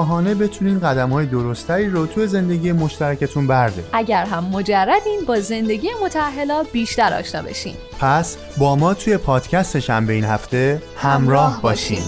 آگاهانه 0.00 0.34
بتونین 0.34 0.80
قدم 0.80 1.10
های 1.10 1.26
درستری 1.26 1.90
رو 1.90 2.06
توی 2.06 2.26
زندگی 2.26 2.72
مشترکتون 2.72 3.46
بردارید 3.46 3.84
اگر 3.92 4.24
هم 4.24 4.44
مجردین 4.44 5.20
با 5.26 5.40
زندگی 5.40 5.88
متأهلا 6.04 6.62
بیشتر 6.72 7.18
آشنا 7.18 7.42
بشین. 7.42 7.74
پس 8.00 8.36
با 8.58 8.76
ما 8.76 8.94
توی 8.94 9.16
پادکست 9.16 9.78
شنبه 9.78 10.12
این 10.12 10.24
هفته 10.24 10.82
همراه 10.96 11.62
باشین. 11.62 12.02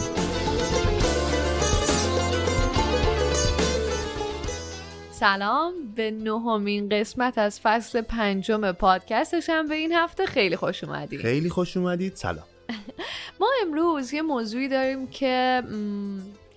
سلام 5.11 5.73
به 5.97 6.11
نهمین 6.11 6.89
قسمت 6.89 7.39
از 7.39 7.61
فصل 7.61 8.01
پنجم 8.01 8.73
پادکست 8.73 9.41
شنبه 9.41 9.75
این 9.75 9.93
هفته. 9.93 10.27
خیلی 10.27 10.57
خوش 10.57 10.85
اومدید. 10.85 11.21
خیلی 11.21 11.51
خوش 11.51 11.77
اومدید. 11.77 12.15
سلام. 12.15 12.45
ما 13.41 13.49
امروز 13.67 14.15
یه 14.15 14.23
موضوعی 14.23 14.69
داریم 14.69 15.07
که 15.07 15.63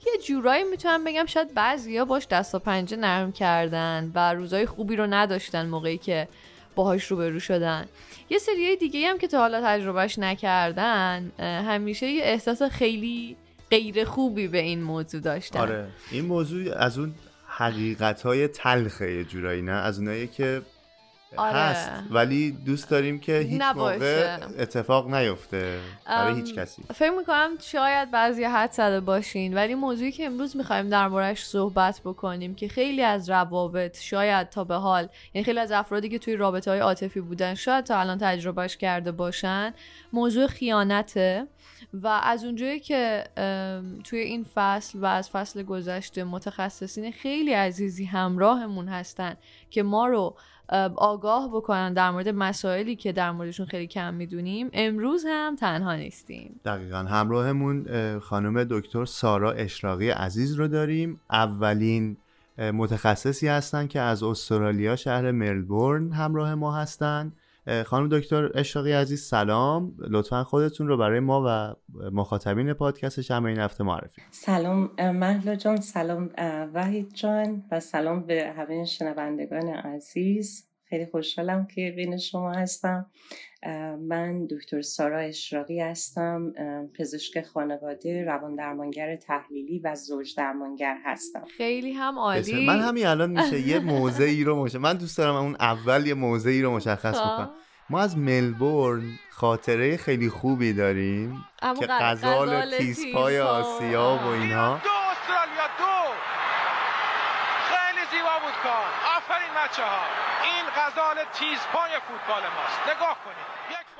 یه 0.06 0.22
جورایی 0.28 0.64
می‌تونم 0.64 1.04
بگم 1.04 1.26
شاید 1.26 1.54
بعضیا 1.54 2.06
باش 2.06 2.28
دست 2.28 2.56
و 2.56 2.60
پنجه 2.60 2.98
نرم 2.98 3.32
کردن 3.32 4.12
و 4.16 4.34
روزای 4.34 4.66
خوبی 4.66 4.96
رو 4.96 5.08
نداشتن 5.08 5.66
موقعی 5.66 5.98
که 5.98 6.28
باهاش 6.76 7.06
روبرو 7.06 7.40
شدن. 7.40 7.86
یه 8.30 8.38
سری 8.38 8.76
دیگه 8.76 9.08
هم 9.08 9.18
که 9.18 9.28
تا 9.28 9.38
حالا 9.40 9.62
تجربهش 9.64 10.20
نکردن 10.20 11.32
همیشه 11.40 12.08
یه 12.08 12.24
احساس 12.24 12.64
خیلی 12.64 13.36
غیر 13.70 14.06
خوبی 14.06 14.48
به 14.48 14.58
این 14.58 14.84
موضوع 14.84 15.22
داشتن. 15.22 15.60
آره. 15.60 15.88
این 16.12 16.26
موضوع 16.26 16.78
از 16.78 17.00
اون 17.00 17.16
حقیقت 17.48 18.22
های 18.22 18.48
تلخه 18.48 19.12
یه 19.12 19.24
جورایی 19.24 19.62
نه؟ 19.62 19.72
از 19.72 20.00
اونایی 20.00 20.28
که 20.28 20.62
آره. 21.38 21.58
هست. 21.58 21.90
ولی 22.10 22.52
دوست 22.52 22.90
داریم 22.90 23.20
که 23.20 23.38
هیچ 23.38 23.62
نباشه. 23.62 23.98
موقع 24.40 24.62
اتفاق 24.62 25.14
نیفته. 25.14 25.80
برای 26.06 26.36
هیچ 26.36 26.56
کسی. 26.56 26.84
فکر 26.96 27.12
می‌کنم 27.12 27.50
شاید 27.62 28.12
بعضی 28.12 28.44
حد 28.44 28.72
زده 28.72 29.00
باشین. 29.00 29.54
ولی 29.54 29.76
موضوعی 29.76 30.12
که 30.12 30.26
امروز 30.26 30.58
می‌خوایم 30.58 30.90
در 30.90 31.08
موردش 31.08 31.44
صحبت 31.44 32.02
بکنیم 32.06 32.56
که 32.56 32.68
خیلی 32.68 33.02
از 33.02 33.30
روابط 33.30 34.00
شاید 34.00 34.50
تا 34.50 34.64
به 34.64 34.76
حال 34.76 35.08
یعنی 35.34 35.46
خیلی 35.46 35.60
از 35.60 35.72
افرادی 35.72 36.10
که 36.10 36.20
توی 36.20 36.36
رابطه 36.36 36.72
های 36.72 36.80
عاطفی 36.80 37.22
بودن 37.22 37.56
شاید 37.56 37.86
تا 37.86 38.00
الان 38.00 38.18
تجربهش 38.18 38.78
کرده 38.78 39.12
باشن 39.12 39.74
موضوع 40.14 40.48
خیانته. 40.48 41.48
و 41.94 42.08
از 42.08 42.44
اونجایی 42.44 42.80
که 42.80 43.24
توی 44.04 44.20
این 44.20 44.46
فصل 44.56 45.00
و 45.00 45.06
از 45.06 45.30
فصل 45.30 45.64
گذشته 45.64 46.24
متخصصین 46.24 47.12
خیلی 47.12 47.54
عزیزی 47.54 48.06
همراهمون 48.06 48.88
هستن 48.88 49.36
که 49.70 49.84
ما 49.84 50.08
رو 50.08 50.36
آگاه 50.96 51.50
بکنن 51.54 51.94
در 51.94 52.12
مورد 52.12 52.30
مسائلی 52.30 52.96
که 52.96 53.12
در 53.12 53.32
موردشون 53.32 53.66
خیلی 53.66 53.88
کم 53.88 54.14
می‌دونیم. 54.14 54.70
امروز 54.74 55.26
هم 55.28 55.56
تنها 55.56 55.96
نیستیم. 55.96 56.60
دقیقا. 56.66 56.98
همراهمون 56.98 57.86
اه، 57.90 58.20
خانم 58.20 58.64
دکتر 58.64 59.06
سارا 59.06 59.52
اشراقی 59.52 60.10
عزیز 60.10 60.54
رو 60.54 60.68
داریم. 60.68 61.20
اولین 61.32 62.18
متخصصی 62.58 63.48
هستن 63.48 63.88
که 63.88 64.00
از 64.00 64.24
استرالیا 64.24 64.96
شهر 64.96 65.32
ملبورن 65.32 66.12
همراه 66.12 66.56
ما 66.56 66.76
هستن. 66.76 67.22
اه، 67.26 67.45
خانم 67.86 68.10
دکتر 68.10 68.52
اشراقی 68.56 68.92
عزیز 68.92 69.24
سلام. 69.24 69.96
لطفا 70.10 70.44
خودتون 70.44 70.88
رو 70.88 70.98
برای 70.98 71.20
ما 71.20 71.44
و 71.48 71.76
مخاطبین 72.12 72.74
پادکست 72.74 73.22
شنبه 73.22 73.50
این 73.50 73.60
هفته 73.60 73.84
معرفی 73.84 74.22
سلام 74.32 74.92
مهلا 75.00 75.56
جان 75.56 75.78
سلام 75.78 76.30
وحید 76.74 77.14
جان 77.14 77.64
و 77.72 77.80
سلام 77.80 78.26
به 78.26 78.54
همه 78.58 78.86
شنوندگان 78.86 79.68
عزیز. 79.70 80.68
خیلی 80.90 81.06
خوشحالم 81.06 81.68
که 81.68 81.94
بین 81.96 82.18
شما 82.18 82.52
هستم. 82.52 83.06
من 84.08 84.46
دکتر 84.46 84.82
سارا 84.82 85.20
اشراقی 85.20 85.82
هستم 85.82 86.54
پزشک 87.00 87.42
خانواده 87.42 88.26
روان 88.26 88.56
درمانگر 88.56 89.16
تحلیلی 89.16 89.80
و 89.80 89.96
زوج 89.96 90.36
درمانگر 90.36 90.98
هستم. 91.06 91.44
خیلی 91.58 91.94
هم. 91.94 92.20
عالی. 92.20 92.66
من 92.68 92.80
همین 92.80 93.06
الان 93.06 93.30
میشه 93.30 93.60
یه 93.60 93.80
موضعی 93.80 94.44
رو 94.44 94.64
مش... 94.64 94.76
من 94.76 94.94
دوست 94.98 95.18
دارم 95.18 95.36
اون 95.36 95.56
اول 95.60 96.08
یه 96.08 96.14
موضعی 96.14 96.62
رو 96.62 96.72
مشخص. 96.72 97.20
بکنم. 97.20 97.50
ما 97.90 98.00
از 98.02 98.18
ملبورن 98.18 99.04
خاطره 99.32 99.98
خیلی 99.98 100.30
خوبی 100.30 100.74
داریم 100.74 101.46
که 101.80 101.86
ق- 101.86 101.92
غزال 102.02 102.48
غزال 102.48 102.78
تیزپای 102.78 103.34
تیزپا. 103.38 103.50
آسیا 103.50 104.20
و 104.24 104.28
اینها. 104.28 104.82
دو 104.84 104.90
استرالیا 105.12 105.68
دو. 105.80 106.12
خیلی 107.70 108.04
زیبا 108.12 108.36
بود 108.44 108.54
کار. 108.64 108.88
آفرین 109.18 109.54
بچه 109.64 109.84
ها 109.84 110.02
این 110.44 110.66
غزال 110.78 111.16
تیزپای 111.34 111.92
فوتبال 112.08 112.44
ماست. 112.56 112.96
نگاه 112.98 113.18
کنید. 113.26 113.55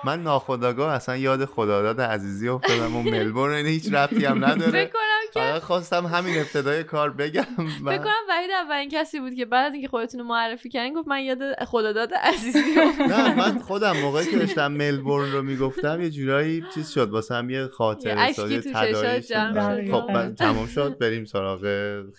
من 0.06 0.24
ناخداگاه 0.24 0.94
اصلا 0.94 1.18
یاد 1.18 1.46
خداداد 1.46 2.02
عزیزی 2.02 2.50
افتادم 2.50 2.96
و 2.96 3.02
ملبورن 3.02 3.54
این 3.54 3.66
هیچ 3.66 3.94
ربطی 3.94 4.26
هم 4.26 4.40
فکر 4.40 4.48
نداره 4.48 4.86
کنم 4.86 5.02
که 5.34 5.40
فقط 5.40 5.62
خواستم 5.62 6.06
همین 6.06 6.40
ابتدای 6.40 6.84
کار 6.84 7.12
بگم 7.12 7.44
فکر 7.86 7.98
کنم 7.98 8.24
وحید 8.30 8.52
اولین 8.52 8.90
کسی 8.90 9.20
بود 9.20 9.36
که 9.36 9.46
بعد 9.46 9.66
از 9.66 9.74
اینکه 9.74 9.88
خودتون 9.88 10.20
رو 10.20 10.28
معرفی 10.28 10.70
کردین 10.70 10.94
گفت 10.94 11.08
من 11.08 11.22
یاد 11.24 11.64
خداداد 11.66 12.14
عزیزی 12.14 12.60
نه 13.10 13.36
من 13.36 13.60
خودم 13.60 13.98
موقعی 13.98 14.26
که 14.26 14.38
داشتم 14.38 14.72
ملبورن 14.72 15.32
رو 15.32 15.42
می‌گفتم 15.42 16.02
یه 16.02 16.10
جورایی 16.10 16.64
چیز 16.74 16.90
شد 16.90 17.10
واسه 17.10 17.36
هم 17.36 17.50
یه 17.50 17.66
یه 17.66 17.68
خاطر 17.68 18.16
اشکی 18.18 18.62
سازی 18.62 18.72
آره. 18.74 19.22
شد. 19.22 19.92
خب 19.92 20.08
بعد 20.14 20.36
تمام 20.36 20.68
شد 20.68 20.98
بریم 20.98 21.26
سراغ 21.26 21.62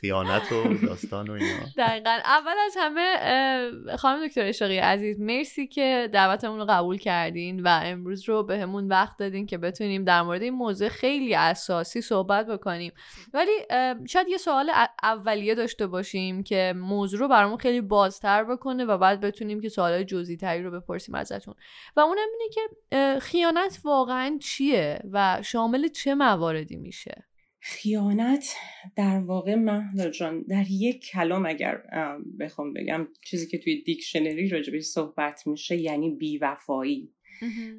خیانت 0.00 0.52
و 0.52 0.86
داستان 0.86 1.30
و 1.30 1.32
اینا. 1.32 1.58
دقیقا. 1.78 2.10
اول 2.10 2.54
از 2.66 2.76
همه 2.78 3.96
خانم 3.96 4.26
دکتر 4.26 4.44
اشاقی 4.46 4.78
عزیز 4.78 5.20
مرسی 5.20 5.66
که 5.66 6.08
دعوتمون 6.12 6.58
رو 6.58 6.64
قبول 6.64 6.98
کردین 6.98 7.62
و 7.62 7.75
امروز 7.84 8.28
رو 8.28 8.42
به 8.42 8.58
همون 8.58 8.88
وقت 8.88 9.18
دادین 9.18 9.46
که 9.46 9.58
بتونیم 9.58 10.04
در 10.04 10.22
مورد 10.22 10.42
این 10.42 10.54
موضوع 10.54 10.88
خیلی 10.88 11.34
اساسی 11.34 12.00
صحبت 12.00 12.46
بکنیم. 12.46 12.92
ولی 13.34 13.52
شاید 14.08 14.28
یه 14.28 14.36
سوال 14.36 14.70
اولیه 15.02 15.54
داشته 15.54 15.86
باشیم 15.86 16.42
که 16.42 16.74
موضوع 16.76 17.20
رو 17.20 17.28
برامون 17.28 17.58
خیلی 17.58 17.80
بازتر 17.80 18.44
بکنه 18.44 18.84
و 18.84 18.98
بعد 18.98 19.20
بتونیم 19.20 19.60
که 19.60 19.68
سوالای 19.68 20.04
جزئی 20.04 20.36
تری 20.36 20.62
رو 20.62 20.70
بپرسیم 20.80 21.14
ازتون. 21.14 21.54
و 21.96 22.00
اونم 22.00 22.28
اینه 22.38 22.50
که 22.54 23.20
خیانت 23.20 23.80
واقعا 23.84 24.38
چیه 24.42 24.98
و 25.12 25.42
شامل 25.42 25.88
چه 25.88 26.14
مواردی 26.14 26.76
میشه؟ 26.76 27.26
خیانت 27.68 28.56
در 28.96 29.20
واقع 29.20 29.54
مهلا 29.54 30.10
جان 30.10 30.42
در 30.42 30.64
یک 30.70 31.04
کلام 31.04 31.46
اگر 31.46 31.82
بخوام 32.40 32.72
بگم 32.72 33.08
چیزی 33.24 33.46
که 33.46 33.58
توی 33.58 33.82
دیکشنری 33.82 34.48
راجبش 34.48 34.82
صحبت 34.82 35.46
میشه 35.46 35.76
یعنی 35.76 36.10
بیوفایی. 36.10 37.15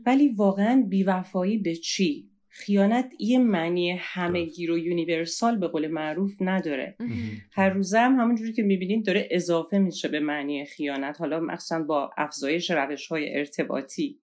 ولی 0.06 0.28
واقعا 0.28 0.85
بیوفایی 0.90 1.57
به 1.57 1.75
چی؟ 1.75 2.29
خیانت 2.50 3.13
یه 3.19 3.40
معنی 3.40 3.91
همهگیر 3.91 4.72
و 4.72 4.78
universal 4.78 5.58
به 5.57 5.68
قول 5.68 5.88
معروف 5.88 6.35
نداره. 6.41 6.95
هر 7.51 7.69
روزه 7.69 8.00
هم 8.00 8.19
همونجوری 8.19 8.53
که 8.53 8.63
می‌بینید 8.63 9.06
داره 9.06 9.28
اضافه 9.31 9.78
میشه 9.78 10.07
به 10.07 10.19
معنی 10.19 10.66
خیانت 10.66 11.19
حالا 11.19 11.40
مخصوصا 11.40 11.84
با 11.84 12.12
افزایش 12.18 12.72
روش 12.72 13.07
های 13.07 13.38
ارتباطی. 13.38 14.19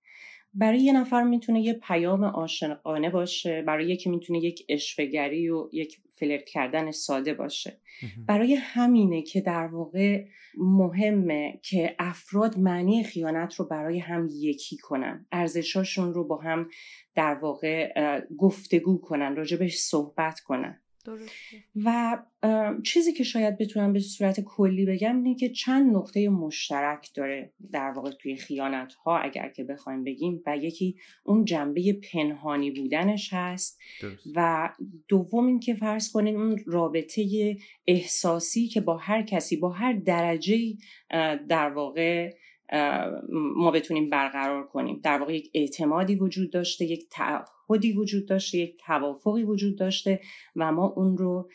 برای 0.54 0.78
یه 0.78 0.92
نفر 0.92 1.22
می‌تونه 1.22 1.60
یه 1.60 1.72
پیام 1.72 2.24
عاشقانه 2.24 3.10
باشه 3.10 3.62
برای 3.62 3.88
یکی 3.88 4.10
می‌تونه 4.10 4.38
یک 4.38 4.64
اشفگری 4.68 5.48
و 5.48 5.68
یک 5.72 5.98
فلرت 6.16 6.44
کردن 6.44 6.91
ساده 6.91 7.34
باشه. 7.34 7.80
برای 8.26 8.54
همینه 8.54 9.22
که 9.22 9.40
در 9.40 9.66
واقع 9.66 10.25
مهمه 10.58 11.61
که 11.62 11.96
افراد 11.99 12.58
معنی 12.58 13.05
خیانت 13.05 13.55
رو 13.55 13.64
برای 13.64 13.99
هم 13.99 14.28
یکی 14.32 14.76
کنن. 14.76 15.26
ارزشاشون 15.32 16.14
رو 16.14 16.26
با 16.26 16.37
هم 16.37 16.69
در 17.14 17.34
واقع 17.34 17.93
گفتگو 18.38 18.99
کنن 18.99 19.37
راجبش 19.37 19.76
صحبت 19.76 20.40
کنن. 20.40 20.83
درسته 21.04 21.64
و 21.84 22.18
چیزی 22.84 23.12
که 23.12 23.24
شاید 23.24 23.58
بتونم 23.58 23.92
به 23.92 24.00
صورت 24.00 24.40
کلی 24.40 24.86
بگم 24.86 25.16
اینه 25.16 25.34
که 25.34 25.48
چند 25.48 25.96
نقطه 25.96 26.28
مشترک 26.28 27.10
داره 27.14 27.52
در 27.72 27.90
واقع 27.90 28.10
توی 28.10 28.36
خیانت 28.36 28.94
ها 28.94 29.18
اگر 29.18 29.48
که 29.48 29.64
بخوایم 29.64 30.04
بگیم 30.04 30.42
و 30.46 30.56
یکی 30.56 30.96
اون 31.24 31.44
جنبه 31.44 31.92
پنهانی 32.12 32.70
بودنش 32.70 33.32
هست 33.32 33.78
درست. 34.02 34.26
و 34.36 34.70
دوم 35.08 35.46
این 35.46 35.60
که 35.60 35.74
فرض 35.74 36.12
کنین 36.12 36.36
اون 36.36 36.58
رابطه 36.66 37.56
احساسی 37.86 38.68
که 38.68 38.80
با 38.80 38.96
هر 38.96 39.22
کسی 39.22 39.56
با 39.56 39.70
هر 39.70 39.92
درجه 39.92 40.58
در 41.48 41.70
واقع 41.70 42.30
ما 43.56 43.70
بتونیم 43.70 44.10
برقرار 44.10 44.66
کنیم 44.66 45.00
در 45.02 45.18
واقع 45.18 45.34
یک 45.34 45.50
اعتمادی 45.54 46.14
وجود 46.14 46.52
داشته 46.52 46.84
یک 46.84 47.08
تعهدی 47.69 47.93
وجود 47.93 48.26
داشته 48.28 48.58
یک 48.58 48.81
توافقی 48.87 49.43
وجود 49.43 49.78
داشته 49.78 50.20
و 50.56 50.72
ما 50.72 50.87
اون 50.87 51.16
رو 51.16 51.50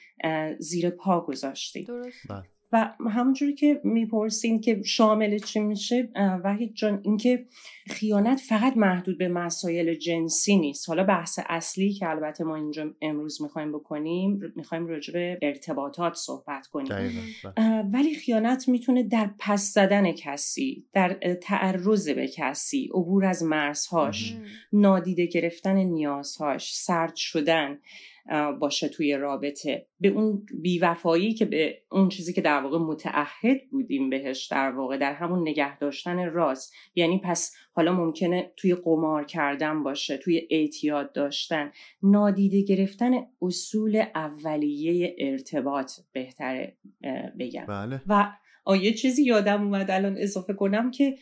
زیر 0.59 0.89
پا 0.89 1.21
گذاشتیم 1.21 1.83
درست 1.83 2.27
بله. 2.29 2.43
و 2.71 2.93
همونجوری 3.09 3.53
که 3.53 3.81
می‌پرسین 3.83 4.61
که 4.61 4.81
شامل 4.85 5.37
چی 5.37 5.59
میشه 5.59 6.09
وحید 6.43 6.73
جان 6.73 7.01
اینکه 7.03 7.45
خیانت 7.89 8.39
فقط 8.39 8.77
محدود 8.77 9.17
به 9.17 9.27
مسائل 9.27 9.93
جنسی 9.93 10.57
نیست. 10.57 10.89
حالا 10.89 11.03
بحث 11.03 11.39
اصلی 11.45 11.93
که 11.93 12.09
البته 12.09 12.43
ما 12.43 12.55
اینجا 12.55 12.93
امروز 13.01 13.41
می‌خوایم 13.41 13.71
بکنیم 13.71 14.53
می‌خوایم 14.55 14.87
راجع 14.87 15.13
به 15.13 15.39
ارتباطات 15.41 16.13
صحبت 16.13 16.67
کنیم. 16.67 16.89
بله. 17.57 17.81
ولی 17.93 18.15
خیانت 18.15 18.69
می‌تونه 18.69 19.03
در 19.03 19.29
پس 19.39 19.73
زدن 19.73 20.11
کسی 20.11 20.85
در 20.93 21.17
تعرض 21.41 22.09
به 22.09 22.27
کسی 22.27 22.89
عبور 22.93 23.25
از 23.25 23.43
مرزهاش 23.43 24.35
نادیده 24.73 25.25
گرفتن 25.25 25.75
نیازهاش 25.75 26.75
سرد 26.75 27.15
شدن 27.15 27.79
باشه 28.59 28.89
توی 28.89 29.13
رابطه. 29.13 29.85
به 29.99 30.07
اون 30.07 30.45
بیوفایی 30.61 31.33
که 31.33 31.45
به 31.45 31.81
اون 31.91 32.09
چیزی 32.09 32.33
که 32.33 32.41
در 32.41 32.61
واقع 32.61 32.77
متعهد 32.77 33.69
بودیم 33.71 34.09
بهش 34.09 34.45
در 34.45 34.71
واقع 34.71 34.97
در 34.97 35.13
همون 35.13 35.41
نگه 35.41 35.77
داشتن 35.77 36.31
راست. 36.31 36.73
یعنی 36.95 37.21
پس 37.23 37.55
حالا 37.73 37.93
ممکنه 37.93 38.51
توی 38.55 38.75
قمار 38.75 39.25
کردن 39.25 39.83
باشه 39.83 40.17
توی 40.17 40.47
اعتیاد 40.49 41.11
داشتن. 41.11 41.71
نادیده 42.03 42.61
گرفتن 42.61 43.11
اصول 43.41 44.03
اولیه 44.15 45.15
ارتباط 45.19 45.91
بهتره 46.11 46.77
بگم. 47.39 47.65
بله. 47.65 48.01
و 48.07 48.31
یه 48.75 48.93
چیزی 48.93 49.23
یادم 49.23 49.63
اومد 49.63 49.91
الان 49.91 50.17
اضافه 50.17 50.53
کنم 50.53 50.91
که 50.91 51.17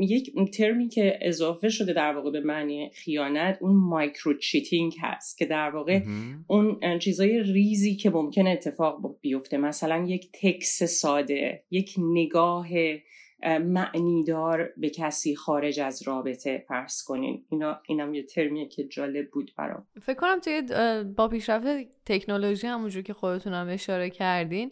یک 0.00 0.50
ترمی 0.58 0.88
که 0.88 1.18
اضافه 1.22 1.68
شده 1.68 1.92
در 1.92 2.12
واقع 2.16 2.30
به 2.30 2.40
معنی 2.40 2.90
خیانت 2.94 3.58
اون 3.60 3.76
micro 3.76 4.38
cheating 4.38 4.94
هست 5.00 5.38
که 5.38 5.46
در 5.46 5.70
واقع 5.70 6.00
اون 6.46 6.98
چیزای 6.98 7.42
ریزی 7.42 7.96
که 7.96 8.10
ممکنه 8.10 8.50
اتفاق 8.50 9.16
بیفته. 9.20 9.56
مثلا 9.56 10.04
یک 10.06 10.28
تکس 10.32 10.82
ساده 10.82 11.64
یک 11.70 11.94
نگاه 11.98 12.68
معنیدار 13.60 14.72
به 14.76 14.90
کسی 14.90 15.36
خارج 15.36 15.80
از 15.80 16.02
رابطه 16.02 16.64
فرض 16.68 17.02
کنین. 17.02 17.44
اینا 17.50 17.80
اینم 17.88 18.14
یه 18.14 18.22
ترمیه 18.22 18.68
که 18.68 18.84
جالب 18.84 19.30
بود 19.30 19.52
برام. 19.58 19.86
فکر 20.02 20.14
کنم 20.14 20.40
توی 20.40 20.62
با 21.16 21.28
پیشرفت 21.28 21.66
تکنولوژی 22.06 22.66
همونجور 22.66 23.02
که 23.02 23.12
خودتونم 23.12 23.68
اشاره 23.70 24.10
کردین 24.10 24.70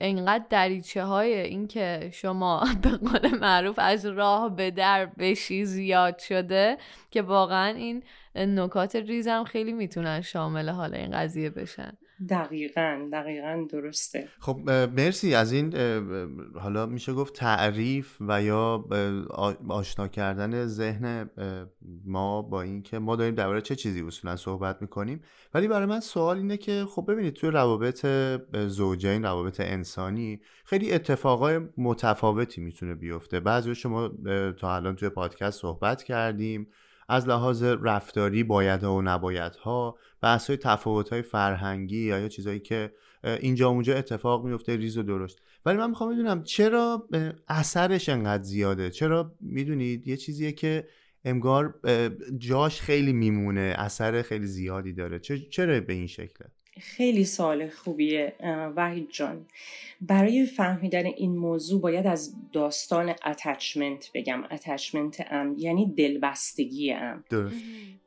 انقدر 0.00 0.44
دریچه 0.50 1.04
های 1.04 1.34
این 1.34 1.66
که 1.66 2.10
شما 2.12 2.64
به 2.82 2.90
قول 2.90 3.38
معروف 3.38 3.78
از 3.78 4.06
راه 4.06 4.56
به 4.56 4.70
در 4.70 5.06
بشی 5.06 5.64
زیاد 5.64 6.18
شده 6.18 6.78
که 7.10 7.22
واقعا 7.22 7.68
این 7.68 8.02
نکات 8.34 8.96
ریزم 8.96 9.44
خیلی 9.44 9.72
می‌تونن 9.72 10.20
شامل 10.20 10.68
حال 10.68 10.94
این 10.94 11.10
قضیه 11.10 11.50
بشن. 11.50 11.92
دقیقا 12.30 13.08
دقیقا 13.12 13.66
درسته. 13.70 14.28
خب 14.38 14.70
مرسی. 14.70 15.34
از 15.34 15.52
این 15.52 15.76
حالا 16.54 16.86
میشه 16.86 17.12
گفت 17.12 17.34
تعریف 17.34 18.16
و 18.20 18.42
یا 18.42 18.84
آشنا 19.68 20.08
کردن 20.08 20.66
ذهن 20.66 21.30
ما 22.04 22.42
با 22.42 22.62
اینکه 22.62 22.98
ما 22.98 23.16
داریم 23.16 23.34
درباره 23.34 23.60
چه 23.60 23.76
چیزی 23.76 24.02
اصولا 24.02 24.36
صحبت 24.36 24.82
می‌کنیم. 24.82 25.22
ولی 25.54 25.68
برای 25.68 25.86
من 25.86 26.00
سوال 26.00 26.36
اینه 26.36 26.56
که 26.56 26.84
خب 26.88 27.04
ببینید 27.08 27.34
توی 27.34 27.50
روابط 27.50 28.06
زوجین 28.66 29.22
روابط 29.22 29.60
انسانی 29.60 30.40
خیلی 30.64 30.92
اتفاقای 30.92 31.60
متفاوتی 31.76 32.60
می‌تونه 32.60 32.94
بیفته. 32.94 33.40
بعضی 33.40 33.74
شما 33.74 34.10
تا 34.58 34.76
الان 34.76 34.96
توی 34.96 35.08
پادکست 35.08 35.60
صحبت 35.60 36.02
کردیم. 36.02 36.66
از 37.08 37.28
لحاظ 37.28 37.62
رفتاری 37.62 38.42
باید 38.42 38.84
و 38.84 39.02
نباید 39.02 39.54
ها 39.54 39.98
بحث 40.20 40.46
های 40.46 40.56
تفاوت 40.56 41.08
های 41.08 41.22
فرهنگی 41.22 42.00
یا 42.00 42.18
یا 42.20 42.28
چیزهایی 42.28 42.60
که 42.60 42.92
اینجا 43.24 43.68
اونجا 43.68 43.94
اتفاق 43.94 44.44
میفته 44.44 44.76
ریز 44.76 44.98
و 44.98 45.02
درشت. 45.02 45.40
ولی 45.66 45.78
من 45.78 45.90
می‌خوام 45.90 46.12
بدونم 46.12 46.42
چرا 46.42 47.08
اثرش 47.48 48.08
انقدر 48.08 48.42
زیاده؟ 48.42 48.90
چرا 48.90 49.34
می‌دونید 49.40 50.08
یه 50.08 50.16
چیزیه 50.16 50.52
که 50.52 50.88
امگار 51.24 51.80
جاش 52.38 52.80
خیلی 52.80 53.12
میمونه 53.12 53.74
اثر 53.78 54.22
خیلی 54.22 54.46
زیادی 54.46 54.92
داره. 54.92 55.18
چرا 55.50 55.80
به 55.80 55.92
این 55.92 56.06
شکله؟ 56.06 56.50
خیلی 56.80 57.24
سال 57.24 57.68
خوبیه 57.68 58.32
وحید 58.76 59.08
جان. 59.10 59.46
برای 60.00 60.46
فهمیدن 60.46 61.06
این 61.06 61.36
موضوع 61.36 61.80
باید 61.80 62.06
از 62.06 62.34
داستان 62.52 63.14
اتچمنت 63.26 64.10
بگم. 64.14 64.44
اتچمنت 64.50 65.26
ام 65.30 65.54
یعنی 65.58 65.94
دلبستگی 65.96 66.92
ام. 66.92 67.24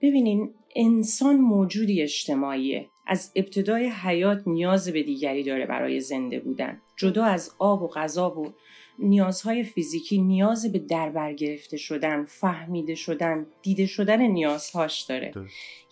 ببینین 0.02 0.54
انسان 0.76 1.36
موجودی 1.36 2.02
اجتماعیه. 2.02 2.88
از 3.08 3.32
ابتدای 3.36 3.86
حیات 3.86 4.48
نیاز 4.48 4.90
به 4.90 5.04
دیگری 5.04 5.44
داره 5.44 5.66
برای 5.66 6.00
زنده 6.00 6.40
بودن. 6.40 6.82
جدا 6.96 7.26
از 7.26 7.52
آب 7.60 7.82
و 7.82 7.88
غذا 7.88 8.40
و 8.40 8.54
نیازهای 9.00 9.64
فیزیکی 9.64 10.18
نیاز 10.18 10.72
به 10.72 10.80
دربر 10.80 11.34
گرفته 11.34 11.78
شدن 11.78 12.26
فهمیده 12.26 12.96
شدن 12.96 13.46
دیده 13.62 13.86
شدن 13.86 14.22
نیازهاش 14.22 15.02
داره. 15.02 15.32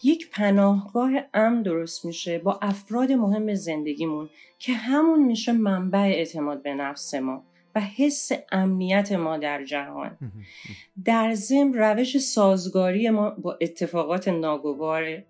یک 0.04 0.30
پناهگاه 0.30 1.12
امن 1.34 1.62
درست 1.62 2.06
میشه 2.06 2.40
با 2.40 2.60
افراد 2.62 3.12
مهم 3.12 3.54
زندگیمون 3.54 4.30
که 4.60 4.74
همون 4.74 5.26
میشه 5.26 5.52
منبع 5.52 6.00
اعتماد 6.00 6.64
به 6.64 6.74
نفس 6.74 7.14
ما 7.14 7.44
و 7.76 7.80
حس 7.80 8.32
امنیت 8.52 9.12
ما 9.12 9.38
در 9.38 9.64
جهان. 9.64 10.18
در 11.06 11.34
ضمن 11.34 11.74
روش 11.74 12.18
سازگاری 12.18 13.10
ما 13.10 13.30
با 13.30 13.58
اتفاقات 13.62 14.28
ناگوار 14.28 15.24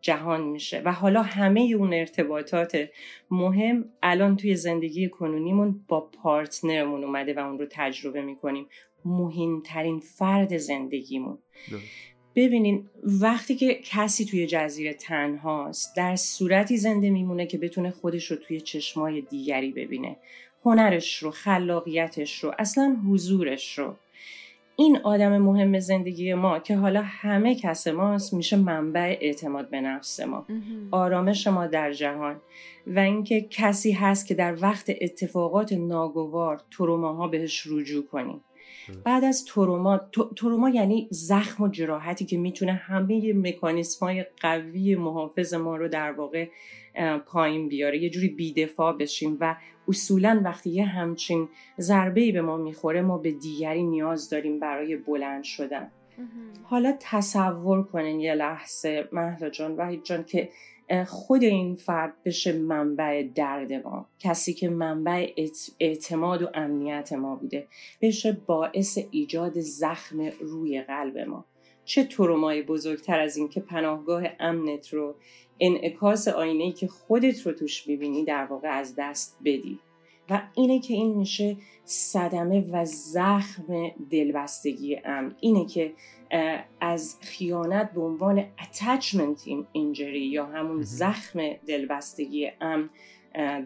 جهان 0.00 0.40
میشه. 0.40 0.82
و 0.84 0.92
حالا 0.92 1.22
همه 1.22 1.60
اون 1.60 1.92
ارتباطات 1.92 2.88
مهم 3.30 3.84
الان 4.02 4.36
توی 4.36 4.56
زندگی 4.56 5.08
کنونیمون 5.08 5.84
با 5.88 6.00
پارتنرمون 6.00 7.04
اومده 7.04 7.34
و 7.34 7.38
اون 7.38 7.58
رو 7.58 7.66
تجربه 7.70 8.22
می‌کنیم. 8.22 8.66
مهمترین 9.04 10.00
فرد 10.00 10.56
زندگیمون. 10.56 11.38
ببینین 12.34 12.88
وقتی 13.02 13.54
که 13.54 13.74
کسی 13.74 14.24
توی 14.24 14.46
جزیره 14.46 14.94
تنهاست 14.94 15.96
در 15.96 16.16
صورتی 16.16 16.76
زنده 16.76 17.10
میمونه 17.10 17.46
که 17.46 17.58
بتونه 17.58 17.90
خودش 17.90 18.30
رو 18.30 18.36
توی 18.36 18.60
چشمای 18.60 19.20
دیگری 19.20 19.72
ببینه. 19.72 20.16
هنرش 20.64 21.22
رو 21.22 21.30
خلاقیتش 21.30 22.44
رو 22.44 22.54
اصلا 22.58 22.96
حضورش 23.10 23.78
رو. 23.78 23.96
این 24.76 24.98
آدم 25.04 25.38
مهم 25.38 25.78
زندگی 25.78 26.34
ما 26.34 26.58
که 26.58 26.76
حالا 26.76 27.02
همه 27.04 27.54
کس 27.54 27.88
ماست 27.88 28.34
میشه 28.34 28.56
منبع 28.56 29.16
اعتماد 29.20 29.70
به 29.70 29.80
نفس 29.80 30.20
ما. 30.20 30.46
آرامش 30.90 31.46
ما 31.46 31.66
در 31.66 31.92
جهان 31.92 32.40
و 32.86 32.98
اینکه 32.98 33.40
کسی 33.40 33.92
هست 33.92 34.26
که 34.26 34.34
در 34.34 34.56
وقت 34.62 34.92
اتفاقات 35.00 35.72
ناگوار 35.72 36.60
تروماها 36.70 37.28
بهش 37.28 37.66
رجوع 37.70 38.06
کنیم. 38.06 38.40
بعد 39.04 39.24
از 39.24 39.44
تروما 39.44 40.00
تروما 40.36 40.70
یعنی 40.70 41.08
زخم 41.10 41.64
و 41.64 41.68
جراحتی 41.68 42.24
که 42.24 42.38
می‌تونه 42.38 42.72
همه 42.72 43.32
مکانیسم 43.32 44.06
های 44.06 44.24
قوی 44.40 44.96
محافظ 44.96 45.54
ما 45.54 45.76
رو 45.76 45.88
در 45.88 46.12
واقع 46.12 46.48
پایین 47.26 47.68
بیاره. 47.68 48.02
یه 48.02 48.10
جوری 48.10 48.28
بیدفاع 48.28 48.96
بشیم 48.96 49.36
و 49.40 49.56
اصولا 49.88 50.42
وقتی 50.44 50.70
یه 50.70 50.84
همچین 50.84 51.48
ضربه 51.80 52.32
به 52.32 52.42
ما 52.42 52.56
می‌خوره 52.56 53.02
ما 53.02 53.18
به 53.18 53.32
دیگری 53.32 53.82
نیاز 53.82 54.30
داریم 54.30 54.60
برای 54.60 54.96
بلند 54.96 55.44
شدن. 55.44 55.90
حالا 56.62 56.96
تصور 57.00 57.82
کنین 57.82 58.20
یه 58.20 58.34
لحظه 58.34 59.08
مهلا 59.12 59.50
جان 59.50 59.76
وحید 59.76 60.04
جان 60.04 60.24
که 60.24 60.48
خود 61.06 61.42
این 61.42 61.74
فرد 61.74 62.14
بشه 62.24 62.52
منبع 62.52 63.22
درد 63.34 63.72
ما. 63.72 64.06
کسی 64.18 64.54
که 64.54 64.68
منبع 64.68 65.32
اعتماد 65.80 66.42
و 66.42 66.48
امنیت 66.54 67.12
ما 67.12 67.36
بوده 67.36 67.66
بشه 68.00 68.32
باعث 68.46 68.98
ایجاد 69.10 69.60
زخم 69.60 70.20
روی 70.40 70.82
قلب 70.82 71.18
ما. 71.18 71.44
چه 71.84 72.04
ترومای 72.04 72.62
بزرگتر 72.62 73.20
از 73.20 73.36
این 73.36 73.48
که 73.48 73.60
پناهگاه 73.60 74.24
امنت 74.40 74.94
رو 74.94 75.14
انعکاس 75.62 76.28
آینه 76.28 76.72
که 76.72 76.88
خودت 76.88 77.46
رو 77.46 77.52
توش 77.52 77.86
می‌بینی 77.86 78.24
در 78.24 78.44
واقع 78.44 78.68
از 78.68 78.94
دست 78.98 79.38
بدی. 79.44 79.78
و 80.30 80.42
اینه 80.54 80.80
که 80.80 80.94
این 80.94 81.14
میشه 81.14 81.56
صدمه 81.84 82.70
و 82.70 82.84
زخم 82.84 83.90
دلبستگی 84.10 84.96
ام 85.04 85.34
اینه 85.40 85.66
که 85.66 85.92
از 86.80 87.16
خیانت 87.20 87.92
به 87.92 88.00
عنوان 88.00 88.44
attachment 88.58 89.48
injury 89.74 90.22
یا 90.32 90.46
همون 90.46 90.82
زخم 90.82 91.52
دلبستگی 91.66 92.50
ام 92.60 92.90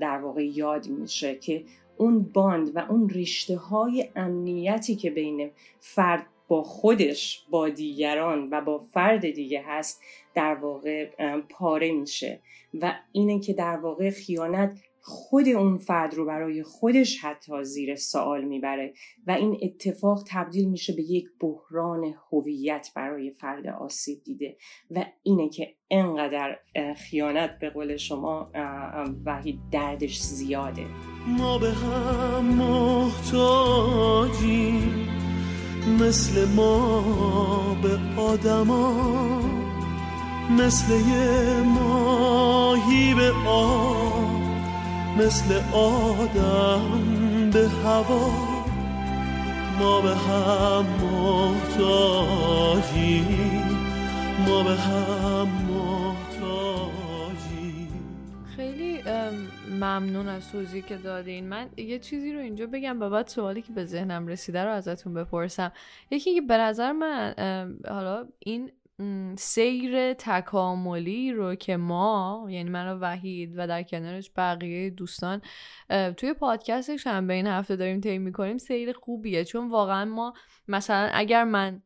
در 0.01 0.19
واقع 0.19 0.45
یاد 0.45 0.89
میشه 0.89 1.35
که 1.35 1.65
اون 1.97 2.23
باند 2.23 2.77
و 2.77 2.79
اون 2.79 3.11
رشته 3.11 3.57
های 3.57 4.09
امنیتی 4.17 4.97
که 4.97 5.11
بین 5.11 5.51
فرد 5.81 6.27
با 6.49 6.63
خودش 6.63 7.47
با 7.51 7.69
دیگران 7.69 8.49
و 8.51 8.61
با 8.61 8.79
فرد 8.79 9.31
دیگه 9.31 9.65
هست 9.67 10.03
در 10.37 10.55
واقع 10.55 11.11
پاره 11.51 11.93
میشه 11.93 12.41
و 12.75 12.95
اینه 13.13 13.41
که 13.41 13.53
در 13.53 13.77
واقع 13.77 14.11
خیانت 14.11 14.79
خود 15.09 15.49
اون 15.49 15.79
فرد 15.79 16.15
رو 16.15 16.27
برای 16.27 16.63
خودش 16.63 17.25
حتی 17.25 17.65
زیر 17.65 17.95
سوال 17.95 18.45
می‌بره 18.45 18.93
و 19.27 19.31
این 19.31 19.59
اتفاق 19.63 20.23
تبدیل 20.29 20.69
میشه 20.69 20.93
به 20.93 21.03
یک 21.03 21.29
بحران 21.41 22.15
هویت 22.33 22.89
برای 22.97 23.31
فرد 23.31 23.67
آسیب 23.67 24.23
دیده 24.25 24.57
و 24.91 25.05
اینه 25.23 25.49
که 25.49 25.75
انقدر 25.91 26.59
خیانت 26.97 27.59
به 27.59 27.71
قول 27.71 27.97
شما 27.97 28.51
وحید 29.25 29.59
دردش 29.71 30.19
زیاده. 30.19 30.87
ما 31.39 31.59
به 31.59 31.71
هم 31.71 32.45
محتاجیم 33.25 33.97
مثل 36.01 36.49
ما 36.57 37.05
به 37.83 38.21
آدما 38.21 39.66
مثل 40.51 40.95
ماهی 41.63 43.15
به 43.15 43.33
آب 43.47 44.41
مثل 45.19 45.61
آدم 45.73 47.01
به 47.53 47.69
هوا. 47.69 48.57
ما 49.79 50.01
به 50.01 50.15
هم 50.15 50.87
محتاجیم 51.03 52.47
ما 54.47 54.63
به 54.63 54.75
هم 54.75 55.67
خیلی 58.57 59.03
ممنون 59.71 60.29
از 60.29 60.53
توضیحی 60.53 60.83
که 60.83 60.97
دادین. 60.97 61.49
من 61.49 61.69
یه 61.77 61.99
چیزی 61.99 62.33
رو 62.33 62.41
اینجا 62.41 62.67
بگم 62.67 62.99
بعد 62.99 63.27
سوالی 63.27 63.63
که 63.63 63.73
به 63.73 63.85
ذهنم 63.85 64.27
رسیده 64.27 64.65
رو 64.65 64.71
ازتون 64.71 65.15
بپرسم. 65.15 65.73
یکی 66.11 66.35
که 66.35 66.41
به 66.41 66.57
نظر 66.57 66.93
من 66.93 67.35
حالا 67.89 68.27
این 68.39 68.73
سیر 69.39 70.15
تکاملی 70.15 71.33
رو 71.33 71.55
که 71.55 71.77
ما 71.77 72.47
یعنی 72.51 72.71
من 72.71 72.89
و 72.93 72.99
وحید 72.99 73.55
و 73.57 73.67
در 73.67 73.83
کنارش 73.83 74.31
بقیه 74.37 74.91
دوستان 74.91 75.43
توی 76.17 76.33
پادکست 76.33 76.97
شنبه 76.97 77.35
این 77.35 77.47
هفته 77.47 77.77
داریم 77.77 78.01
طی 78.01 78.19
می‌کنیم 78.19 78.59
سیر 78.59 78.93
خوبیه. 78.93 79.45
چون 79.45 79.71
واقعا 79.71 80.05
ما 80.05 80.35
مثلا 80.69 81.11
اگر 81.13 81.45
من 81.45 81.83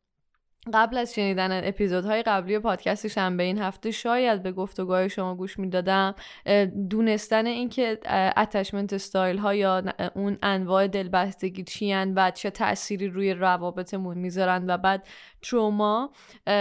قبل 0.75 0.99
از 0.99 1.15
شنیدن 1.15 1.69
اپیزودهای 1.69 2.23
قبلی 2.23 2.59
پادکست 2.59 3.09
شنبه 3.09 3.43
این 3.43 3.59
هفته 3.59 3.91
شاید 3.91 4.43
به 4.43 4.53
گفتگوهای 4.53 5.11
شما 5.11 5.35
گوش 5.35 5.59
می‌دادم 5.59 6.15
دونستن 6.91 7.47
اینکه 7.47 7.99
اتچمنت 8.37 8.93
استایل 8.93 9.39
ها 9.39 9.55
یا 9.55 9.83
اون 10.15 10.39
انواع 10.43 10.87
دلبستگی 10.87 11.63
چی 11.63 11.95
و 11.95 12.31
چه 12.31 12.51
تأثیری 12.51 13.09
روی 13.09 13.35
روابطمون 13.35 14.19
می‌ذارن 14.19 14.65
و 14.71 14.77
بعد 14.79 15.07
تروما 15.43 16.13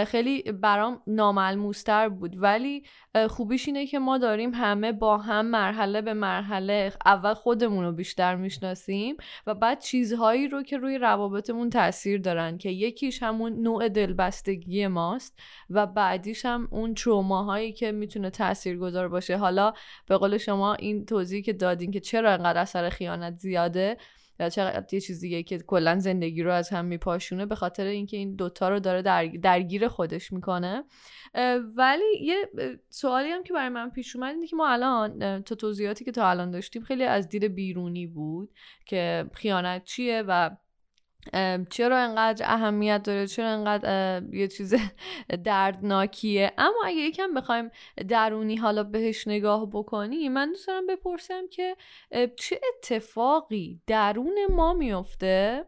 خیلی 0.06 0.42
برام 0.42 1.02
ناملموستر 1.06 2.08
بود. 2.08 2.42
ولی 2.42 2.82
خوبیش 3.28 3.66
اینه 3.66 3.86
که 3.86 3.98
ما 3.98 4.18
داریم 4.18 4.54
همه 4.54 4.92
با 4.92 5.18
هم 5.18 5.46
مرحله 5.46 6.02
به 6.02 6.14
مرحله 6.14 6.92
اول 7.06 7.34
خودمون 7.34 7.84
رو 7.84 7.92
بیشتر 7.92 8.36
می‌شناسیم 8.36 9.16
و 9.46 9.54
بعد 9.54 9.80
چیزهایی 9.80 10.48
رو 10.48 10.62
که 10.62 10.78
روی 10.78 10.98
روابطمون 10.98 11.70
تاثیر 11.70 12.20
دارن 12.20 12.58
که 12.58 12.70
یکیش 12.70 13.22
همون 13.22 13.52
نوع 13.52 13.88
دلبستگی 13.88 14.86
ماست 14.86 15.38
و 15.70 15.86
بعدیش 15.86 16.44
هم 16.44 16.68
اون 16.70 16.94
تروماهایی 16.94 17.72
که 17.72 17.92
می‌تونه 17.92 18.30
تأثیر 18.30 18.78
گذار 18.78 19.08
باشه. 19.08 19.36
حالا 19.36 19.72
به 20.06 20.16
قول 20.16 20.38
شما 20.38 20.74
این 20.74 21.04
توضیحی 21.04 21.42
که 21.42 21.52
دادین 21.52 21.90
که 21.90 22.00
چرا 22.00 22.32
انقدر 22.32 22.60
اثر 22.60 22.88
خیانت 22.88 23.36
زیاده 23.36 23.96
یا 24.40 24.48
چقدر 24.48 24.94
یه 24.94 25.00
چیز 25.00 25.20
دیگه 25.20 25.42
که 25.42 25.58
کلا 25.58 25.98
زندگی 25.98 26.42
رو 26.42 26.52
از 26.52 26.70
هم 26.70 26.84
میپاشونه 26.84 27.46
به 27.46 27.54
خاطر 27.54 27.84
اینکه 27.84 28.16
این 28.16 28.34
دوتا 28.34 28.68
رو 28.68 28.80
داره 28.80 29.02
درگیر 29.42 29.88
خودش 29.88 30.32
می‌کنه. 30.32 30.84
ولی 31.76 32.04
یه 32.20 32.36
سوالی 32.88 33.28
هم 33.28 33.42
که 33.42 33.52
برای 33.52 33.68
من 33.68 33.90
پیش 33.90 34.16
اومد 34.16 34.34
اینه 34.34 34.46
که 34.46 34.56
ما 34.56 34.68
الان 34.68 35.42
تو 35.42 35.54
توضیحاتی 35.54 36.04
که 36.04 36.12
تا 36.12 36.30
الان 36.30 36.50
داشتیم 36.50 36.82
خیلی 36.82 37.04
از 37.04 37.28
دید 37.28 37.44
بیرونی 37.44 38.06
بود 38.06 38.50
که 38.86 39.30
خیانت 39.34 39.84
چیه 39.84 40.24
و 40.28 40.50
چرا 41.70 41.98
انقدر 41.98 42.46
اهمیت 42.48 43.02
داره؟ 43.02 43.26
چرا 43.26 43.48
انقدر 43.48 44.22
یه 44.32 44.48
چیز 44.48 44.74
دردناکیه؟ 45.44 46.52
اما 46.58 46.82
اگه 46.84 46.96
یکم 46.96 47.34
بخوایم 47.34 47.70
درونی 48.08 48.56
حالا 48.56 48.82
بهش 48.82 49.28
نگاه 49.28 49.70
بکنی 49.70 50.28
من 50.28 50.48
دوست 50.48 50.66
دارم 50.66 50.86
بپرسم 50.86 51.42
که 51.50 51.76
چه 52.36 52.60
اتفاقی 52.68 53.80
درون 53.86 54.38
ما 54.50 54.72
میفته 54.74 55.64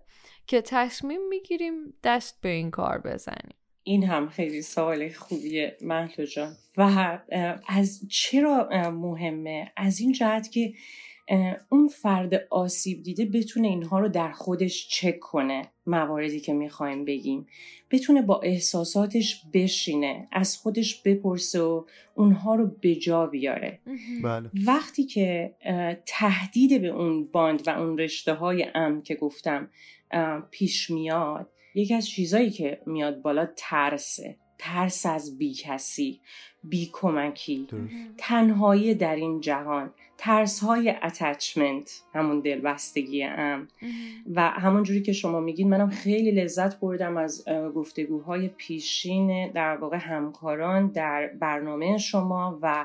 که 0.47 0.61
تصمیم 0.61 1.29
می‌گیریم 1.29 1.95
دست 2.05 2.41
به 2.41 2.49
این 2.49 2.71
کار 2.71 2.99
بزنیم؟ 2.99 3.55
این 3.85 4.05
هم 4.05 4.29
خیلی 4.29 4.63
سوال 4.63 5.09
خوبیه 5.13 5.77
محلو 5.81 6.27
جان. 6.27 6.57
و 6.77 7.19
از 7.69 8.01
چرا 8.11 8.69
مهمه؟ 8.91 9.73
از 9.77 10.01
این 10.01 10.13
جهت 10.13 10.51
که 10.51 10.73
اون 11.69 11.89
فرد 11.89 12.35
آسیب 12.51 13.03
دیده 13.03 13.25
بتونه 13.25 13.69
اینها 13.69 13.99
رو 13.99 14.09
در 14.09 14.33
خودش 14.33 14.89
چک 14.89 15.21
کنه 15.21 15.63
مواردی 15.87 16.41
که 16.41 16.53
می‌خوایم 16.53 17.05
بگیم. 17.05 17.47
بتونه 17.91 18.23
با 18.23 18.41
احساساتش 18.41 19.43
بشینه 19.55 20.29
از 20.33 20.57
خودش 20.57 21.03
بپرسه 21.03 21.61
و 21.61 21.85
اونها 22.15 22.55
رو 22.55 22.71
به 22.81 22.95
جا 22.95 23.27
بیاره. 23.27 23.79
بله. 24.23 24.51
وقتی 24.67 25.05
که 25.05 25.55
تهدید 26.07 26.83
به 26.83 26.89
اون 26.89 27.25
bond 27.25 27.69
و 27.69 27.71
اون 27.71 27.99
رشته 27.99 28.35
های 28.35 28.67
ام 28.75 29.03
که 29.03 29.15
گفتم 29.15 29.71
پیش 30.51 30.91
میاد 30.91 31.51
یکی 31.75 31.95
از 31.95 32.09
چیزایی 32.09 32.51
که 32.51 32.81
میاد 32.87 33.23
بالا 33.23 33.49
ترسه. 33.57 34.37
ترس 34.59 35.07
از 35.07 35.39
بی 35.39 35.55
کسی 35.55 36.21
بی 36.65 36.91
کمکی 36.93 37.67
تنهایی 38.19 38.95
در 38.95 39.17
این 39.17 39.41
جهان. 39.41 39.95
ترس 40.25 40.61
های 40.61 40.95
attachment 41.03 42.03
همون 42.15 42.41
دلبستگی 42.41 43.25
ام 43.25 43.69
و 44.35 44.41
همون 44.41 44.83
جوری 44.83 45.03
که 45.03 45.13
شما 45.13 45.41
میگین 45.41 45.69
منم 45.69 45.89
خیلی 45.89 46.31
لذت 46.31 46.81
بردم 46.81 47.17
از 47.17 47.45
گفتگوهای 47.75 48.49
پیشین 48.49 49.53
در 49.53 49.77
واقع 49.77 49.97
همکاران 49.97 50.89
در 50.89 51.27
برنامه 51.27 51.99
شما 51.99 52.59
و 52.63 52.85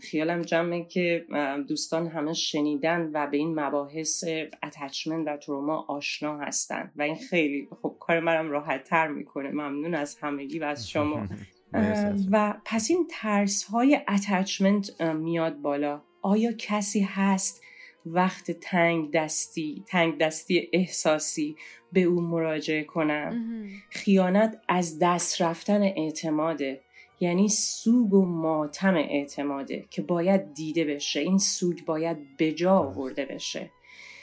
خیالم 0.00 0.42
جمعه 0.42 0.84
که 0.84 1.26
دوستان 1.68 2.06
همه 2.06 2.32
شنیدن 2.32 3.10
و 3.12 3.26
به 3.26 3.36
این 3.36 3.60
مباحث 3.60 4.24
اتچمنت 4.62 5.28
و 5.28 5.36
تروما 5.36 5.84
آشنا 5.88 6.38
هستن. 6.38 6.92
و 6.96 7.02
این 7.02 7.16
خیلی 7.30 7.68
خب 7.82 7.96
کار 8.00 8.20
منم 8.20 8.50
راحت 8.50 8.84
تر 8.84 9.08
می‌کنه. 9.08 9.50
ممنون 9.50 9.94
از 9.94 10.18
همگی 10.20 10.58
و 10.58 10.64
از 10.64 10.88
شما. 10.88 11.26
و 12.32 12.54
پس 12.64 12.90
این 12.90 13.06
ترس 13.10 13.64
های 13.64 14.00
اتچمنت 14.08 15.02
میاد 15.02 15.60
بالا. 15.60 16.02
آیا 16.24 16.52
کسی 16.58 17.00
هست 17.00 17.62
وقت 18.06 18.50
تنگ 18.50 19.10
دستی 19.10 19.84
تنگ 19.86 20.18
دستی 20.18 20.68
احساسی 20.72 21.56
به 21.92 22.02
او 22.02 22.20
مراجعه 22.20 22.84
کنم؟ 22.84 23.66
خیانت 23.90 24.60
از 24.68 24.98
دست 24.98 25.42
رفتن 25.42 25.82
اعتماده 25.82 26.80
یعنی 27.20 27.48
سوگ 27.48 28.14
و 28.14 28.24
ماتم 28.24 28.94
اعتماده 28.94 29.84
که 29.90 30.02
باید 30.02 30.54
دیده 30.54 30.84
بشه. 30.84 31.20
این 31.20 31.38
سوگ 31.38 31.84
باید 31.84 32.36
بجا 32.38 32.78
آورده 32.78 33.24
بشه. 33.24 33.70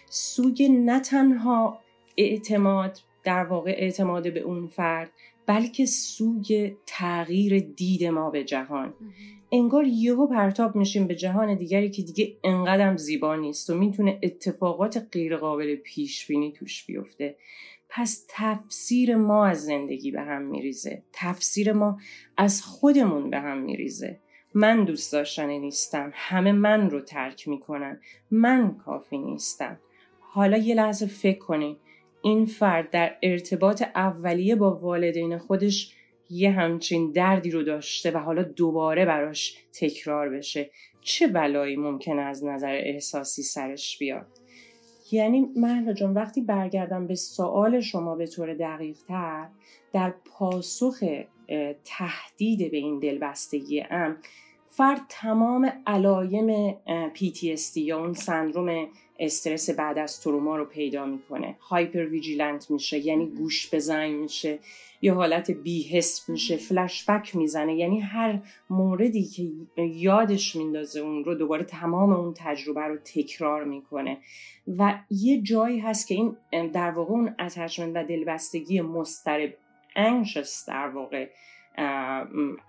سوگ 0.09 0.63
نه 0.63 0.99
تنها 0.99 1.79
اعتماد 2.17 2.99
در 3.23 3.43
واقع 3.43 3.71
اعتماد 3.77 4.33
به 4.33 4.39
اون 4.39 4.67
فرد 4.67 5.11
بلکه 5.51 5.85
سوگ 5.85 6.73
تغییر 6.85 7.59
دید 7.59 8.03
ما 8.03 8.29
به 8.29 8.43
جهان. 8.43 8.93
انگار 9.51 9.87
یهو 9.87 10.27
پرتاب 10.27 10.75
میشیم 10.75 11.07
به 11.07 11.15
جهان 11.15 11.55
دیگری 11.55 11.89
که 11.89 12.01
دیگه 12.01 12.37
انقدرم 12.43 12.97
زیبا 12.97 13.35
نیست 13.35 13.69
و 13.69 13.75
می‌تونه 13.75 14.19
اتفاقات 14.23 15.07
غیرقابل 15.11 15.75
پیش 15.75 16.27
بینی 16.27 16.51
توش 16.51 16.85
بیفته. 16.85 17.35
پس 17.89 18.25
تفسیر 18.29 19.15
ما 19.15 19.45
از 19.45 19.65
زندگی 19.65 20.11
به 20.11 20.21
هم 20.21 20.41
میریزه. 20.41 21.03
تفسیر 21.13 21.73
ما 21.73 21.99
از 22.37 22.61
خودمون 22.61 23.29
به 23.29 23.39
هم 23.39 23.57
میریزه. 23.57 24.19
من 24.53 24.83
دوست 24.85 25.13
داشتنی 25.13 25.59
نیستم. 25.59 26.11
همه 26.13 26.51
من 26.51 26.89
رو 26.89 27.01
ترک 27.01 27.47
می‌کنن. 27.47 27.99
من 28.31 28.77
کافی 28.77 29.17
نیستم. 29.17 29.79
حالا 30.19 30.57
یه 30.57 30.75
لحظه 30.75 31.05
فکر 31.05 31.39
کنین. 31.39 31.77
این 32.21 32.45
فرد 32.45 32.89
در 32.89 33.17
ارتباط 33.23 33.83
اولیه 33.95 34.55
با 34.55 34.75
والدین 34.75 35.37
خودش 35.37 35.95
یه 36.29 36.51
همچین 36.51 37.11
دردی 37.11 37.51
رو 37.51 37.63
داشته 37.63 38.11
و 38.11 38.17
حالا 38.17 38.43
دوباره 38.43 39.05
براش 39.05 39.57
تکرار 39.73 40.29
بشه. 40.29 40.69
چه 41.01 41.27
بلایی 41.27 41.75
ممکنه 41.75 42.21
از 42.21 42.45
نظر 42.45 42.75
احساسی 42.83 43.43
سرش 43.43 43.97
بیاد؟ 43.99 44.27
یعنی 45.11 45.49
مهلا 45.55 45.93
جان 45.93 46.13
وقتی 46.13 46.41
برگردم 46.41 47.07
به 47.07 47.15
سوال 47.15 47.79
شما 47.79 48.15
به 48.15 48.27
طور 48.27 48.53
دقیق 48.53 48.97
تر 49.07 49.47
در 49.93 50.13
پاسخ 50.25 51.03
تهدید 51.85 52.71
به 52.71 52.77
این 52.77 52.99
دلبستگی 52.99 53.83
ام 53.89 54.17
فرد 54.73 55.01
تمام 55.09 55.71
علایم 55.87 56.71
PTSD 57.15 57.77
یا 57.77 57.99
اون 57.99 58.13
سندروم 58.13 58.87
استرس 59.19 59.69
بعد 59.69 59.97
از 59.97 60.21
تروما 60.21 60.57
رو 60.57 60.65
پیدا 60.65 61.05
می‌کنه. 61.05 61.55
hypervigilant 61.59 62.71
میشه 62.71 62.99
یعنی 62.99 63.25
گوش 63.25 63.73
به 63.73 63.88
زنگ 63.88 64.09
میشه 64.09 64.59
یا 65.01 65.13
حالت 65.13 65.51
بیهست 65.51 66.29
میشه 66.29 66.57
فلشبک 66.57 67.35
می‌زنه. 67.35 67.75
یعنی 67.75 67.99
هر 67.99 68.39
موردی 68.69 69.23
که 69.23 69.51
یادش 69.83 70.55
میندازه 70.55 70.99
اون 70.99 71.23
رو 71.23 71.35
دوباره 71.35 71.63
تمام 71.63 72.13
اون 72.13 72.33
تجربه 72.37 72.81
رو 72.81 72.97
تکرار 72.97 73.63
می‌کنه. 73.63 74.17
و 74.77 74.99
یه 75.09 75.41
جایی 75.41 75.79
هست 75.79 76.07
که 76.07 76.15
این 76.15 76.35
در 76.71 76.91
واقع 76.91 77.11
اون 77.11 77.35
اتچمنت 77.39 77.91
و 77.95 78.03
دلبستگی 78.03 78.81
مسترب 78.81 79.53
انشس 79.95 80.65
در 80.67 80.87
واقع 80.87 81.27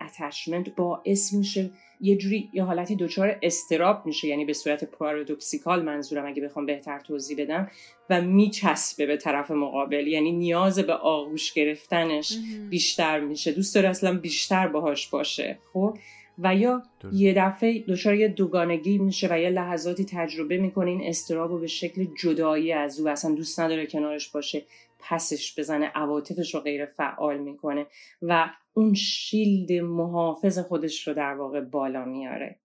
اتچمنت 0.00 0.74
باعث 0.76 1.32
میشه 1.32 1.70
یه 2.00 2.16
جوری 2.16 2.50
یه 2.52 2.64
حالتی 2.64 2.96
دچار 2.96 3.38
استراب 3.42 4.06
میشه 4.06 4.28
یعنی 4.28 4.44
به 4.44 4.52
صورت 4.52 4.84
پارادوکسیکال 4.84 5.82
منظورم 5.82 6.26
اگه 6.26 6.42
بخوام 6.42 6.66
بهتر 6.66 6.98
توضیح 6.98 7.36
بدم 7.44 7.70
و 8.10 8.20
میچسبه 8.20 9.06
به 9.06 9.16
طرف 9.16 9.50
مقابل 9.50 10.06
یعنی 10.06 10.32
نیاز 10.32 10.78
به 10.78 10.92
آغوش 10.92 11.52
گرفتنش 11.52 12.38
بیشتر 12.70 13.20
میشه. 13.20 13.52
دوست 13.52 13.74
داره 13.74 13.88
اصلا 13.88 14.18
بیشتر 14.18 14.68
باهاش 14.68 15.08
باشه. 15.08 15.58
خب؟ 15.72 15.98
و 16.38 16.56
یا 16.56 16.82
یه 17.12 17.34
دفعه 17.36 17.84
دچار 17.88 18.14
یه 18.14 18.28
دوگانگی 18.28 18.98
میشه 18.98 19.28
و 19.30 19.38
یه 19.38 19.50
لحظاتی 19.50 20.04
تجربه 20.04 20.58
می‌کنه 20.58 20.90
این 20.90 21.02
استراب 21.04 21.50
رو 21.50 21.58
به 21.58 21.66
شکل 21.66 22.06
جدایی 22.22 22.72
از 22.72 23.00
او 23.00 23.08
اصلا 23.08 23.34
دوست 23.34 23.60
نداره 23.60 23.86
کنارش 23.86 24.28
باشه 24.28 24.62
پسش 24.98 25.58
بزنه 25.58 25.86
عواطفش 25.94 26.54
رو 26.54 26.60
غیر 26.60 26.86
فعال 26.86 27.38
می‌کنه 27.38 27.86
و 28.22 28.50
اون 28.74 28.94
شیلد 28.94 29.72
محافظ 29.72 30.58
خودش 30.58 31.08
رو 31.08 31.14
در 31.14 31.34
واقع 31.34 31.60
بالا 31.60 32.04
میاره. 32.04 32.56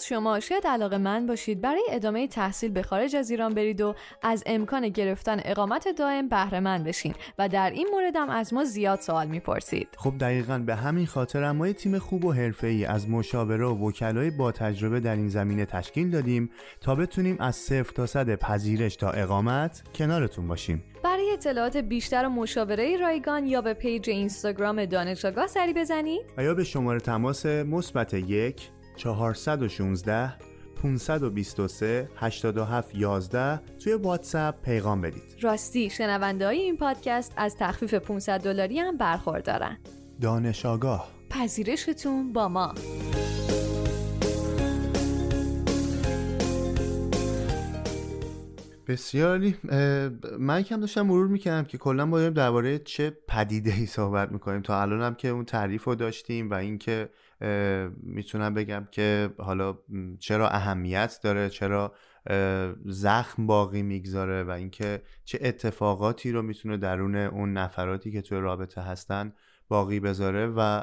از 0.00 0.06
شما 0.06 0.40
شاید 0.40 0.66
علاقه 0.66 0.98
من 0.98 1.26
باشید 1.26 1.60
برای 1.60 1.82
ادامه 1.90 2.28
تحصیل 2.28 2.70
به 2.70 2.82
خارج 2.82 3.16
از 3.16 3.30
ایران 3.30 3.54
برید 3.54 3.80
و 3.80 3.94
از 4.22 4.42
امکان 4.46 4.88
گرفتن 4.88 5.40
اقامت 5.44 5.88
دائم 5.88 6.28
بهره 6.28 6.60
مند 6.60 6.84
بشین 6.84 7.14
و 7.38 7.48
در 7.48 7.70
این 7.70 7.88
مورد 7.92 8.16
هم 8.16 8.30
از 8.30 8.54
ما 8.54 8.64
زیاد 8.64 9.00
سوال 9.00 9.26
می‌پرسید. 9.26 9.88
خب 9.96 10.14
دقیقا 10.20 10.58
به 10.58 10.74
همین 10.74 11.06
خاطر 11.06 11.52
ما 11.52 11.72
تیم 11.72 11.98
خوب 11.98 12.24
و 12.24 12.34
ای 12.62 12.84
از 12.84 13.08
مشاوره 13.08 13.66
و 13.66 13.88
وکلای 13.88 14.30
با 14.30 14.52
تجربه 14.52 15.00
در 15.00 15.16
این 15.16 15.28
زمینه 15.28 15.64
تشکیل 15.64 16.10
دادیم 16.10 16.50
تا 16.80 16.94
بتونیم 16.94 17.36
از 17.40 17.56
صفر 17.56 17.92
تا 17.92 18.06
صد 18.06 18.34
پذیرش 18.34 18.96
تا 18.96 19.10
اقامت 19.10 19.82
کنارتون 19.94 20.48
باشیم. 20.48 20.84
برای 21.04 21.32
اطلاعات 21.32 21.76
بیشتر 21.76 22.26
و 22.26 22.28
مشاوره 22.28 22.96
رایگان 22.96 23.46
یا 23.46 23.60
به 23.60 23.74
پیج 23.74 24.10
اینستاگرام 24.10 24.84
دانش 24.84 25.24
آگاه 25.24 25.46
سری 25.46 25.72
بزنید. 25.72 26.20
و 26.36 26.44
یا 26.44 26.54
به 26.54 26.64
شماره 26.64 27.00
تماس 27.00 27.46
مثبت 27.46 28.14
یک 28.14 28.70
416 29.00 30.32
523 30.82 32.08
87 32.16 32.94
11 32.94 33.60
توی 33.78 33.92
واتساپ 33.92 34.62
پیغام 34.62 35.00
بدید. 35.00 35.22
راستی 35.40 35.90
شنونده 35.90 36.46
های 36.46 36.58
این 36.58 36.76
پادکست 36.76 37.32
از 37.36 37.56
تخفیف 37.56 37.94
500 37.94 38.40
دلاری 38.40 38.78
هم 38.78 38.96
برخوردارن. 38.96 39.78
دانش 40.20 40.66
آگاه 40.66 41.08
پذیرشتون 41.30 42.32
با 42.32 42.48
ما. 42.48 42.74
بسیاری 48.88 49.56
من 50.38 50.62
کم 50.62 50.80
داشتم 50.80 51.02
مرور 51.02 51.26
می‌کنم 51.26 51.64
که 51.64 51.78
کلا 51.78 52.06
باید 52.06 52.34
درباره 52.34 52.78
چه 52.78 53.16
پدیده 53.28 53.72
ای 53.72 53.86
صحبت 53.86 54.32
می‌کنیم 54.32 54.62
تا 54.62 54.82
الان 54.82 55.02
هم 55.02 55.14
که 55.14 55.28
اون 55.28 55.44
تعریف 55.44 55.84
رو 55.84 55.94
داشتیم 55.94 56.50
و 56.50 56.54
اینکه 56.54 57.08
می‌تونم 58.02 58.54
بگم 58.54 58.88
که 58.90 59.30
حالا 59.38 59.78
چرا 60.18 60.48
اهمیت 60.48 61.20
داره 61.22 61.48
چرا 61.48 61.94
زخم 62.84 63.46
باقی 63.46 63.82
می‌گذاره 63.82 64.44
و 64.44 64.50
اینکه 64.50 65.02
چه 65.24 65.38
اتفاقاتی 65.42 66.32
رو 66.32 66.42
می‌تونه 66.42 66.76
درون 66.76 67.16
اون 67.16 67.52
نفراتی 67.52 68.12
که 68.12 68.22
توی 68.22 68.38
رابطه 68.38 68.80
هستن 68.80 69.32
باقی 69.68 70.00
بذاره 70.00 70.46
و 70.46 70.82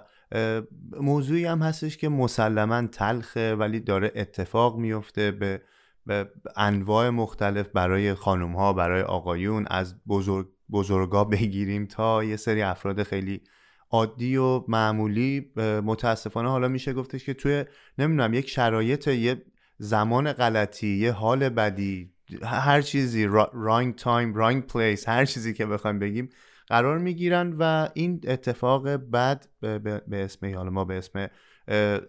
موضوعی 1.01 1.45
هم 1.45 1.61
هستش 1.61 1.97
که 1.97 2.09
مسلما 2.09 2.87
تلخه 2.87 3.55
ولی 3.55 3.79
داره 3.79 4.11
اتفاق 4.15 4.77
میفته 4.77 5.31
به 5.31 5.61
به 6.05 6.29
انواع 6.55 7.09
مختلف 7.09 7.69
برای 7.69 8.13
خانوم 8.13 8.55
ها 8.55 8.73
برای 8.73 9.01
آقایون 9.01 9.65
از 9.69 9.95
بزرگ 10.07 10.47
بزرگا 10.71 11.23
بگیریم 11.23 11.85
تا 11.85 12.23
یه 12.23 12.35
سری 12.35 12.61
افراد 12.61 13.03
خیلی 13.03 13.41
عادی 13.89 14.37
و 14.37 14.63
معمولی 14.67 15.51
متاسفانه 15.83 16.49
حالا 16.49 16.67
میشه 16.67 16.93
گفتش 16.93 17.23
که 17.23 17.33
توی 17.33 17.65
نمی‌دونم 17.97 18.33
یک 18.33 18.49
شرایط 18.49 19.07
یه 19.07 19.41
زمان 19.77 20.33
غلطی 20.33 20.87
یه 20.87 21.11
حال 21.11 21.49
بدی 21.49 22.11
هر 22.43 22.81
چیزی 22.81 23.25
رانگ 23.53 23.95
تایم 23.95 24.33
رانگ 24.33 24.67
پلیس 24.67 25.09
هر 25.09 25.25
چیزی 25.25 25.53
که 25.53 25.65
بخوایم 25.65 25.99
بگیم 25.99 26.29
قرار 26.67 26.97
می‌گیرن 26.97 27.55
و 27.59 27.89
این 27.93 28.21
اتفاق 28.27 28.89
بد 28.89 29.45
به 29.61 30.01
اسم 30.11 30.55
حالا 30.55 30.69
ما 30.69 30.85
به 30.85 30.97
اسم 30.97 31.29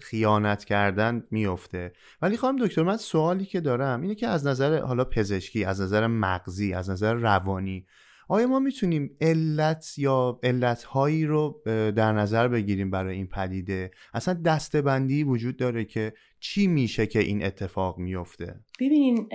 خیانت 0.00 0.64
کردن 0.64 1.22
میفته 1.30 1.92
ولی 2.22 2.36
خواهم 2.36 2.56
دکتر 2.66 2.82
من 2.82 2.96
سوالی 2.96 3.44
که 3.44 3.60
دارم 3.60 4.02
اینه 4.02 4.14
که 4.14 4.26
از 4.28 4.46
نظر 4.46 4.80
حالا 4.80 5.04
پزشکی 5.04 5.64
از 5.64 5.80
نظر 5.80 6.06
مغزی 6.06 6.74
از 6.74 6.90
نظر 6.90 7.14
روانی 7.14 7.86
آیا 8.28 8.46
ما 8.46 8.58
می‌تونیم 8.58 9.16
علت 9.20 9.94
یا 9.98 10.40
علتهایی 10.42 11.24
رو 11.24 11.62
در 11.96 12.12
نظر 12.12 12.48
بگیریم 12.48 12.90
برای 12.90 13.16
این 13.16 13.26
پدیده؟ 13.26 13.90
اصلا 14.14 14.34
دستبندی 14.34 15.24
وجود 15.24 15.56
داره 15.56 15.84
که 15.84 16.12
چی 16.40 16.66
میشه 16.66 17.06
که 17.06 17.18
این 17.18 17.44
اتفاق 17.44 17.98
میفته 17.98 18.54
ببینین 18.80 19.28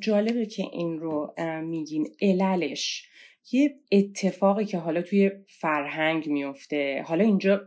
جالبه 0.00 0.46
که 0.46 0.62
این 0.72 0.98
رو 0.98 1.34
میگین. 1.64 2.08
عللش. 2.22 3.06
یه 3.52 3.74
اتفاقی 3.92 4.64
که 4.64 4.78
حالا 4.78 5.02
توی 5.02 5.30
فرهنگ 5.60 6.28
میفته 6.28 7.04
حالا 7.06 7.24
اینجا 7.24 7.60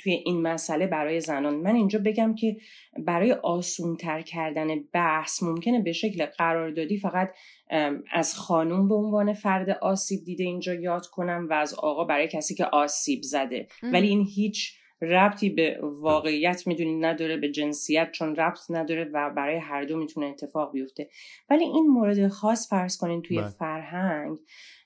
توی 0.00 0.12
این 0.12 0.42
مسئله 0.42 0.86
برای 0.86 1.20
زنان. 1.20 1.54
من 1.54 1.74
اینجا 1.74 1.98
بگم 1.98 2.34
که 2.34 2.56
برای 3.06 3.32
آسونتر 3.32 4.22
کردن 4.22 4.68
بحث 4.92 5.42
ممکنه 5.42 5.82
به 5.82 5.92
شکل 5.92 6.26
قراردادی 6.26 6.98
فقط 6.98 7.30
از 8.12 8.34
خانوم 8.34 8.88
به 8.88 8.94
عنوان 8.94 9.32
فرد 9.32 9.70
آسیب 9.70 10.24
دیده 10.24 10.44
اینجا 10.44 10.74
یاد 10.74 11.06
کنم 11.06 11.46
و 11.50 11.52
از 11.52 11.74
آقا 11.74 12.04
برای 12.04 12.28
کسی 12.28 12.54
که 12.54 12.64
آسیب 12.64 13.22
زده. 13.22 13.68
ولی 13.82 14.08
این 14.08 14.26
هیچ 14.34 14.76
ربطی 15.02 15.50
به 15.50 15.78
واقعیت 15.82 16.66
می‌دونی 16.66 16.94
نداره 16.94 17.36
به 17.36 17.50
جنسیت 17.50 18.10
چون 18.12 18.36
ربط 18.36 18.58
نداره 18.70 19.04
و 19.04 19.30
برای 19.36 19.56
هر 19.56 19.84
دو 19.84 19.96
می‌تونه 19.96 20.26
اتفاق 20.26 20.72
بیفته. 20.72 21.08
ولی 21.50 21.64
این 21.64 21.86
مورد 21.86 22.28
خاص 22.28 22.68
فرض 22.70 22.96
کنین 22.96 23.22
توی 23.22 23.36
بله. 23.36 23.48
فرهنگ 23.48 24.38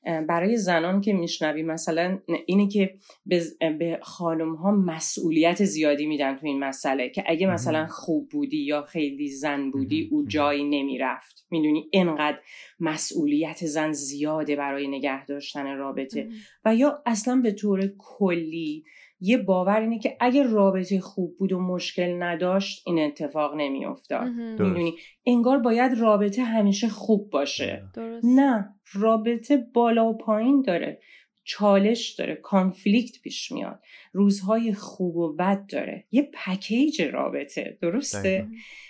برای 0.04 0.56
زنان 0.56 1.00
که 1.00 1.12
میشنوی 1.12 1.62
مثلا 1.62 2.18
اینه 2.46 2.68
که 2.68 2.94
به 3.26 3.98
خانم 4.02 4.54
ها 4.54 4.70
مسئولیت 4.70 5.64
زیادی 5.64 6.06
میدن 6.06 6.36
تو 6.36 6.46
این 6.46 6.58
مسئله 6.58 7.08
که 7.08 7.24
اگه 7.26 7.46
مثلا 7.46 7.86
خوب 7.86 8.28
بودی 8.28 8.64
یا 8.64 8.82
خیلی 8.82 9.28
زن 9.28 9.70
بودی 9.70 10.08
او 10.12 10.26
جایی 10.26 10.64
نمی‌رفت. 10.64 11.46
می‌دونی؟ 11.50 11.88
اینقدر 11.90 12.38
مسئولیت 12.80 13.66
زن 13.66 13.92
زیاده 13.92 14.56
برای 14.56 14.88
نگه 14.88 15.26
داشتن 15.26 15.76
رابطه. 15.76 16.28
و 16.64 16.74
یا 16.74 17.02
اصلا 17.06 17.36
به 17.36 17.52
طور 17.52 17.92
کلی 17.98 18.84
یه 19.20 19.38
باور 19.38 19.80
اینه 19.80 19.98
که 19.98 20.16
اگه 20.20 20.42
رابطه 20.42 21.00
خوب 21.00 21.36
بود 21.38 21.52
و 21.52 21.60
مشکل 21.60 22.22
نداشت 22.22 22.82
این 22.86 22.98
اتفاق 22.98 23.54
نمیافتاد. 23.56 24.28
می‌دونی؟ 24.28 24.94
انگار 25.26 25.58
باید 25.58 25.98
رابطه 25.98 26.42
همیشه 26.42 26.88
خوب 26.88 27.30
باشه. 27.30 27.82
درست. 27.94 28.24
نه 28.24 28.74
رابطه 28.92 29.66
بالا 29.74 30.06
و 30.06 30.16
پایین 30.16 30.62
داره. 30.62 31.00
چالش 31.44 32.10
داره 32.10 32.34
کانفلیکت 32.34 33.22
پیش 33.22 33.52
میاد 33.52 33.80
روزهای 34.12 34.74
خوب 34.74 35.16
و 35.16 35.32
بد 35.32 35.66
داره. 35.66 36.04
یه 36.10 36.30
پکیج 36.34 37.02
رابطه 37.02 37.78
درسته؟ 37.80 38.48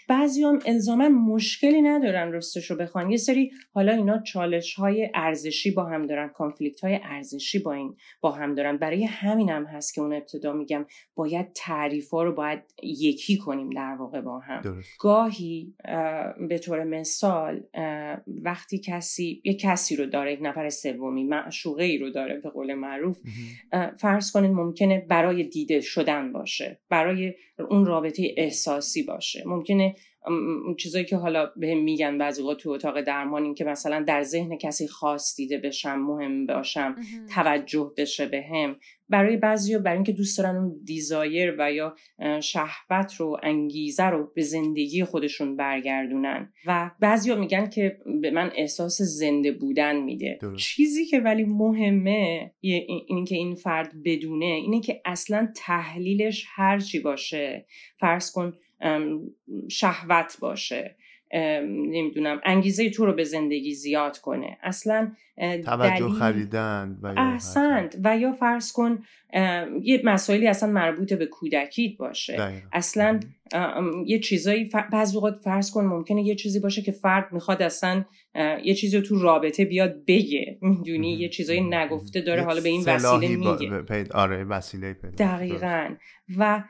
بعضی 0.08 0.42
هم 0.42 0.58
الزاما 0.66 1.08
مشکلی 1.08 1.82
ندارن 1.82 2.32
راستش 2.32 2.70
رو 2.70 2.76
بخوان. 2.76 3.10
یه 3.10 3.16
سری 3.16 3.50
حالا 3.72 3.92
اینا 3.92 4.22
چالش 4.22 4.74
های 4.74 5.10
ارزشی 5.14 5.70
با 5.70 5.84
هم 5.84 6.06
دارن 6.06 6.28
کانفلیکت 6.28 6.80
های 6.84 7.00
ارزشی 7.02 7.58
با 7.58 7.72
این 7.72 7.96
با 8.20 8.30
هم 8.30 8.54
دارن. 8.54 8.76
برای 8.76 9.04
همین 9.04 9.50
هم 9.50 9.64
هست 9.64 9.94
که 9.94 10.00
اون 10.00 10.12
ابتدا 10.12 10.52
میگم 10.52 10.86
باید 11.14 11.52
تعریف 11.54 12.10
ها 12.10 12.22
رو 12.22 12.34
باید 12.34 12.62
یکی 12.82 13.38
کنیم 13.38 13.70
در 13.70 13.96
واقع 13.98 14.20
با 14.20 14.38
هم. 14.38 14.60
درست. 14.60 14.90
گاهی 15.00 15.74
به 16.48 16.58
طور 16.58 16.84
مثال 16.84 17.62
وقتی 18.26 18.78
کسی 18.78 19.42
یه 19.44 19.54
کسی 19.54 19.96
رو 19.96 20.06
داره 20.06 20.32
یک 20.32 20.38
نفر 20.42 20.68
سومی 20.68 21.24
معشوقه 21.24 21.84
ای 21.84 21.98
رو 21.98 22.10
داره 22.10 22.40
به 22.44 22.50
قول 22.50 22.74
معروف 22.74 23.18
فرض 23.98 24.32
کنید 24.32 24.50
ممکنه 24.50 25.06
برای 25.08 25.44
دیده 25.44 25.80
شدن 25.80 26.32
باشه 26.32 26.80
برای 26.88 27.34
اون 27.70 27.84
رابطه 27.86 28.34
احساسی 28.36 29.02
باشه. 29.02 29.42
ممکنه 29.46 29.94
اون 30.26 30.76
چیزایی 30.78 31.04
که 31.04 31.16
حالا 31.16 31.50
به 31.56 31.74
میگن 31.74 32.18
بعضی 32.18 32.42
وقت 32.42 32.56
تو 32.56 32.70
اتاق 32.70 33.00
درمان 33.00 33.42
این 33.44 33.54
که 33.54 33.64
مثلا 33.64 34.00
در 34.00 34.22
ذهن 34.22 34.58
کسی 34.58 34.88
خاص 34.88 35.36
دیده 35.36 35.58
بشم 35.58 35.98
مهم 35.98 36.46
باشم 36.46 36.96
توجه 37.34 37.92
بشه 37.96 38.26
به 38.26 38.42
هم 38.42 38.76
برای 39.08 39.36
بعضی 39.36 39.78
برای 39.78 39.96
اینکه 39.96 40.12
دوست 40.12 40.38
دارن 40.38 40.56
اون 40.56 40.80
دیزایر 40.84 41.54
و 41.58 41.72
یا 41.72 41.96
شهوت 42.40 43.14
رو 43.16 43.40
انگیزه 43.42 44.04
رو 44.04 44.32
به 44.34 44.42
زندگی 44.42 45.04
خودشون 45.04 45.56
برگردونن. 45.56 46.52
و 46.66 46.90
بعضی 47.00 47.34
میگن 47.34 47.70
که 47.70 47.98
به 48.22 48.30
من 48.30 48.52
احساس 48.56 49.02
زنده 49.02 49.52
بودن 49.52 49.96
میده. 49.96 50.38
چیزی 50.56 51.06
که 51.06 51.20
ولی 51.20 51.44
مهمه 51.44 52.52
این 52.60 53.24
که 53.24 53.34
این 53.34 53.54
فرد 53.54 53.92
بدونه 54.04 54.44
اینه 54.44 54.80
که 54.80 55.00
اصلا 55.04 55.48
تحلیلش 55.56 56.46
هرچی 56.54 57.00
باشه. 57.00 57.66
فرض 58.00 58.30
کن 58.30 58.52
شهوت 59.68 60.36
باشه. 60.40 60.96
نمی‌دونم 61.62 62.40
انگیزه 62.44 62.90
تو 62.90 63.06
رو 63.06 63.12
به 63.12 63.24
زندگی 63.24 63.74
زیاد 63.74 64.18
کنه. 64.18 64.58
اصلا 64.62 65.12
توجه 65.64 66.08
خریدن 66.08 66.98
و 67.02 67.14
احسنت. 67.16 67.96
و 68.04 68.18
یا 68.18 68.32
فرض 68.32 68.72
کن 68.72 68.98
یه 69.82 70.02
مسائلی 70.04 70.48
اصلا 70.48 70.72
مربوط 70.72 71.12
به 71.12 71.26
کودکیت 71.26 71.96
باشه. 71.96 72.62
اصلا 72.72 73.20
یه 74.06 74.18
چیزایی 74.18 74.70
بعض 74.92 75.16
وقت 75.16 75.38
فرض 75.44 75.70
کن 75.70 75.84
ممکنه 75.84 76.22
یه 76.22 76.34
چیزی 76.34 76.60
باشه 76.60 76.82
که 76.82 76.92
فرد 76.92 77.32
می‌خواد 77.32 77.62
اصلا 77.62 78.04
یه 78.64 78.74
چیزی 78.74 78.96
رو 78.96 79.02
تو 79.02 79.18
رابطه 79.18 79.64
بیاد 79.64 80.04
بگه. 80.06 80.58
می‌دونی؟ 80.60 81.14
یه 81.14 81.28
چیزایی 81.28 81.60
نگفته 81.60 82.20
داره 82.20 82.42
حالا 82.42 82.60
به 82.60 82.68
این 82.68 82.84
وسیله 82.86 83.36
میگه. 83.36 84.06
آره 84.14 84.44
وسیله 84.44 84.92
پیدا 84.92 85.14
دقیقا. 85.18 85.94
و 86.38 86.64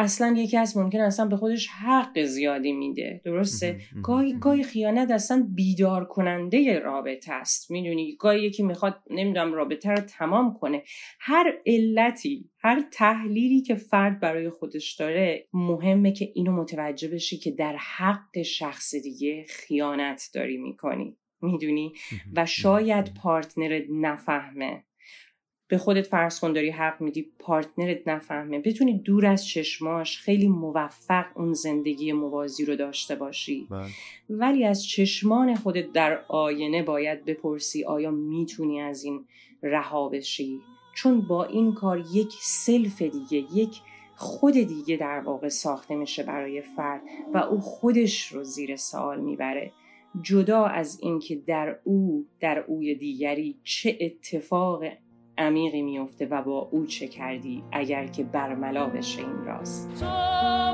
اصلا 0.00 0.34
یکی 0.36 0.56
از 0.56 0.76
ممکن 0.76 1.00
اصلا 1.00 1.26
به 1.26 1.36
خودش 1.36 1.68
حق 1.68 2.22
زیادی 2.22 2.72
میده. 2.72 3.20
درسته؟ 3.24 3.80
گاهی 4.02 4.38
گاهی 4.38 4.62
خیانت 4.62 5.10
اصلا 5.10 5.48
بیدار 5.54 6.04
کننده 6.04 6.78
رابطه 6.78 7.32
است. 7.32 7.70
می‌دونی 7.70 8.16
گاهی 8.16 8.42
یکی 8.42 8.62
می‌خواد 8.62 9.02
نمی‌دونم 9.10 9.52
رابطه 9.54 9.90
رو 9.90 9.96
تمام 9.96 10.54
کنه. 10.60 10.82
هر 11.20 11.52
علتی 11.66 12.50
هر 12.58 12.82
تحلیلی 12.92 13.62
که 13.62 13.74
فرد 13.74 14.20
برای 14.20 14.50
خودش 14.50 14.94
داره 14.94 15.48
مهمه 15.52 16.12
که 16.12 16.32
اینو 16.34 16.52
متوجه 16.52 17.08
بشی 17.08 17.38
که 17.38 17.50
در 17.50 17.76
حق 17.76 18.42
شخص 18.42 18.94
دیگه 18.94 19.44
خیانت 19.48 20.30
داری 20.34 20.56
می‌کنی. 20.56 21.16
می‌دونی؟ 21.42 21.92
و 22.36 22.46
شاید 22.46 23.14
partner 23.22 23.76
ت 23.76 23.84
نفهمه. 23.90 24.84
به 25.70 25.78
خودت 25.78 26.06
فرض 26.06 26.40
کن 26.40 26.52
داری 26.52 26.70
حق 26.70 27.00
میدی 27.00 27.26
partner 27.38 27.99
ت 27.99 28.08
نفهمه. 28.08 28.58
بتونی 28.58 28.98
دور 28.98 29.26
از 29.26 29.46
چشماش 29.46 30.18
خیلی 30.18 30.48
موفق 30.48 31.24
اون 31.34 31.52
زندگی 31.52 32.12
موازی 32.12 32.64
رو 32.64 32.76
داشته 32.76 33.14
باشی. 33.14 33.66
بله. 33.70 33.86
ولی 34.30 34.64
از 34.64 34.86
چشمان 34.86 35.54
خودت 35.54 35.92
در 35.92 36.24
آینه 36.28 36.82
باید 36.82 37.24
بپرسی 37.24 37.84
آیا 37.84 38.10
می‌تونی 38.10 38.80
از 38.80 39.04
این 39.04 39.24
رها 39.62 40.08
بشی؟ 40.08 40.60
چون 40.94 41.20
با 41.20 41.44
این 41.44 41.74
کار 41.74 42.04
یک 42.12 42.32
self 42.40 43.02
دیگه 43.02 43.44
یک 43.54 43.80
خود 44.16 44.54
دیگه 44.54 44.96
در 44.96 45.20
واقع 45.20 45.48
ساخته 45.48 45.94
میشه 45.94 46.22
برای 46.22 46.62
فرد 46.62 47.02
و 47.34 47.38
او 47.38 47.60
خودش 47.60 48.26
رو 48.26 48.44
زیر 48.44 48.76
سوال 48.76 49.20
می‌بره. 49.20 49.72
جدا 50.22 50.64
از 50.64 51.00
اینکه 51.02 51.36
در 51.36 51.76
او 51.84 52.26
در 52.40 52.58
اوی 52.58 52.94
دیگری 52.94 53.56
چه 53.64 53.98
اتفاق 54.00 54.84
عمیقی 55.40 55.82
میفته 55.82 56.26
و 56.26 56.42
با 56.42 56.68
او 56.70 56.86
چه 56.86 57.06
کردی 57.08 57.62
اگر 57.72 58.06
که 58.06 58.24
برملا 58.24 58.86
بشه 58.86 59.20
این 59.20 59.44
راست؟ 59.44 59.90
تو 60.00 60.06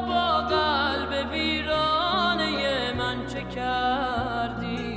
با 0.07 0.41
قلب 0.41 1.33
ویرانه 1.33 2.93
من 2.99 3.27
چه 3.27 3.43
کردی؟ 3.55 4.97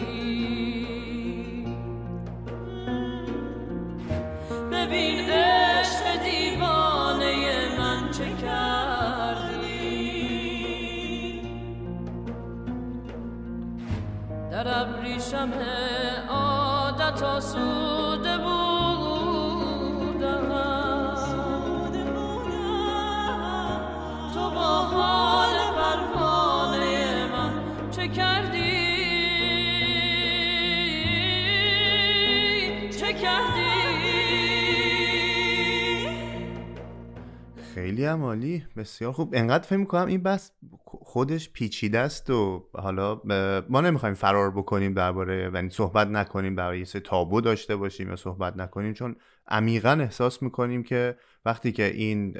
ببین 4.71 5.29
عشق 5.29 6.23
دیوانه 6.23 7.35
من 7.79 8.11
چه 8.11 8.25
کردی؟ 8.41 9.69
در 14.51 14.81
ابریشم 14.81 15.51
عادت 16.29 17.23
آسوده 17.23 17.98
خیلی 37.75 38.05
هم 38.05 38.23
عالی 38.23 38.63
بسیار 38.77 39.11
خوب. 39.11 39.29
انقدر 39.33 39.63
فکر 39.63 39.77
می‌کنم 39.77 40.07
این 40.07 40.23
بس 40.23 40.51
خودش 40.85 41.49
پیچیده 41.49 41.99
است 41.99 42.29
و 42.29 42.69
حالا 42.73 43.21
ما 43.69 43.81
نمی‌خوایم 43.81 44.15
فرار 44.15 44.51
بکنیم 44.51 44.93
درباره 44.93 45.51
یعنی 45.53 45.69
صحبت 45.69 46.07
نکنیم 46.07 46.55
برای 46.55 46.85
سه 46.85 46.99
تابو 46.99 47.41
داشته 47.41 47.75
باشیم 47.75 48.09
یا 48.09 48.15
صحبت 48.15 48.57
نکنیم 48.57 48.93
چون 48.93 49.15
عمیقا 49.47 49.91
احساس 49.91 50.41
می‌کنیم 50.43 50.83
که 50.83 51.15
وقتی 51.45 51.71
که 51.71 51.83
این 51.83 52.37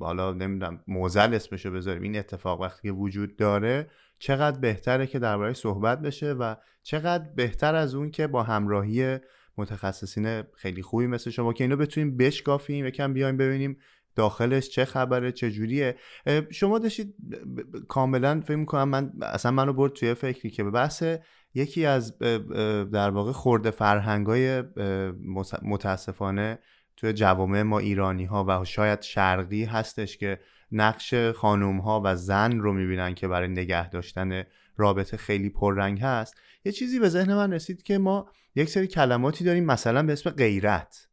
حالا 0.00 0.32
نمی‌دونم 0.32 0.80
موزل 0.86 1.34
اسمشو 1.34 1.70
بذاریم 1.70 2.02
این 2.02 2.18
اتفاق 2.18 2.60
وقتی 2.60 2.88
که 2.88 2.92
وجود 2.92 3.36
داره 3.36 3.90
چقدر 4.18 4.60
بهتره 4.60 5.06
که 5.06 5.18
درباره 5.18 5.52
صحبت 5.52 6.00
بشه 6.00 6.32
و 6.32 6.54
چقدر 6.82 7.24
بهتر 7.36 7.74
از 7.74 7.94
اون 7.94 8.10
که 8.10 8.26
با 8.26 8.42
همراهی 8.42 9.18
متخصصین 9.58 10.42
خیلی 10.42 10.82
خوبی 10.82 11.06
مثل 11.06 11.30
شما 11.30 11.52
که 11.52 11.64
اینو 11.64 11.76
بتونیم 11.76 12.16
بشکافیم 12.16 12.86
یکم 12.86 13.12
بیایم 13.12 13.36
ببینیم 13.36 13.78
داخلش 14.14 14.68
چه 14.68 14.84
خبره 14.84 15.32
چه 15.32 15.50
جوریه. 15.50 15.96
شما 16.50 16.78
داشتید 16.78 17.14
کاملا 17.88 18.40
فکر 18.40 18.56
می‌کنم 18.56 18.88
من 18.88 19.12
اصلا 19.22 19.52
منو 19.52 19.72
برد 19.72 19.92
توی 19.92 20.14
فکری 20.14 20.50
که 20.50 20.64
به 20.64 20.70
بحث 20.70 21.02
یکی 21.54 21.86
از 21.86 22.18
در 22.92 23.10
واقع 23.10 23.32
خورده 23.32 23.70
فرهنگای 23.70 24.62
متاسفانه 25.62 26.58
توی 26.96 27.12
جوامع 27.12 27.62
ما 27.62 27.78
ایرانی 27.78 28.24
ها 28.24 28.44
و 28.48 28.64
شاید 28.64 29.02
شرقی 29.02 29.64
هستش 29.64 30.16
که 30.16 30.40
نقش 30.72 31.14
خانوم 31.14 31.78
ها 31.78 32.02
و 32.04 32.16
زن 32.16 32.58
رو 32.58 32.72
می‌بینن 32.72 33.14
که 33.14 33.28
برای 33.28 33.48
نگه 33.48 33.90
داشتن 33.90 34.42
رابطه 34.76 35.16
خیلی 35.16 35.50
پررنگ 35.50 36.00
هست. 36.00 36.40
یه 36.64 36.72
چیزی 36.72 36.98
به 36.98 37.08
ذهن 37.08 37.34
من 37.34 37.52
رسید 37.52 37.82
که 37.82 37.98
ما 37.98 38.30
یک 38.56 38.68
سری 38.68 38.86
کلماتی 38.86 39.44
داریم 39.44 39.64
مثلا 39.64 40.02
به 40.02 40.12
اسم 40.12 40.30
غیرت 40.30 41.08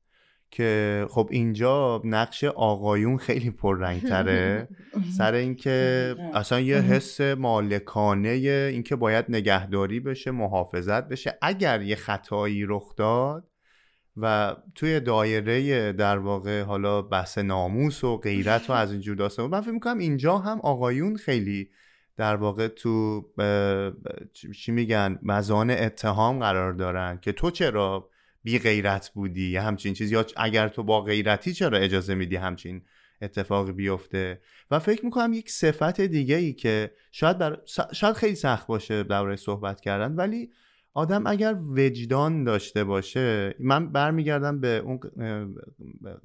که 0.51 1.05
خب 1.09 1.27
اینجا 1.31 2.01
نقش 2.03 2.43
آقایون 2.43 3.17
خیلی 3.17 3.51
پررنگتره. 3.51 4.67
سر 5.17 5.33
اینکه 5.33 6.15
اصلا 6.33 6.59
یه 6.59 6.77
حس 6.77 7.21
مالکانه 7.21 8.29
اینکه 8.29 8.95
باید 8.95 9.25
نگهداری 9.29 9.99
بشه 9.99 10.31
محافظت 10.31 11.07
بشه. 11.07 11.37
اگر 11.41 11.81
یه 11.81 11.95
خطایی 11.95 12.65
رخ 12.67 12.95
داد 12.95 13.49
و 14.17 14.55
توی 14.75 14.99
دایره 14.99 15.91
در 15.93 16.17
واقع 16.17 16.61
حالا 16.61 17.01
بحث 17.01 17.37
ناموس 17.37 18.03
و 18.03 18.17
غیرت 18.17 18.69
و 18.69 18.73
از 18.83 18.91
اینجور 18.91 19.15
داستان 19.15 19.49
من 19.49 19.61
فکر 19.61 19.71
می‌کنم 19.71 19.97
اینجا 19.97 20.37
هم 20.37 20.59
آقایون 20.59 21.17
خیلی 21.17 21.69
در 22.17 22.35
واقع 22.35 22.67
تو 22.67 23.21
چی 24.55 24.71
میگن 24.71 25.19
مزان 25.23 25.69
اتهام 25.69 26.39
قرار 26.39 26.73
دارن 26.73 27.19
که 27.21 27.31
تو 27.31 27.51
چرا 27.51 28.09
بی 28.43 28.59
غیرت 28.59 29.11
بودی؟ 29.13 29.49
یا 29.49 29.61
همچین 29.61 29.93
چیز 29.93 30.11
یا 30.11 30.25
اگر 30.37 30.67
تو 30.67 30.83
با 30.83 31.01
غیرتی 31.01 31.53
چرا 31.53 31.77
اجازه 31.77 32.15
میدی 32.15 32.35
همچین 32.35 32.81
اتفاقی 33.21 33.71
بیفته؟ 33.71 34.41
و 34.71 34.79
فکر 34.79 35.05
می‌کنم 35.05 35.33
یک 35.33 35.51
صفت 35.51 36.01
دیگه 36.01 36.35
ای 36.35 36.53
که 36.53 36.91
شاید, 37.11 37.37
بر... 37.37 37.59
شاید 37.93 38.15
خیلی 38.15 38.35
سخت 38.35 38.67
باشه 38.67 39.03
درباره 39.03 39.35
صحبت 39.35 39.81
کردن 39.81 40.15
ولی 40.15 40.49
آدم 40.93 41.27
اگر 41.27 41.55
وجدان 41.77 42.43
داشته 42.43 42.83
باشه 42.83 43.55
من 43.59 43.91
برمیگردم 43.91 44.59
به 44.59 44.83
اون 44.85 44.99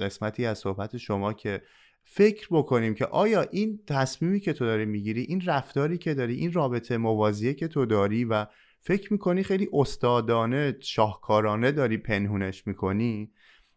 قسمتی 0.01 0.47
از 0.47 0.59
صحبت 0.59 0.97
شما 0.97 1.33
که 1.33 1.63
فکر 2.11 2.49
بکنیم 2.51 2.95
که 2.95 3.07
آیا 3.07 3.43
این 3.43 3.81
تصمیمی 3.87 4.41
که 4.41 4.53
تو 4.53 4.65
داری 4.65 4.85
می‌گیری 4.85 5.23
این 5.23 5.41
رفتاری 5.47 5.99
که 5.99 6.15
داری 6.15 6.35
این 6.35 6.53
رابطه 6.53 6.97
موازیه 6.97 7.55
که 7.55 7.69
تو 7.69 7.87
داری 7.87 8.25
و 8.25 8.47
فکر 8.81 9.13
می‌کنی 9.13 9.43
خیلی 9.43 9.69
استادانه 9.73 10.77
شاهکارانه 10.81 11.73
داری 11.73 11.97
پنهونش 11.97 12.67
می‌کنی 12.67 13.31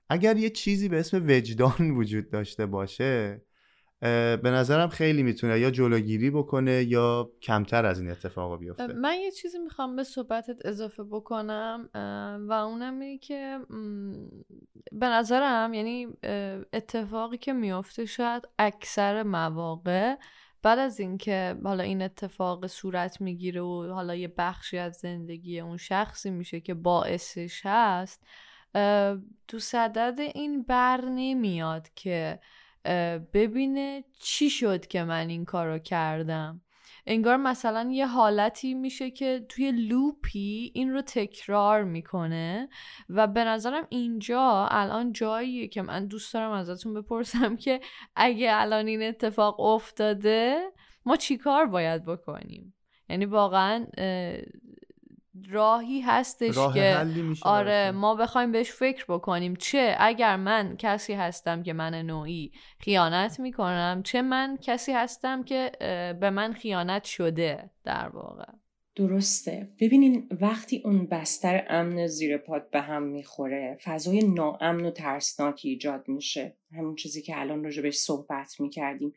اگر 0.10 0.38
یه 0.38 0.50
چیزی 0.50 0.90
به 0.90 1.00
اسم 1.00 1.26
وجدان 1.28 1.92
وجود 1.98 2.30
داشته 2.30 2.66
باشه 2.66 3.42
به 4.02 4.42
نظرم 4.44 4.90
خیلی 4.90 5.24
می‌تونه 5.24 5.60
یا 5.60 5.72
جلوگیری 5.72 6.30
بکنه 6.30 6.84
یا 6.84 7.32
کمتر 7.42 7.86
از 7.86 8.00
این 8.00 8.12
اتفاق 8.12 8.60
بیفته. 8.60 8.88
من 8.88 9.16
یه 9.16 9.32
چیزی 9.32 9.60
می‌خوام 9.60 9.96
به 9.96 10.04
صحبتت 10.04 10.66
اضافه 10.66 11.04
بکنم 11.04 11.90
و 12.50 12.54
اونم 12.54 13.00
اینه 13.00 13.18
که 13.18 13.60
به 14.92 15.06
نظرم 15.06 15.74
یعنی 15.74 16.08
اتفاقی 16.74 17.38
که 17.38 17.54
میفته 17.54 18.06
شاید 18.06 18.48
اکثر 18.60 19.24
مواقع 19.24 20.16
بعد 20.64 20.80
از 20.80 21.00
اینکه 21.00 21.56
حالا 21.64 21.84
این 21.84 22.02
اتفاق 22.02 22.68
صورت 22.68 23.22
می‌گیره 23.22 23.62
و 23.62 23.94
حالا 23.94 24.16
یه 24.16 24.34
بخشی 24.38 24.78
از 24.78 24.96
زندگی 24.96 25.60
اون 25.60 25.78
شخصی 25.78 26.30
میشه 26.30 26.60
که 26.60 26.74
باعثش 26.74 27.62
هست 27.66 28.24
تو 29.48 29.60
صدد 29.60 30.20
این 30.20 30.64
بر 30.64 31.06
نمیاد 31.06 31.88
که 31.96 32.40
ببینه 33.34 34.04
چی 34.20 34.50
شد 34.50 34.88
که 34.88 35.04
من 35.04 35.30
این 35.30 35.46
کارو 35.46 35.80
کردم. 35.80 36.62
انگار 37.06 37.38
مثلا 37.38 37.90
یه 37.92 38.08
حالتی 38.08 38.74
میشه 38.74 39.12
که 39.12 39.46
توی 39.50 39.72
لوپی 39.72 40.72
این 40.76 40.94
رو 40.94 41.02
تکرار 41.02 41.84
می‌کنه 41.84 42.70
و 43.10 43.28
به 43.28 43.44
نظرم 43.44 43.88
اینجا 43.90 44.68
الان 44.72 45.12
جاییه 45.14 45.68
که 45.68 45.82
من 45.82 46.08
دوست 46.08 46.34
دارم 46.34 46.52
ازتون 46.52 46.94
بپرسم 46.94 47.56
که 47.56 47.82
اگه 48.16 48.50
الان 48.54 48.88
این 48.88 49.04
اتفاق 49.04 49.60
افتاده 49.60 50.72
ما 51.06 51.16
چیکار 51.16 51.66
باید 51.66 52.06
بکنیم؟ 52.06 52.74
یعنی 53.10 53.26
واقعا 53.26 53.86
راهی 55.50 56.02
هستش 56.02 56.58
راه 56.58 56.74
که 56.74 56.94
حلی 56.94 57.22
میشه 57.22 57.46
آره 57.46 57.66
براشون. 57.66 58.00
ما 58.00 58.16
بخوایم 58.16 58.52
بهش 58.52 58.72
فکر 58.72 59.06
بکنیم. 59.10 59.56
چه 59.56 59.96
اگر 60.00 60.36
من 60.36 60.76
کسی 60.78 61.14
هستم 61.14 61.64
که 61.64 61.74
من 61.74 61.96
نوعی 61.96 62.52
خیانت 62.80 63.40
می‌کنم 63.40 64.02
چه 64.06 64.22
من 64.22 64.58
کسی 64.62 64.92
هستم 64.92 65.44
که 65.44 65.72
به 66.20 66.30
من 66.30 66.54
خیانت 66.54 67.04
شده 67.04 67.70
در 67.84 68.10
واقع. 68.10 68.46
درسته. 68.96 69.70
ببینین 69.80 70.30
وقتی 70.42 70.82
اون 70.86 71.08
بستر 71.08 71.66
امن 71.70 72.08
زیر 72.08 72.38
پات 72.38 72.70
به 72.72 72.82
هم 72.82 73.04
می‌خوره 73.04 73.78
فضای 73.84 74.20
ناامن 74.20 74.86
و 74.86 74.92
ترسناکی 74.92 75.70
ایجاد 75.70 76.04
میشه. 76.08 76.58
همون 76.78 76.96
چیزی 76.96 77.22
که 77.22 77.40
الان 77.40 77.64
راجبش 77.64 77.96
صحبت 77.96 78.62
می‌کردیم. 78.62 79.14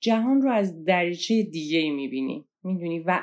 جهان 0.00 0.42
رو 0.42 0.50
از 0.50 0.84
دریچه 0.84 1.42
دیگه 1.42 1.78
ای 1.78 1.90
می‌بینی. 1.90 2.44
می‌دونی؟ 2.62 3.00
و 3.00 3.20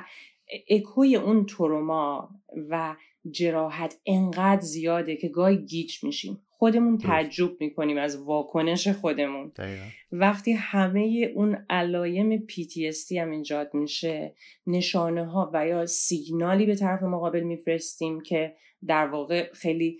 اکوی 0.69 1.15
اون 1.15 1.45
تروما 1.45 2.29
و 2.69 2.95
جراحت 3.31 3.99
انقدر 4.05 4.61
زیاده 4.61 5.15
که 5.15 5.27
گاهی 5.27 5.65
گیج 5.65 6.03
میشیم. 6.03 6.41
خودمون. 6.61 6.97
تعجب 6.97 7.61
می‌کنیم 7.61 7.97
از 7.97 8.23
واکنش 8.23 8.87
خودمون 8.87 9.51
دقیقا. 9.55 9.83
وقتی 10.11 10.51
همه 10.51 11.31
اون 11.35 11.65
علائم 11.69 12.37
PTSD 12.37 13.11
هم 13.11 13.31
ایجاد 13.31 13.73
میشه 13.73 14.35
نشانه 14.67 15.25
ها 15.25 15.51
و 15.53 15.67
یا 15.67 15.85
سیگنالی 15.85 16.65
به 16.65 16.75
طرف 16.75 17.03
مقابل 17.03 17.39
میفرستیم 17.39 18.21
که 18.21 18.55
در 18.87 19.07
واقع 19.07 19.53
خیلی 19.53 19.99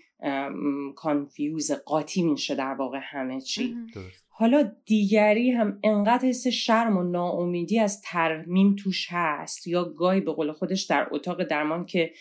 confuse 0.96 1.72
قاطی 1.72 2.22
میشه 2.22 2.54
در 2.54 2.74
واقع 2.74 2.98
همه 3.02 3.40
چی 3.40 3.76
درست 3.94 4.26
حالا 4.28 4.72
دیگری 4.86 5.50
هم 5.50 5.78
انقدر 5.84 6.28
حس 6.28 6.46
شرم 6.46 6.96
و 6.96 7.02
ناامیدی 7.02 7.78
از 7.78 8.02
ترمیم 8.02 8.76
توش 8.78 9.06
هست 9.10 9.66
یا 9.66 9.84
گاهی 9.84 10.20
به 10.20 10.32
قول 10.32 10.52
خودش 10.52 10.82
در 10.82 11.08
اتاق 11.10 11.42
درمان 11.42 11.86
که 11.86 12.12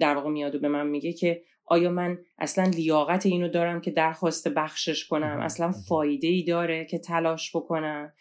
در 0.00 0.14
واقع 0.14 0.30
میاد 0.30 0.54
و 0.54 0.58
به 0.58 0.68
من 0.68 0.86
میگه 0.86 1.12
که 1.12 1.42
آیا 1.72 1.90
من 1.90 2.18
اصلا 2.38 2.64
لیاقت 2.64 3.26
اینو 3.26 3.48
دارم 3.48 3.80
که 3.80 3.90
درخواست 3.90 4.48
بخشش 4.48 5.06
کنم. 5.06 5.40
اصلا 5.42 5.72
فایده 5.72 6.28
ای 6.28 6.44
داره 6.44 6.84
که 6.84 6.98
تلاش 6.98 7.56
بکنم 7.56 8.12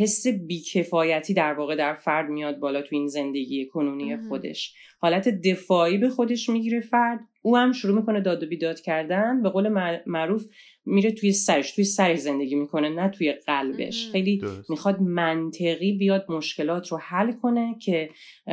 حس 0.00 0.26
بیکفایتی 0.26 1.34
در 1.34 1.52
واقع 1.52 1.76
در 1.76 1.94
فرد 1.94 2.30
میاد 2.30 2.58
بالا 2.58 2.82
تو 2.82 2.96
این 2.96 3.06
زندگی 3.06 3.66
کنونی 3.66 4.14
مهم. 4.14 4.28
خودش. 4.28 4.74
حالت 4.98 5.28
دفاعی 5.28 5.98
به 5.98 6.08
خودش 6.08 6.48
می‌گیره 6.48 6.80
فرد. 6.80 7.20
او 7.42 7.56
هم 7.56 7.72
شروع 7.72 7.96
می‌کنه 7.96 8.20
داد 8.20 8.42
و 8.42 8.46
بیداد 8.46 8.80
کردن 8.80 9.42
به 9.42 9.48
قول 9.48 9.68
مع- 9.68 10.02
معروف 10.06 10.46
میره 10.86 11.10
توی 11.10 11.32
سرش 11.32 11.72
توی 11.72 11.84
سرش 11.84 12.18
زندگی 12.18 12.54
می‌کنه 12.54 12.88
نه 12.88 13.08
توی 13.08 13.32
قلبش. 13.32 14.02
مهم. 14.02 14.12
خیلی 14.12 14.38
درست. 14.38 14.70
می‌خواد 14.70 15.00
منطقی 15.00 15.92
بیاد 15.92 16.26
مشکلات 16.28 16.88
رو 16.88 16.98
حل 16.98 17.32
کنه 17.32 17.76
که 17.82 18.10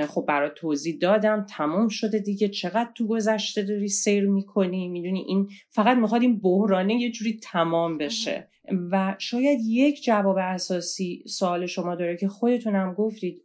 خب 0.07 0.25
برای 0.27 0.49
توضیح 0.55 0.97
دادم 1.01 1.45
تمام 1.49 1.87
شده 1.87 2.19
دیگه. 2.19 2.49
چقدر 2.49 2.89
تو 2.95 3.07
گذشته 3.07 3.61
داری 3.63 3.87
سیر 3.87 4.27
می‌کنی؟ 4.27 4.87
می‌دونی 4.87 5.19
این 5.27 5.47
فقط 5.69 5.97
می‌خواد 5.97 6.21
این 6.21 6.39
بحرانه 6.39 6.93
یه 7.01 7.11
جوری 7.11 7.39
تمام 7.43 7.97
بشه. 7.97 8.47
و 8.91 9.15
شاید 9.19 9.59
یک 9.63 10.03
جواب 10.03 10.37
اساسی 10.37 11.23
سوال 11.27 11.65
شما 11.65 11.95
داره 11.95 12.17
که 12.17 12.27
خودتونم 12.27 12.93
گفتید 12.93 13.43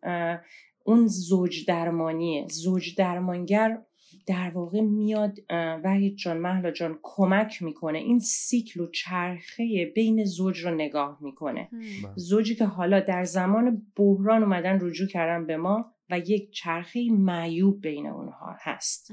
اون 0.85 1.07
زوج 1.07 1.67
درمانیه. 1.67 2.47
زوج 2.49 2.97
درمانگر 2.97 3.79
در 4.27 4.51
واقع 4.51 4.81
میاد 4.81 5.39
وحید 5.85 6.17
جان 6.17 6.39
مهلا 6.39 6.71
جان 6.71 6.99
کمک 7.03 7.63
می‌کنه. 7.63 7.99
این 7.99 8.19
سیکل 8.19 8.81
و 8.81 8.87
چرخه 8.87 9.93
بین 9.95 10.25
زوج 10.25 10.61
رو 10.61 10.75
نگاه 10.75 11.19
می‌کنه. 11.21 11.69
بله. 11.73 12.13
زوجی 12.17 12.55
که 12.55 12.65
حالا 12.65 13.01
در 13.01 13.25
زمان 13.25 13.83
بحران 13.97 14.43
اومدن 14.43 14.79
رجوع 14.81 15.09
کردن 15.09 15.47
به 15.47 15.57
ما 15.57 15.93
و 16.11 16.19
یک 16.19 16.51
چرخه 16.51 17.11
معیوب 17.11 17.81
بین 17.81 18.07
اونها 18.07 18.57
هست. 18.61 19.13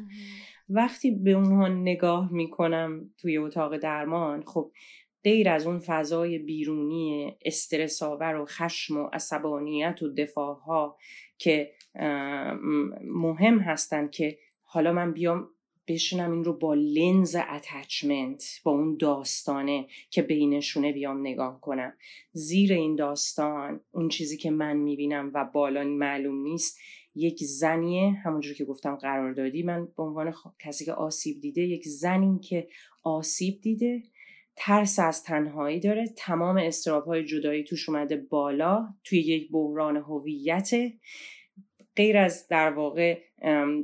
وقتی 0.69 1.11
به 1.11 1.31
اونها 1.31 1.67
نگاه 1.67 2.33
می‌کنم 2.33 3.09
توی 3.17 3.37
اتاق 3.37 3.77
درمان 3.77 4.43
خب 4.45 4.71
غیر 5.23 5.49
از 5.49 5.67
اون 5.67 5.79
فضای 5.79 6.39
بیرونی 6.39 7.35
استرس 7.45 8.03
آور 8.03 8.35
و 8.35 8.45
خشم 8.45 8.97
و 8.97 9.09
عصبانیت 9.13 10.03
و 10.03 10.13
دفاع 10.13 10.55
ها 10.55 10.97
که 11.37 11.71
مهم 13.03 13.59
هستن 13.59 14.07
که 14.07 14.37
حالا 14.63 14.93
من 14.93 15.13
بیام 15.13 15.49
بشینم 15.87 16.31
این 16.31 16.43
رو 16.43 16.53
با 16.53 16.73
لنز 16.73 17.35
اتچمنت 17.49 18.43
با 18.63 18.71
اون 18.71 18.97
داستانه 18.97 19.87
که 20.09 20.21
بینشونه 20.21 20.91
بیام 20.91 21.19
نگاه 21.19 21.61
کنم. 21.61 21.93
زیر 22.31 22.73
این 22.73 22.95
داستان 22.95 23.81
اون 23.91 24.09
چیزی 24.09 24.37
که 24.37 24.51
من 24.51 24.77
می‌بینم 24.77 25.31
و 25.33 25.45
بالا 25.53 25.83
معلوم 25.83 26.41
نیست 26.41 26.79
یک 27.15 27.43
زنیه 27.43 28.11
همونجور 28.11 28.53
که 28.53 28.65
گفتم 28.65 28.95
قرار 28.95 29.33
دادی 29.33 29.63
من 29.63 29.85
به 29.97 30.03
عنوان 30.03 30.31
خ- 30.31 30.53
کسی 30.59 30.85
که 30.85 30.93
آسیب 30.93 31.41
دیده 31.41 31.61
یک 31.61 31.87
زنی 31.87 32.39
که 32.39 32.67
آسیب 33.03 33.61
دیده 33.61 34.03
ترس 34.61 34.99
از 34.99 35.23
تنهایی 35.23 35.79
داره. 35.79 36.07
تمام 36.17 36.57
استراب 36.57 37.05
های 37.05 37.25
جدایی 37.25 37.63
توش 37.63 37.89
اومده 37.89 38.17
بالا 38.17 38.87
توی 39.03 39.19
یک 39.19 39.51
بحران 39.51 39.97
هویت. 39.97 40.69
غیر 41.95 42.17
از 42.17 42.47
در 42.47 42.71
واقع 42.71 43.19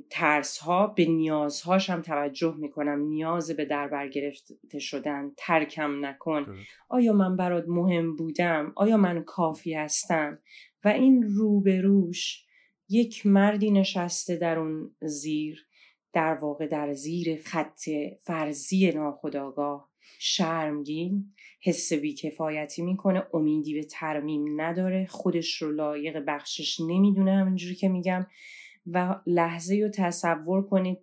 ترس 0.09 0.57
ها 0.57 0.88
به 0.88 1.05
نیازهاش 1.05 1.89
هم 1.89 2.01
توجه 2.01 2.55
می‌کنم. 2.57 2.99
نیاز 2.99 3.51
به 3.51 3.65
در 3.65 3.88
بر 3.88 4.07
گرفته 4.07 4.79
شدن. 4.79 5.31
ترکم 5.38 6.05
نکن. 6.05 6.55
آیا 6.89 7.13
من 7.13 7.35
برات 7.35 7.65
مهم 7.67 8.15
بودم؟ 8.15 8.73
آیا 8.75 8.97
من 8.97 9.23
کافی 9.23 9.73
هستم؟ 9.73 10.39
و 10.83 10.88
این 10.88 11.23
روبروش 11.23 12.45
یک 12.89 13.25
مردی 13.25 13.71
نشسته 13.71 14.35
در 14.35 14.59
اون 14.59 14.95
زیر 15.01 15.67
در 16.13 16.33
واقع 16.33 16.67
در 16.67 16.93
زیر 16.93 17.41
خط 17.45 17.81
فرضی 18.23 18.91
ناخداگاه 18.91 19.94
شرمگین 20.27 21.33
حس 21.61 21.93
بیکفایتی 21.93 22.81
می‌کنه 22.81 23.23
امیدی 23.33 23.73
به 23.73 23.83
ترمیم 23.83 24.61
نداره 24.61 25.07
خودش 25.09 25.61
رو 25.61 25.71
لایق 25.71 26.23
بخشش 26.27 26.79
نمی‌دونه 26.79 27.33
همینجوری 27.33 27.75
که 27.75 27.89
میگم. 27.89 28.27
و 28.88 29.15
لحظه 29.27 29.75
رو 29.83 29.89
تصور 29.89 30.65
کنید 30.65 30.97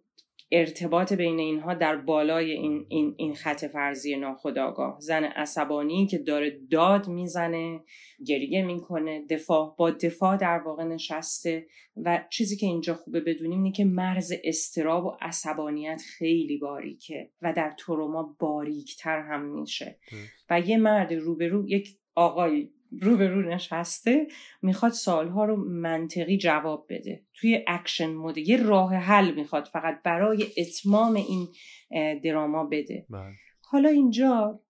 ارتباط 0.53 1.13
بین 1.13 1.39
اینها 1.39 1.75
در 1.75 1.97
بالای 1.97 2.53
این, 2.53 2.87
این, 2.89 3.15
این 3.17 3.35
خط 3.35 3.65
فرضی 3.65 4.17
ناخداگاه 4.17 4.97
زن 5.01 5.25
عصبانی 5.25 6.07
که 6.07 6.19
داره 6.19 6.61
داد 6.71 7.09
می‌زنه 7.09 7.81
گریه 8.27 8.63
می‌کنه 8.63 9.27
دفاع 9.31 9.75
با 9.79 9.91
دفاع 9.91 10.37
در 10.37 10.59
واقع 10.59 10.85
نشسته 10.85 11.67
و 11.97 12.25
چیزی 12.31 12.57
که 12.57 12.67
اینجا 12.67 12.95
خوبه 12.95 13.21
بدونیم 13.21 13.63
اینه 13.63 13.73
که 13.73 13.85
مرز 13.85 14.33
اضطراب 14.45 15.05
و 15.05 15.17
عصبانیت 15.21 16.03
خیلی 16.19 16.59
باریکه 16.59 17.31
و 17.43 17.53
در 17.53 17.75
تروما 17.79 18.37
باریکتر 18.39 19.21
هم 19.21 19.61
میشه. 19.61 19.99
و 20.51 20.61
یه 20.61 20.77
مرد 20.77 21.13
روبرو 21.13 21.69
یک 21.69 21.89
آقای 22.15 22.71
روبرو 23.01 23.43
نشسته 23.43 24.27
می‌خواد 24.63 24.93
سالها 24.93 25.45
رو 25.45 25.57
منطقی 25.57 26.39
جواب 26.39 26.87
بده. 26.89 27.23
توی 27.35 27.65
action 27.67 28.11
mode 28.11 28.39
یه 28.39 28.57
راه 28.57 28.95
حل 28.95 29.35
می‌خواد 29.35 29.65
فقط 29.65 30.03
برای 30.03 30.47
اتمام 30.57 31.15
این 31.15 31.49
drama 32.21 32.65
بده. 32.65 33.07
بله. 33.11 33.33
حالا 33.61 33.89
اینجا 33.89 34.61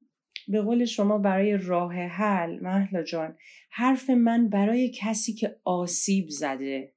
به 0.48 0.62
قول 0.62 0.84
شما 0.84 1.18
برای 1.18 1.56
راه 1.56 1.94
حل 1.94 2.60
مهلا 2.60 3.02
جان 3.02 3.36
حرف 3.70 4.10
من 4.10 4.48
برای 4.48 4.90
کسی 4.94 5.32
که 5.32 5.56
آسیب 5.64 6.28
زده 6.28 6.92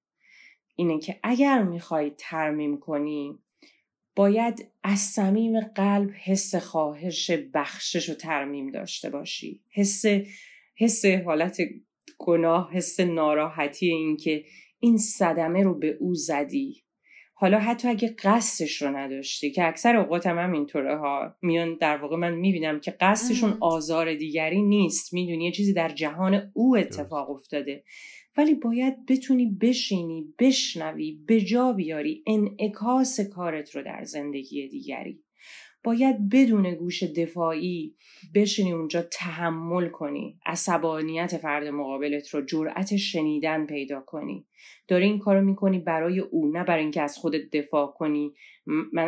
اینه 0.75 0.99
که 0.99 1.19
اگر 1.23 1.63
می‌خوای 1.63 2.11
ترمیم 2.17 2.79
کنی 2.79 3.39
باید 4.15 4.67
از 4.83 4.99
صمیم 4.99 5.59
قلب 5.59 6.11
حس 6.23 6.55
خواهش 6.55 7.31
بخشش 7.31 8.09
و 8.09 8.13
ترمیم 8.13 8.71
داشته 8.71 9.09
باشی. 9.09 9.61
حس 9.69 10.05
حس 10.77 11.05
حالت 11.05 11.57
گناه 12.17 12.73
حس 12.73 12.99
ناراحتی 12.99 13.89
این 13.89 14.17
که 14.17 14.43
این 14.79 14.97
صدمه 14.97 15.63
رو 15.63 15.79
به 15.79 15.97
او 15.99 16.13
زدی. 16.13 16.81
حالا 17.37 17.59
حتی 17.59 17.87
اگه 17.87 18.15
قصدش 18.23 18.81
رو 18.81 18.97
نداشتی 18.97 19.51
که 19.51 19.67
اکثر 19.67 19.95
اوقات 19.95 20.27
هم 20.27 20.53
اینطوره 20.53 20.97
ها. 20.97 21.35
میان 21.41 21.77
در 21.77 21.97
واقع 21.97 22.15
من 22.15 22.33
می‌بینم 22.35 22.79
که 22.79 22.91
قصدشون. 22.91 23.57
آزار 23.61 24.13
دیگری 24.13 24.61
نیست. 24.61 25.13
می‌دونی 25.13 25.45
یه 25.45 25.51
چیزی 25.51 25.73
در 25.73 25.89
جهان 25.89 26.51
او 26.53 26.77
اتفاق 26.77 27.29
افتاده. 27.29 27.83
ولی 28.37 28.53
باید 28.53 29.05
بتونی 29.05 29.45
بشینی 29.61 30.33
بشنوی 30.39 31.19
به 31.27 31.41
جا 31.41 31.73
بیاری 31.73 32.23
انعکاس 32.27 33.19
کارت 33.19 33.75
رو 33.75 33.83
در 33.83 34.03
زندگی 34.03 34.67
دیگری. 34.67 35.24
باید 35.85 36.29
بدون 36.29 36.75
گوش 36.75 37.03
دفاعی 37.03 37.95
بشینی 38.35 38.71
اونجا 38.71 39.01
تحمل 39.01 39.89
کنی 39.89 40.39
عصبانیت 40.45 41.37
فرد 41.37 41.67
مقابلت 41.67 42.29
رو 42.29 42.45
جرأت 42.45 42.95
شنیدن 42.95 43.65
پیدا 43.65 44.01
کنی. 44.01 44.45
داری 44.87 45.05
این 45.05 45.19
کارو 45.19 45.41
می‌کنی 45.41 45.79
برای 45.79 46.19
او 46.19 46.51
نه 46.51 46.63
برای 46.63 46.81
اینکه 46.81 47.01
از 47.01 47.17
خودت 47.17 47.49
دفاع 47.53 47.87
کنی. 47.87 48.33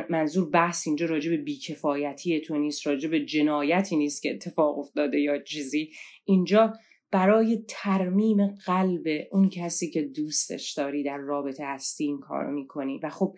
منظور 0.10 0.50
بحث 0.50 0.88
اینجا 0.88 1.06
راجع 1.06 1.32
به 1.32 1.38
بیکفایتی 1.38 2.42
تو 2.42 2.58
نیست 2.58 2.88
راجع 2.88 3.10
به 3.10 3.26
جنایتی 3.26 3.98
نیست 3.98 4.22
که 4.22 4.34
اتفاق 4.34 4.80
افتاده 4.80 5.20
یا 5.20 5.40
چیزی. 5.40 5.92
اینجا 6.26 6.74
برای 7.12 7.66
ترمیم 7.68 8.48
قلب 8.48 9.04
اون 9.32 9.50
کسی 9.50 9.90
که 9.90 10.02
دوستش 10.02 10.74
داری 10.74 11.04
در 11.04 11.18
رابطه 11.18 11.66
هستی 11.66 12.04
این 12.04 12.20
کارو 12.20 12.52
می‌کنی. 12.52 13.00
و 13.04 13.10
خب 13.10 13.36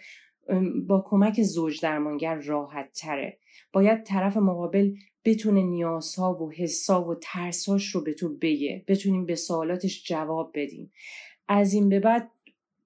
با 0.88 1.06
کمک 1.08 1.42
زوج 1.42 1.82
درمانگر 1.82 2.36
راحت 2.36 2.94
تره 2.94 3.38
باید 3.74 4.04
طرف 4.04 4.38
مقابل 4.38 4.96
بتونه 5.26 5.62
نیازها 5.62 6.44
و 6.44 6.52
حسا 6.52 7.04
و 7.04 7.16
ترساش 7.16 7.96
رو 7.96 8.04
به 8.04 8.14
تو 8.14 8.30
بگه. 8.42 8.84
بتونیم 8.88 9.26
به 9.26 9.36
سوالاتش 9.36 10.04
جواب 10.04 10.52
بدیم. 10.54 10.92
از 11.48 11.74
این 11.74 11.90
به 11.90 12.00
بعد 12.00 12.32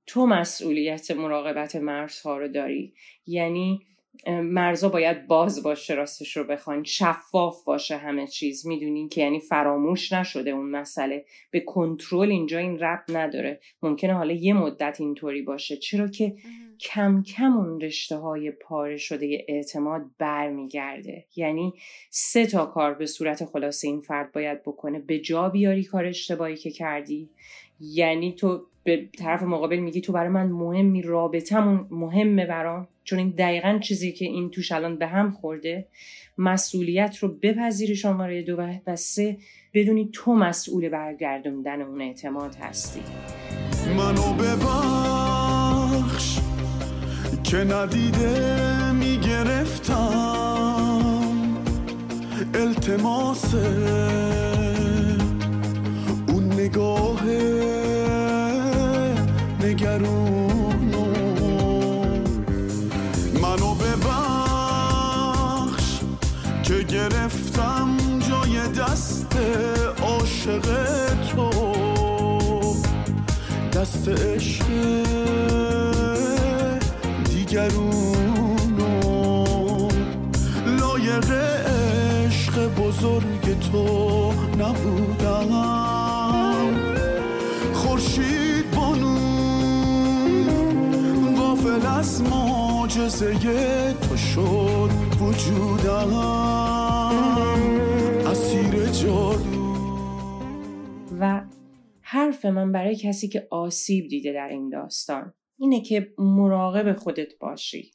تو 0.06 0.26
مسئولیت 0.26 1.12
مراقبت 1.12 1.76
مرزها 1.76 2.38
رو 2.38 2.48
داری. 2.48 2.94
یعنی 3.28 3.86
مرزا 4.28 4.90
باید 4.90 5.28
باز 5.28 5.64
باشه 5.64 5.94
راستش 5.94 6.38
رو 6.38 6.44
بخواین. 6.44 6.84
شفاف 6.84 7.64
باشه 7.64 7.98
همه 7.98 8.28
چیز. 8.28 8.68
می‌دونین 8.68 9.10
که 9.10 9.22
یعنی 9.22 9.40
فراموش 9.40 10.14
نشده 10.14 10.50
اون 10.50 10.70
مسئله. 10.70 11.26
به 11.52 11.60
کنترل 11.60 12.32
اینجا 12.32 12.58
این 12.60 12.80
رب 12.80 13.04
نداره. 13.10 13.60
ممکنه 13.82 14.14
حالا 14.14 14.34
یه 14.34 14.54
مدت 14.54 14.98
اینطوری 15.00 15.42
باشه. 15.42 15.78
چرا 15.78 16.08
که 16.08 16.36
کم 16.80 17.24
کم 17.24 17.58
اون 17.58 17.82
رشته 17.82 18.16
های 18.16 18.52
پاره 18.52 18.98
شده 18.98 19.46
اعتماد 19.48 20.02
برمیگرده. 20.18 21.26
یعنی 21.36 21.74
سه 22.10 22.46
تا 22.46 22.66
کار 22.66 22.94
به 22.94 23.06
صورت 23.06 23.46
خلاصه 23.46 23.88
این 23.88 24.02
فرد 24.02 24.32
باید 24.32 24.64
بکنه. 24.64 25.00
به 25.00 25.20
جا 25.20 25.50
بیاری 25.50 25.84
کار 25.84 26.06
اشتباهی 26.06 26.56
که 26.56 26.72
کردی. 26.72 27.30
یعنی 27.80 28.32
تو 28.32 28.66
به 28.84 29.10
طرف 29.18 29.44
مقابل 29.44 29.78
میگی 29.78 30.02
تو 30.02 30.14
برای 30.14 30.30
من 30.30 30.48
مهمی 30.48 31.02
رابطمون 31.02 31.88
مهمه 31.92 32.46
برام. 32.46 32.88
چون 33.04 33.20
این 33.20 33.34
دقیقا 33.38 33.80
چیزی 33.84 34.12
که 34.12 34.26
این 34.26 34.50
توش 34.50 34.72
الان 34.72 34.98
به 34.98 35.08
هم 35.08 35.32
خورده 35.32 35.88
مسئولیت 36.38 37.18
رو 37.18 37.30
بپذیری 37.30 37.96
شماره 37.96 38.42
دو 38.42 38.58
و 38.88 38.96
سه 38.96 39.38
بدونی 39.74 40.10
تو 40.14 40.34
مسئول 40.34 40.90
برگردوندن 40.90 41.82
اون 41.82 42.02
اعتماد 42.02 42.56
هستی. 42.56 43.02
منو 43.98 44.34
ببخش 44.34 46.40
که 47.44 47.58
ندیده 47.58 48.92
می‌گرفتم 48.92 50.44
التماس 52.54 53.56
اون 56.28 56.54
نگاه 56.54 57.24
عاشق 70.48 70.68
تو 71.36 71.50
دست 73.74 74.08
عشق 74.10 74.66
دیگرونو. 77.30 78.84
لایق 80.80 81.32
عشق 82.26 82.68
بزرگ 82.76 83.60
تو 83.72 84.34
نبودم. 84.60 85.50
خورشید 87.74 88.72
بانو 88.76 89.18
غافل 91.38 91.86
از 91.88 92.22
معجزه 92.22 93.34
تو 93.94 94.18
شد 94.18 94.90
وجودم. 95.22 96.14
اسیر 98.32 98.86
جادو 98.86 99.53
حرف 102.44 102.54
من 102.54 102.72
برای 102.72 102.96
کسی 102.96 103.28
که 103.28 103.48
آسیب 103.52 104.08
دیده 104.08 104.34
در 104.34 104.48
این 104.50 104.70
داستان 104.70 105.34
اینه 105.58 105.82
که 105.82 106.14
مراقب 106.18 106.98
خودت 106.98 107.40
باشی. 107.40 107.92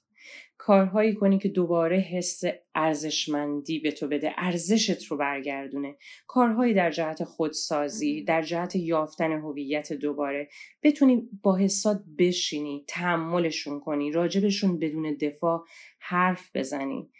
کارهایی 0.58 1.14
کنی 1.14 1.38
که 1.38 1.48
دوباره 1.48 1.98
حس 1.98 2.42
ارزشمندی 2.74 3.78
به 3.78 3.92
تو 3.92 4.08
بده 4.08 4.32
ارزشت 4.36 5.04
رو 5.04 5.16
برگردونه. 5.16 5.96
کارهایی 6.26 6.74
در 6.74 6.90
جهت 6.90 7.24
خودسازی 7.24 8.24
در 8.24 8.42
جهت 8.42 8.76
یافتن 8.76 9.32
هویت 9.32 9.92
دوباره. 9.92 10.48
بتونی 10.82 11.28
با 11.42 11.56
حسات 11.56 12.02
بشینی 12.18 12.84
تحملشون 12.88 13.80
کنی 13.80 14.10
راجبشون 14.10 14.78
بدون 14.78 15.16
دفاع 15.20 15.64
حرف 15.98 16.50
بزنی. 16.56 17.10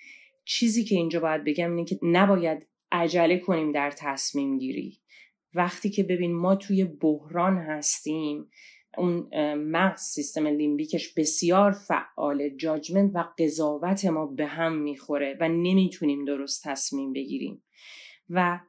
چیزی 0.44 0.84
که 0.84 0.94
اینجا 0.94 1.20
باید 1.20 1.44
بگم 1.44 1.70
اینه 1.70 1.84
که 1.84 1.98
نباید 2.02 2.66
عجله 2.92 3.38
کنیم 3.38 3.72
در 3.72 3.90
تصمیم 3.90 4.58
گیری. 4.58 5.00
وقتی 5.58 5.90
که 5.90 6.02
ببین 6.02 6.34
ما 6.34 6.56
توی 6.56 6.84
بحران 6.84 7.58
هستیم 7.58 8.50
اون 8.98 9.28
مغز 9.54 10.00
سیستم 10.00 10.46
لیمبیکش 10.46 11.14
بسیار 11.14 11.72
فعال 11.72 12.48
جاجمنت 12.48 13.10
و 13.14 13.24
قضاوت 13.38 14.04
ما 14.04 14.26
به 14.26 14.46
هم 14.46 14.76
می‌خوره 14.76 15.36
و 15.40 15.48
نمی‌تونیم 15.48 16.24
درست 16.24 16.62
تصمیم 16.64 17.12
بگیریم. 17.12 17.62
و 18.30 18.60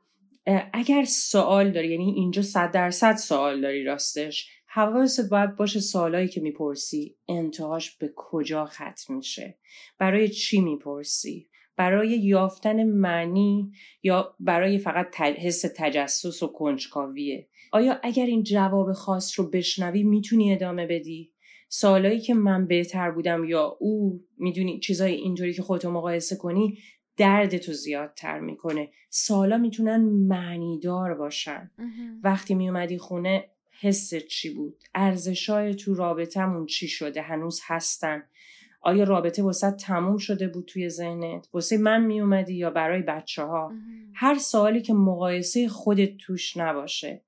اگر 0.74 1.04
سوال 1.04 1.72
داری 1.72 1.88
یعنی 1.88 2.12
اینجا 2.12 2.42
صد 2.42 2.72
درصد 2.72 3.16
سوال 3.16 3.62
داری 3.62 3.84
راستش 3.84 4.50
حواست 4.68 5.30
باید 5.30 5.56
باشه 5.56 5.80
سوالایی 5.80 6.28
که 6.28 6.42
می‌پرسی 6.42 7.18
انتهاش 7.28 7.98
به 7.98 8.14
کجا 8.16 8.66
ختم 8.66 9.16
میشه؟ 9.16 9.58
برای 9.98 10.30
چی 10.30 10.62
می‌پرسی؟ 10.62 11.50
برای 11.80 12.10
یافتن 12.10 12.84
معنی 12.84 13.72
یا 14.04 14.36
برای 14.40 14.78
فقط 14.78 15.22
حس 15.22 15.66
تجسس 15.78 16.44
و 16.44 16.48
کنجکاویه. 16.48 17.48
آیا 17.72 18.00
اگر 18.04 18.26
این 18.26 18.44
جواب 18.44 18.94
خاص 18.94 19.40
رو 19.40 19.50
بشنوی 19.50 20.04
می‌تونی 20.04 20.54
ادامه 20.54 20.88
بدی؟ 20.88 21.32
سوالایی 21.70 22.20
که 22.20 22.34
من 22.34 22.68
بهتر 22.68 23.12
بودم 23.12 23.44
یا 23.44 23.78
او 23.80 24.22
می‌دونی 24.38 24.80
چیزای 24.80 25.14
اینطوری 25.14 25.54
که 25.54 25.62
خودتو 25.62 25.92
مقایسه 25.92 26.36
کنی 26.36 26.78
دردتو 27.18 27.74
زیادتر 27.74 28.40
می‌کنه. 28.40 28.90
سوالا 29.10 29.58
می‌تونن 29.58 30.02
معنیدار 30.28 31.14
باشن. 31.14 31.72
وقتی 32.24 32.56
میومدی 32.56 32.98
خونه 32.98 33.50
حست 33.82 34.28
چی 34.28 34.54
بود؟ 34.54 34.84
ارزشای 34.96 35.76
تو 35.76 35.96
رابطمون 35.96 36.66
چی 36.66 36.88
شده؟ 36.88 37.22
هنوز 37.22 37.62
هستن. 37.64 38.24
آیا 38.82 39.04
رابطه 39.04 39.44
واسه 39.44 39.72
تموم 39.72 40.18
شده 40.18 40.48
بود 40.48 40.66
توی 40.66 40.90
ذهنت؟ 40.90 41.48
واسه 41.54 41.78
من 41.78 42.06
میومدی 42.06 42.56
یا 42.56 42.70
برای 42.70 43.02
بچه 43.02 43.44
ها 43.44 43.72
هر 44.14 44.38
سوالی 44.38 44.82
که 44.82 44.94
مقایسه 44.94 45.68
خودت 45.68 46.18
توش 46.18 46.58
نباشه. 46.58 47.24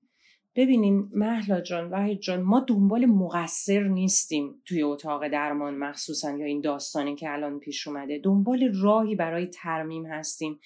ببینین 0.56 1.10
محلا 1.14 1.62
جان 1.62 1.90
وحید 1.90 2.20
جان 2.20 2.42
ما 2.42 2.60
دنبال 2.60 3.06
مقصر 3.06 3.84
نیستیم 3.84 4.62
توی 4.66 4.82
اتاق 4.82 5.28
درمان 5.28 5.78
مخصوصا 5.78 6.32
یا 6.32 6.46
این 6.46 6.62
داستانی 6.62 7.16
که 7.16 7.32
الان 7.32 7.60
پیش 7.60 7.88
اومده. 7.88 8.20
دنبال 8.24 8.74
راهی 8.82 9.16
برای 9.16 9.48
ترمیم 9.48 10.06
هستیم. 10.06 10.60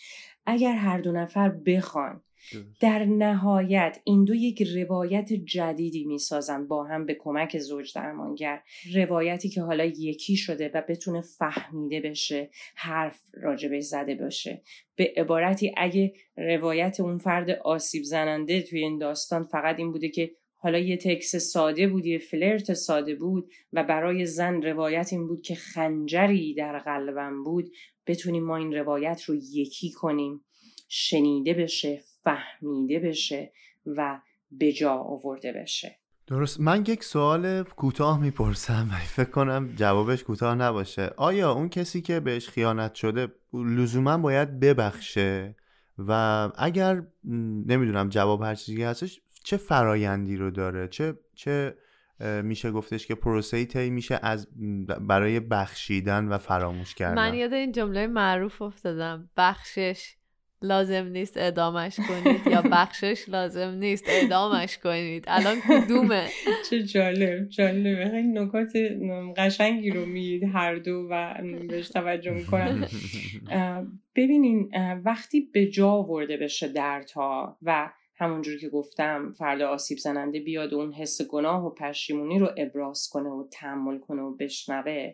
اگر 0.45 0.73
هر 0.75 0.97
دو 0.97 1.11
نفر 1.11 1.49
بخوان 1.49 2.21
در 2.79 3.05
نهایت 3.05 3.99
این 4.03 4.23
دو 4.23 4.35
یک 4.35 4.61
روایت 4.61 5.33
جدیدی 5.33 6.03
می‌سازن 6.03 6.67
با 6.67 6.83
هم 6.83 7.05
به 7.05 7.17
کمک 7.19 7.57
زوج 7.57 7.93
درمانگر. 7.95 8.61
روایتی 8.93 9.49
که 9.49 9.61
حالا 9.61 9.85
یکی 9.85 10.35
شده 10.35 10.71
و 10.73 10.83
بتونه 10.89 11.21
فهمیده 11.21 12.01
بشه 12.01 12.49
حرف 12.75 13.19
راجبه 13.33 13.79
زده 13.79 14.15
باشه. 14.15 14.61
به 14.95 15.13
عبارتی 15.17 15.73
اگه 15.77 16.13
روایت 16.37 16.99
اون 16.99 17.17
فرد 17.17 17.49
آسیب 17.49 18.03
زننده 18.03 18.61
توی 18.61 18.79
این 18.79 18.97
داستان 18.97 19.43
فقط 19.43 19.79
این 19.79 19.91
بوده 19.91 20.09
که 20.09 20.31
حالا 20.65 20.79
یه 20.79 20.97
تکس 20.97 21.35
ساده 21.35 21.87
بود 21.87 22.05
یه 22.05 22.17
فلرت 22.17 22.73
ساده 22.73 23.15
بود 23.15 23.51
و 23.73 23.83
برای 23.83 24.25
زن 24.25 24.61
روایت 24.61 25.09
این 25.11 25.27
بود 25.27 25.41
که 25.41 25.55
خنجری 25.55 26.53
در 26.53 26.79
قلبم 26.79 27.43
بود 27.43 27.71
بتونیم 28.07 28.43
ما 28.43 28.57
این 28.57 28.73
روایت 28.73 29.23
رو 29.23 29.35
یکی 29.35 29.91
کنیم 29.91 30.45
شنیده 30.89 31.53
بشه 31.53 32.03
فهمیده 32.25 32.99
بشه 32.99 33.51
و 33.85 34.19
به 34.51 34.71
جا 34.71 34.93
آورده 34.93 35.51
بشه. 35.53 35.95
درست. 36.27 36.59
من 36.59 36.83
یک 36.87 37.03
سوال 37.03 37.63
کوتاه 37.63 38.21
می‌پرسم. 38.21 38.89
فکر 39.15 39.29
کنم 39.29 39.73
جوابش 39.75 40.23
کوتاه 40.23 40.55
نباشه. 40.55 41.11
آیا 41.17 41.51
اون 41.51 41.69
کسی 41.69 42.01
که 42.01 42.19
بهش 42.19 42.49
خیانت 42.49 42.95
شده 42.95 43.27
لزوما 43.53 44.17
باید 44.17 44.59
ببخشه؟ 44.59 45.55
و 45.97 46.11
اگر 46.57 47.03
نمی‌دونم 47.65 48.09
جواب 48.09 48.41
هر 48.41 48.55
چیزی 48.55 48.83
هستش 48.83 49.21
چه 49.43 49.57
فرایندی 49.57 50.37
رو 50.37 50.51
داره؟ 50.51 50.87
چه 50.87 51.19
چه 51.35 51.75
میشه 52.43 52.71
گفتش 52.71 53.07
که 53.07 53.15
پروسه 53.15 53.65
طی 53.65 53.89
میشه 53.89 54.19
از 54.23 54.47
برای 54.99 55.39
بخشیدن 55.39 56.27
و 56.27 56.37
فراموش 56.37 56.95
کردن؟ 56.95 57.15
من 57.15 57.33
یاد 57.33 57.53
این 57.53 57.71
جمله 57.71 58.07
معروف 58.07 58.61
افتادم. 58.61 59.29
بخشش. 59.37 60.15
لازم 60.65 61.07
نیست 61.07 61.33
ادامش 61.37 61.99
کنید 61.99 62.47
یا 62.47 62.61
بخشش 62.61 63.29
لازم 63.29 63.69
نیست 63.69 64.05
ادامش 64.07 64.77
کنید. 64.77 65.25
الان 65.27 65.57
کدومه؟ 65.69 66.27
چه 66.69 66.83
جالب 66.83 67.49
جالب 67.49 68.11
خیلی 68.11 68.27
نکات 68.27 68.73
قشنگی 69.37 69.89
رو 69.91 70.05
میید 70.05 70.43
هر 70.43 70.75
دو 70.75 71.07
و 71.11 71.33
بهش 71.69 71.89
توجه 71.89 72.31
می‌کنن 72.31 72.87
ببینین 74.15 74.71
وقتی 75.05 75.41
به 75.53 75.67
جا 75.67 75.89
آورده 75.89 76.37
بشه 76.37 76.67
دردها 76.67 77.57
و 77.61 77.89
همونجور 78.17 78.57
که 78.57 78.69
گفتم 78.69 79.33
فرد 79.37 79.61
آسیب 79.61 79.97
زننده 79.97 80.39
بیاد 80.39 80.73
و 80.73 80.77
اون 80.77 80.93
حس 80.93 81.21
گناه 81.21 81.65
و 81.65 81.69
پشیمونی 81.69 82.39
رو 82.39 82.49
ابراز 82.57 83.09
کنه 83.11 83.29
و 83.29 83.47
تحمل 83.51 83.97
کنه 83.97 84.21
و 84.21 84.35
بشنوه 84.35 85.13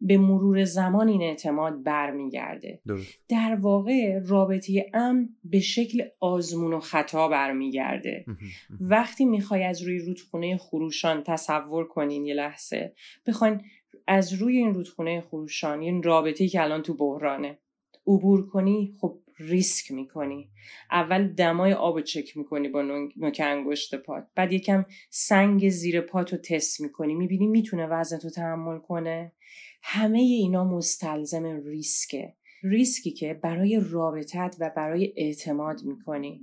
به 0.00 0.18
مرور 0.18 0.64
زمان 0.64 1.08
این 1.08 1.22
اعتماد 1.22 1.82
برمیگرده. 1.82 2.80
در 3.28 3.58
واقع 3.60 4.18
رابطه 4.26 4.90
ام 4.94 5.28
به 5.44 5.60
شکل 5.60 6.02
آزمون 6.20 6.72
و 6.72 6.80
خطا 6.80 7.28
برمیگرده. 7.28 8.24
وقتی 8.80 9.24
می‌خوای 9.24 9.64
از 9.64 9.82
روی 9.82 9.98
رودخونه 9.98 10.56
خروشان 10.56 11.22
تصور 11.22 11.86
کنین 11.88 12.26
یه 12.26 12.34
لحظه 12.34 12.94
بخواین 13.26 13.60
از 14.06 14.32
روی 14.32 14.56
این 14.56 14.74
رودخونه 14.74 15.20
خروشان 15.20 15.80
این 15.80 16.02
رابطه 16.02 16.48
که 16.48 16.62
الان 16.62 16.82
تو 16.82 16.94
بحرانه 16.94 17.58
عبور 18.06 18.46
کنی 18.46 18.92
خب 19.00 19.18
ریسک 19.38 19.92
می‌کنی. 19.92 20.50
اول 20.90 21.28
دمای 21.28 21.72
آب 21.72 22.00
چک 22.00 22.36
می‌کنی 22.36 22.68
با 22.68 22.82
نوک 23.16 23.40
انگشت 23.44 23.94
پات. 23.94 24.26
بعد 24.34 24.52
یکم 24.52 24.84
سنگ 25.10 25.68
زیر 25.68 26.00
پات 26.00 26.32
رو 26.32 26.38
تست 26.38 26.80
می‌کنی. 26.80 27.14
می‌بینی 27.14 27.46
می‌تونه 27.46 27.86
وزن 27.86 28.20
رو 28.24 28.30
تحمل 28.30 28.78
کنه. 28.78 29.32
همه 29.82 30.18
اینا 30.18 30.64
مستلزم 30.64 31.60
ریسکه. 31.64 32.34
ریسکی 32.62 33.10
که 33.10 33.34
برای 33.34 33.80
رابطت 33.90 34.56
و 34.60 34.70
برای 34.76 35.12
اعتماد 35.16 35.82
می‌کنی. 35.84 36.40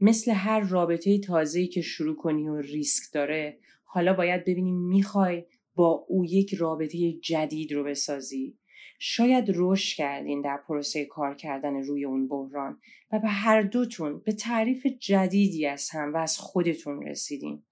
مثل 0.00 0.30
هر 0.30 0.60
رابطه 0.60 1.18
تازه‌ای 1.18 1.66
که 1.66 1.80
شروع 1.80 2.16
کنی 2.16 2.48
و 2.48 2.56
ریسک 2.56 3.12
داره 3.12 3.58
حالا 3.84 4.12
باید 4.12 4.44
ببینی 4.44 4.72
می‌خوای 4.72 5.44
با 5.74 6.06
او 6.08 6.24
یک 6.24 6.54
رابطه 6.54 7.12
جدید 7.12 7.72
رو 7.72 7.84
بسازی. 7.84 8.58
شاید 9.02 9.44
رشد 9.54 9.96
کردین 9.96 10.40
در 10.40 10.56
پروسه 10.68 11.04
کار 11.04 11.34
کردن 11.34 11.74
روی 11.74 12.04
اون 12.04 12.28
بحران 12.28 12.78
و 13.12 13.18
به 13.18 13.28
هر 13.28 13.62
دوتون 13.62 14.20
به 14.24 14.32
تعریف 14.32 14.86
جدیدی 14.86 15.66
از 15.66 15.90
هم 15.90 16.14
و 16.14 16.16
از 16.16 16.38
خودتون 16.38 17.02
رسیدین. 17.02 17.62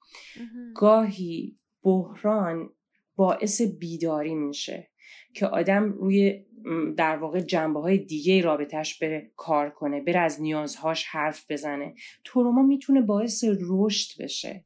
گاهی 0.74 1.57
بحران 1.83 2.70
باعث 3.16 3.62
بیداری 3.62 4.35
میشه 4.35 4.91
که 5.35 5.47
آدم 5.47 5.93
روی 5.93 6.45
در 6.97 7.16
واقع 7.16 7.41
جنبه 7.41 7.81
های 7.81 7.99
دیگه 7.99 8.41
رابطهش 8.41 8.99
بره 8.99 9.33
کار 9.37 9.70
کنه 9.70 10.01
بره 10.01 10.20
از 10.20 10.41
نیازهاش 10.43 11.07
حرف 11.07 11.51
بزنه. 11.51 11.95
تروما 12.24 12.62
می‌تونه 12.62 13.01
باعث 13.01 13.45
رشد 13.61 14.22
بشه. 14.22 14.64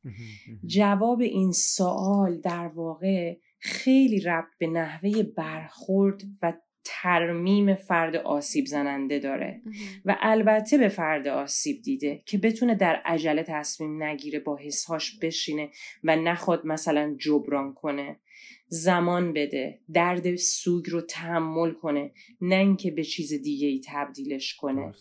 جواب 0.67 1.21
این 1.21 1.53
سوال 1.53 2.41
در 2.41 2.67
واقع 2.67 3.37
خیلی 3.63 4.21
ربط 4.21 4.59
به 4.59 4.67
نحوه 4.67 5.23
برخورد 5.23 6.23
و 6.43 6.53
ترمیم 6.85 7.75
فرد 7.75 8.17
آسیب 8.17 8.67
زننده 8.67 9.19
داره. 9.19 9.63
و 10.05 10.17
البته 10.21 10.79
به 10.79 10.89
فرد 10.89 11.29
آسیب 11.29 11.83
دیده 11.83 12.23
که 12.27 12.39
بتونه 12.39 12.75
در 12.75 12.95
عجله 13.05 13.43
تصمیم 13.43 14.03
نگیره 14.03 14.39
با 14.39 14.57
حسهاش 14.57 15.19
بشینه 15.19 15.71
و 16.05 16.17
نخواد 16.17 16.67
مثلا 16.67 17.17
جبران 17.21 17.75
کنه. 17.75 18.21
زمان 18.69 19.33
بده 19.33 19.81
درد 19.93 20.37
سوگ 20.37 20.91
رو 20.91 21.01
تحمل 21.01 21.73
کنه 21.73 22.13
نه 22.41 22.57
اینکه 22.57 22.91
به 22.91 23.05
چیز 23.05 23.33
دیگه 23.33 23.67
ای 23.69 23.81
تبدیلش 23.87 24.55
کنه. 24.55 24.93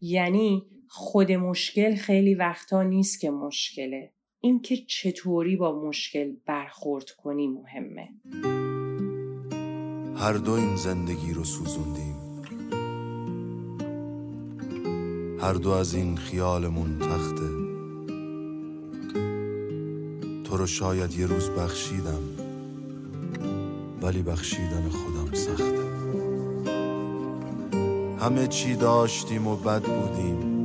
یعنی 0.00 0.62
خود 0.88 1.32
مشکل 1.32 1.94
خیلی 1.94 2.34
وقتا 2.34 2.82
نیست 2.82 3.20
که 3.20 3.30
مشکله. 3.30 4.12
اینکه 4.46 4.76
چطوری 4.76 5.56
با 5.56 5.80
مشکل 5.88 6.32
برخورد 6.46 7.10
کنی 7.10 7.46
مهمه. 7.46 8.08
هر 10.16 10.32
دو 10.32 10.52
این 10.52 10.76
زندگی 10.76 11.32
رو 11.32 11.44
سوزوندیم. 11.44 12.14
هر 15.40 15.52
دو 15.52 15.70
از 15.70 15.94
این 15.94 16.16
خیالمون 16.16 16.98
تخته. 16.98 17.48
تو 20.44 20.56
رو 20.56 20.66
شاید 20.66 21.18
یه 21.18 21.26
روز 21.26 21.50
بخشیدم 21.50 22.22
ولی 24.02 24.22
بخشیدن 24.22 24.88
خودم 24.88 25.34
سخته. 25.34 25.86
همه 28.20 28.46
چی 28.46 28.76
داشتیم 28.76 29.46
و 29.46 29.56
بد 29.56 29.82
بودیم. 29.82 30.55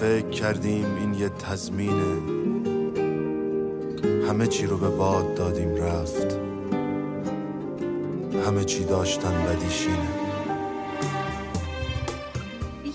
فکر 0.00 0.30
کردیم 0.30 0.96
این 0.96 1.14
یه 1.14 1.28
تضمینه. 1.28 2.20
همه 4.28 4.46
چی 4.46 4.66
رو 4.66 4.76
به 4.76 4.88
باد 4.88 5.34
دادیم 5.34 5.76
رفت. 5.76 6.38
همه 8.46 8.64
چی 8.64 8.84
داشتن 8.84 9.44
بدیشینه. 9.44 10.08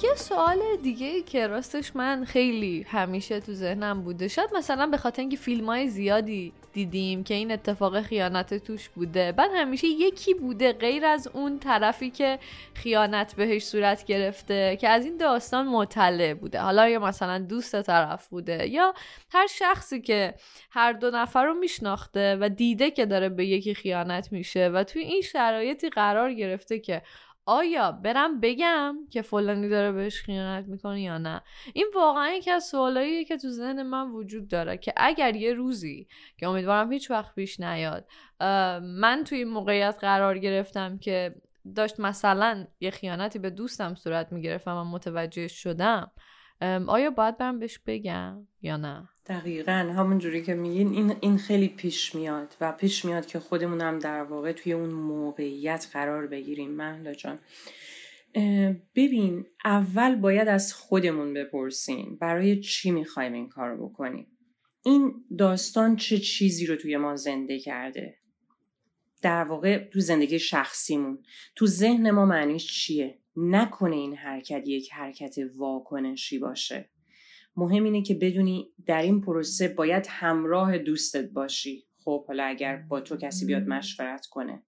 یه 0.03 0.16
سوال 0.16 0.60
دیگه 0.84 1.22
که 1.22 1.47
راستش 1.47 1.95
من 1.95 2.26
خیلی 2.26 2.86
همیشه 2.89 3.39
تو 3.39 3.53
ذهنم 3.53 4.01
بوده. 4.01 4.28
شاید 4.28 4.49
مثلا 4.58 4.88
به 4.88 4.97
خاطر 4.97 5.22
اینکه 5.22 5.38
فیلم 5.38 5.66
های 5.66 5.89
زیادی 5.89 6.53
دیدیم 6.76 7.23
که 7.23 7.34
این 7.34 7.51
اتفاق 7.51 8.01
خیانت 8.01 8.53
توش 8.53 8.89
بوده. 8.89 9.32
بعد 9.32 9.51
همیشه 9.55 9.88
یکی 9.88 10.34
بوده 10.34 10.73
غیر 10.73 11.05
از 11.05 11.28
اون 11.28 11.59
طرفی 11.59 12.09
که 12.09 12.39
خیانت 12.73 13.36
بهش 13.36 13.63
صورت 13.63 14.05
گرفته 14.05 14.78
که 14.82 14.89
از 14.89 15.05
این 15.05 15.17
داستان 15.17 15.67
مطلع 15.67 16.34
بوده. 16.34 16.59
حالا 16.59 16.89
یا 16.89 16.99
مثلا 16.99 17.39
دوست 17.39 17.82
طرف 17.82 18.28
بوده 18.28 18.67
یا 18.67 18.93
هر 19.32 19.47
شخصی 19.47 20.01
که 20.01 20.34
هر 20.71 20.93
دو 20.93 21.11
نفر 21.11 21.45
رو 21.45 21.53
میشناخته 21.53 22.38
و 22.41 22.49
دیده 22.49 22.91
که 22.91 23.05
داره 23.05 23.30
به 23.30 23.45
یکی 23.45 23.73
خیانت 23.73 24.32
میشه 24.32 24.69
و 24.69 24.84
توی 24.84 25.01
این 25.01 25.21
شرایطی 25.21 25.89
قرار 25.89 26.34
گرفته 26.34 26.80
که 26.80 27.01
آیا 27.48 27.91
برم 27.91 28.39
بگم 28.39 28.98
که 29.10 29.22
فلانی 29.22 29.70
داره 29.70 29.91
بهش 29.91 30.22
خیانت 30.22 30.68
می‌کنه 30.68 31.02
یا 31.02 31.18
نه؟ 31.18 31.41
این 31.74 31.86
واقعا 31.96 32.30
یکی 32.30 32.52
از 32.52 32.64
سوالاییه 32.64 33.26
که 33.26 33.38
تو 33.38 33.50
ذهن 33.50 33.84
من 33.84 34.12
وجود 34.12 34.48
داره 34.48 34.78
که 34.78 34.93
اگر 34.98 35.36
یه 35.36 35.54
روزی 35.54 36.08
که 36.38 36.48
امیدوارم 36.48 36.91
هیچ 36.91 37.12
وقت 37.12 37.36
پیش 37.36 37.60
نیاد 37.60 38.08
من 38.82 39.24
توی 39.26 39.38
این 39.38 39.48
موقعیت 39.48 39.98
قرار 40.02 40.38
گرفتم 40.38 40.98
که 40.98 41.36
داشت 41.76 42.00
مثلا 42.00 42.68
یه 42.80 42.91
خیانتی 42.91 43.39
به 43.39 43.50
دوستم 43.50 43.96
صورت 43.96 44.32
می‌گرفتم 44.32 44.76
و 44.76 44.84
متوجه 44.84 45.48
شدم 45.48 46.12
آیا 46.88 47.10
باید 47.10 47.38
برم 47.38 47.60
بهش 47.60 47.80
بگم 47.86 48.48
یا 48.62 48.78
نه؟ 48.78 49.10
دقیقا 49.28 49.71
همون 49.71 50.19
جوری 50.19 50.43
که 50.43 50.53
میگین 50.53 50.93
این, 50.93 51.15
این 51.21 51.38
خیلی 51.38 51.67
پیش 51.67 52.15
میاد 52.15 52.55
و 52.61 52.71
پیش 52.71 53.05
میاد 53.05 53.26
که 53.26 53.39
خودمون 53.39 53.82
هم 53.82 53.99
در 53.99 54.23
واقع 54.23 54.51
توی 54.51 54.73
اون 54.73 54.89
موقعیت 54.89 55.88
قرار 55.93 56.28
بگیریم. 56.28 56.71
مهلا 56.71 57.13
جان 57.13 57.39
ببین 58.95 59.45
اول 59.65 60.15
باید 60.15 60.47
از 60.47 60.73
خودمون 60.73 61.34
بپرسیم 61.34 62.17
برای 62.21 62.59
چی 62.59 62.91
می‌خوایم 62.91 63.34
این 63.34 63.49
کار 63.49 63.76
بکنیم. 63.76 64.28
این 64.84 65.13
داستان 65.38 65.95
چه 65.95 66.17
چیزی 66.17 66.65
رو 66.65 66.76
توی 66.76 66.97
ما 66.97 67.15
زنده 67.15 67.59
کرده؟ 67.59 68.17
در 69.21 69.43
واقع 69.43 69.78
تو 69.78 69.99
زندگی 69.99 70.39
شخصیمون. 70.39 71.23
تو 71.55 71.67
ذهن 71.67 72.11
ما 72.11 72.26
معنیش 72.26 72.67
چیه؟ 72.67 73.19
نکنه 73.36 73.95
این 73.95 74.15
حرکت 74.15 74.67
یک 74.67 74.93
حرکت 74.93 75.36
واکنشی 75.55 76.39
باشه. 76.39 76.89
مهم 77.58 77.84
اینه 77.84 78.01
که 78.01 78.14
بدونی 78.14 78.70
در 78.86 79.01
این 79.01 79.22
پروسه 79.22 79.68
باید 79.68 80.06
همراه 80.10 80.78
دوستت 80.78 81.30
باشی. 81.30 81.86
خب 82.03 82.26
حالا 82.28 82.43
اگر 82.43 82.76
با 82.76 83.01
تو 83.01 83.18
کسی 83.18 83.45
بیاد 83.45 83.64
مشورت 83.64 84.26
کنه. 84.26 84.64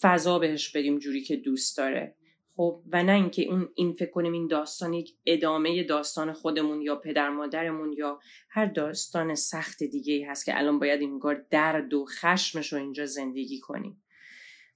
فضا 0.00 0.38
بهش 0.38 0.76
بدیم 0.76 0.98
جوری 0.98 1.20
که 1.22 1.36
دوست 1.36 1.76
داره. 1.76 2.16
خب 2.56 2.82
و 2.92 3.02
نه 3.02 3.12
اینکه 3.12 3.42
اون 3.42 3.68
این 3.74 3.92
فکر 3.92 4.10
کنیم 4.10 4.32
این 4.32 4.46
داستان 4.46 4.92
یک 4.92 5.10
ادامه 5.26 5.82
داستان 5.82 6.32
خودمون 6.32 6.82
یا 6.82 6.96
پدر 6.96 7.30
مادرمون 7.30 7.92
یا 7.92 8.18
هر 8.50 8.66
داستان 8.66 9.34
سخت 9.34 9.82
دیگه 9.82 10.14
ای 10.14 10.22
هست 10.22 10.44
که 10.44 10.58
الان 10.58 10.78
باید 10.78 11.00
اینگار 11.00 11.46
درد 11.50 11.94
و 11.94 12.04
خشمش 12.04 12.72
رو 12.72 12.78
اینجا 12.78 13.06
زندگی 13.06 13.60
کنیم. 13.60 14.02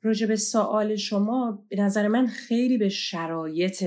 راجع 0.03 0.27
به 0.27 0.37
سوال 0.37 0.97
شما 0.97 1.65
به 1.69 1.77
نظر 1.77 2.09
من 2.09 2.27
خیلی 2.27 2.79
به 2.79 2.89
شرایط 2.89 3.85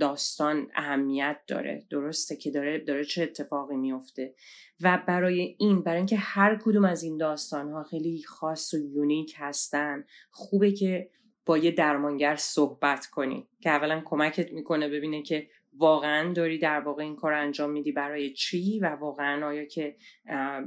داستان 0.00 0.70
اهمیت 0.74 1.40
داره. 1.46 1.86
درسته 1.90 2.36
که 2.36 2.50
داره 2.50 2.78
داره 2.78 3.04
چه 3.04 3.22
اتفاقی 3.22 3.76
میفته. 3.76 4.34
و 4.80 5.02
برای 5.06 5.56
این 5.58 5.82
برای 5.82 5.96
اینکه 5.96 6.16
هر 6.16 6.58
کدوم 6.62 6.84
از 6.84 7.02
این 7.02 7.16
داستان 7.16 7.70
ها 7.70 7.82
خیلی 7.82 8.22
خاص 8.22 8.74
و 8.74 8.76
یونیک 8.76 9.34
هستن 9.38 10.04
خوبه 10.30 10.72
که 10.72 11.10
با 11.46 11.58
یه 11.58 11.70
درمانگر 11.70 12.36
صحبت 12.36 13.06
کنی. 13.06 13.48
که 13.60 13.70
اولا 13.70 14.02
کمکت 14.04 14.52
می‌کنه 14.52 14.88
ببینه 14.88 15.22
که 15.22 15.48
واقعا 15.76 16.32
داری 16.32 16.58
در 16.58 16.80
واقع 16.80 17.02
این 17.02 17.16
کار 17.16 17.32
انجام 17.32 17.70
میدی 17.70 17.92
برای 17.92 18.32
چی 18.32 18.78
و 18.78 18.86
واقعا 18.86 19.46
آیا 19.46 19.64
که 19.64 19.96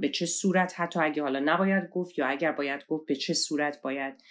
به 0.02 0.10
چه 0.10 0.26
صورت 0.26 0.74
حتی 0.78 1.00
اگه 1.00 1.22
حالا 1.24 1.40
نباید 1.40 1.90
گفت 1.90 2.20
یا 2.20 2.26
اگر 2.26 2.52
باید 2.52 2.86
گفت 2.88 3.06
به 3.06 3.16
چه 3.16 3.34
صورت 3.34 3.82
باید 3.82 4.24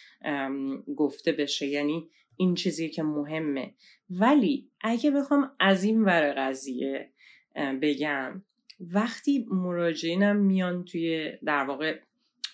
گفته 0.97 1.33
بشه. 1.33 1.67
یعنی 1.67 2.11
این 2.37 2.55
چیزی 2.55 2.89
که 2.89 3.03
مهمه. 3.03 3.75
ولی 4.11 4.71
اگه 4.81 5.11
بخوام 5.11 5.51
از 5.61 5.85
این 5.85 6.05
ور 6.05 6.35
قضیه 6.37 7.11
بگم 7.83 8.43
وقتی 8.81 9.47
مراجعینم 9.51 10.37
میان 10.37 10.85
توی 10.85 11.33
در 11.45 11.65
واقع 11.65 12.01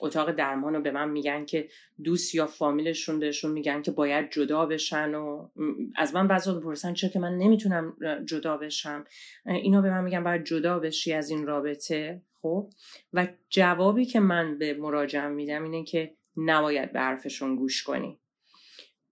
اتاق 0.01 0.33
درمان 0.33 0.75
رو 0.75 0.81
به 0.81 0.91
من 0.91 1.11
میگن 1.11 1.45
که 1.45 1.69
دوست 2.05 2.35
یا 2.35 2.47
فامیلشون 2.47 3.21
بهشون 3.21 3.53
میگن 3.53 3.83
که 3.83 3.91
باید 3.91 4.31
جدا 4.31 4.67
بشن 4.67 5.15
و 5.15 5.49
از 5.97 6.15
من 6.15 6.29
بعضا 6.29 6.55
بپرسن 6.55 6.95
چرا 6.95 7.11
که 7.11 7.19
من 7.19 7.39
نمی‌تونم 7.39 7.97
جدا 8.25 8.57
بشم. 8.57 9.05
اینا 9.47 9.81
به 9.81 9.91
من 9.91 10.05
میگن 10.05 10.25
باید 10.25 10.45
جدا 10.45 10.79
بشی 10.79 11.13
از 11.13 11.31
این 11.31 11.47
رابطه 11.47 12.23
خب؟ 12.43 12.71
و 13.13 13.29
جوابی 13.51 14.05
که 14.05 14.21
من 14.21 14.59
به 14.59 14.75
مراجعم 14.75 15.33
میدم 15.33 15.63
اینه 15.63 15.85
که 15.85 16.15
نباید 16.37 16.93
به 16.93 17.01
حرفشون 17.01 17.57
گوش 17.57 17.83
کنی. 17.83 18.19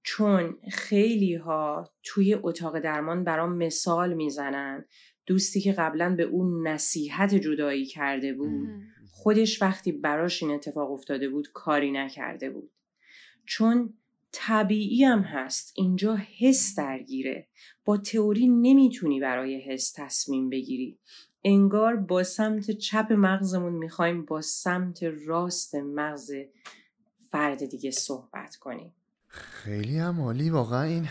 چون 0.07 0.57
خیلی 0.71 1.35
ها 1.35 1.91
توی 2.03 2.35
اتاق 2.35 2.79
درمان 2.79 3.25
برام 3.25 3.57
مثال 3.57 4.15
می‌زنن. 4.15 4.85
دوستی 5.27 5.61
که 5.61 5.73
قبلا 5.73 6.15
به 6.17 6.23
اون 6.23 6.69
نصیحت 6.69 7.35
جدایی 7.35 7.87
کرده 7.87 8.35
بود 8.35 8.69
خودش 9.11 9.63
وقتی 9.63 9.93
براش 9.93 10.43
این 10.43 10.53
اتفاق 10.53 10.93
افتاده 10.93 11.29
بود 11.29 11.49
کاری 11.53 11.93
نکرده 11.93 12.51
بود. 12.51 12.71
چون 13.47 13.95
طبیعی 14.33 15.05
هم 15.05 15.21
هست. 15.21 15.73
اینجا 15.77 16.19
حس 16.39 16.75
درگیره. 16.79 17.49
با 17.85 17.97
تئوری 17.97 18.49
نمی‌تونی 18.49 19.21
برای 19.21 19.61
حس 19.61 19.93
تصمیم 19.97 20.51
بگیری. 20.51 20.99
انگار 21.45 21.97
با 21.97 22.23
سمت 22.23 22.71
چپ 22.71 23.13
مغزمون 23.13 23.73
می‌خوایم 23.73 24.25
با 24.25 24.41
سمت 24.41 25.03
راست 25.03 25.75
مغز 25.75 26.33
فرد 27.31 27.65
دیگه 27.65 27.91
صحبت 27.91 28.57
کنیم. 28.57 28.93
خیلی 29.35 29.99
هم 29.99 30.21
عالی 30.21 30.51
واقعا 30.51 30.83
این 30.83 31.09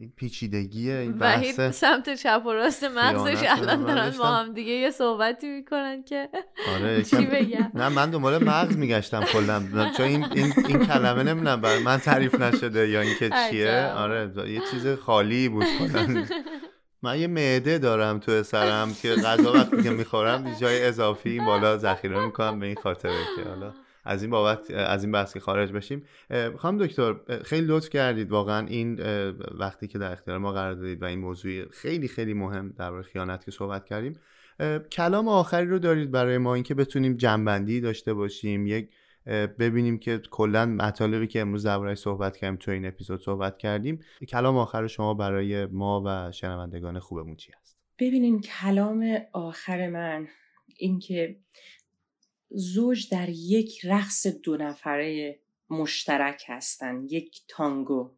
این 0.00 0.12
پیچیدگی 0.16 0.90
این 0.90 1.18
بحث 1.18 1.60
سمت 1.60 2.14
چپ 2.14 2.42
و 2.46 2.52
راست 2.52 2.84
مغزش 2.84 3.44
الان 3.48 3.84
دارن 3.84 4.10
با 4.18 4.26
هم 4.26 4.54
دیگه 4.54 4.72
یه 4.72 4.90
صحبتی 4.90 5.48
می‌کنن 5.48 6.02
که 6.02 6.28
آره 6.74 7.02
چی 7.10 7.26
بگم؟ 7.26 7.70
نه 7.74 7.88
من 7.88 8.10
دنبال 8.10 8.44
مغز 8.44 8.76
میگشتم 8.76 9.24
کلا. 9.24 9.62
چون 9.96 10.06
این 10.06 10.24
این, 10.24 10.52
این 10.68 10.86
کلمه 10.86 11.22
نمی‌دونم 11.22 11.60
برای 11.60 11.82
من 11.82 11.98
تعریف 11.98 12.34
نشده 12.34 12.88
یا 12.88 13.00
اینکه 13.00 13.30
چیه. 13.50 13.92
آره 13.96 14.32
یه 14.48 14.60
چیز 14.70 14.86
خالی 14.86 15.48
بود 15.48 15.64
کلا. 15.78 16.24
من 17.02 17.20
یه 17.20 17.26
معده 17.26 17.78
دارم 17.78 18.18
تو 18.18 18.42
سرم 18.42 18.94
که 19.02 19.14
غذا 19.14 19.52
وقتی 19.52 19.82
که 19.82 19.90
می‌خورم 19.90 20.54
جای 20.60 20.84
اضافی 20.84 21.40
بالا 21.40 21.78
ذخیره 21.78 22.26
می‌کنم 22.26 22.60
به 22.60 22.66
این 22.66 22.76
خاطره 22.82 23.12
که 23.36 23.48
حالا 23.48 23.72
از 24.08 24.22
این 24.22 24.30
بابت 24.30 24.70
از 24.70 25.04
این 25.04 25.12
بحث 25.12 25.36
خارج 25.36 25.72
بشیم. 25.72 26.02
خانم 26.56 26.86
دکتر 26.86 27.14
خیلی 27.44 27.66
لطف 27.66 27.88
کردید. 27.88 28.30
واقعا 28.30 28.66
این 28.66 29.00
وقتی 29.58 29.86
که 29.86 29.98
در 29.98 30.12
اختیار 30.12 30.38
ما 30.38 30.52
قرار 30.52 30.74
دادید 30.74 31.02
و 31.02 31.04
این 31.04 31.18
موضوع 31.18 31.68
خیلی 31.70 32.08
خیلی 32.08 32.34
مهم 32.34 32.74
درباره 32.78 33.02
خیانت 33.02 33.44
که 33.44 33.50
صحبت 33.50 33.84
کردیم. 33.84 34.12
کلام 34.92 35.28
آخری 35.28 35.66
رو 35.66 35.78
دارید 35.78 36.10
برای 36.10 36.38
ما 36.38 36.54
اینکه 36.54 36.74
بتونیم 36.74 37.16
جنبندی 37.16 37.80
داشته 37.80 38.14
باشیم 38.14 38.66
یک 38.66 38.90
ببینیم 39.58 39.98
که 39.98 40.20
کلا 40.30 40.66
مطالبی 40.66 41.26
که 41.26 41.40
امروز 41.40 41.66
دربارهش 41.66 41.98
صحبت 41.98 42.36
کردیم 42.36 42.56
تو 42.56 42.70
این 42.70 42.86
اپیزود 42.86 43.20
صحبت 43.20 43.58
کردیم. 43.58 44.00
کلام 44.28 44.56
آخر 44.56 44.86
شما 44.86 45.14
برای 45.14 45.66
ما 45.66 46.02
و 46.06 46.32
شنوندگان 46.32 46.98
خوبمون 46.98 47.36
چی 47.36 47.52
هست 47.60 47.78
ببینین 47.98 48.40
کلام 48.40 49.04
آخر 49.32 49.88
من 49.88 50.28
اینکه 50.76 51.36
زوج 52.50 53.10
در 53.10 53.28
یک 53.28 53.80
رقص 53.84 54.26
دو 54.26 54.56
نفره 54.56 55.38
مشترک 55.70 56.44
هستند 56.46 57.12
یک 57.12 57.42
تانگو. 57.48 58.10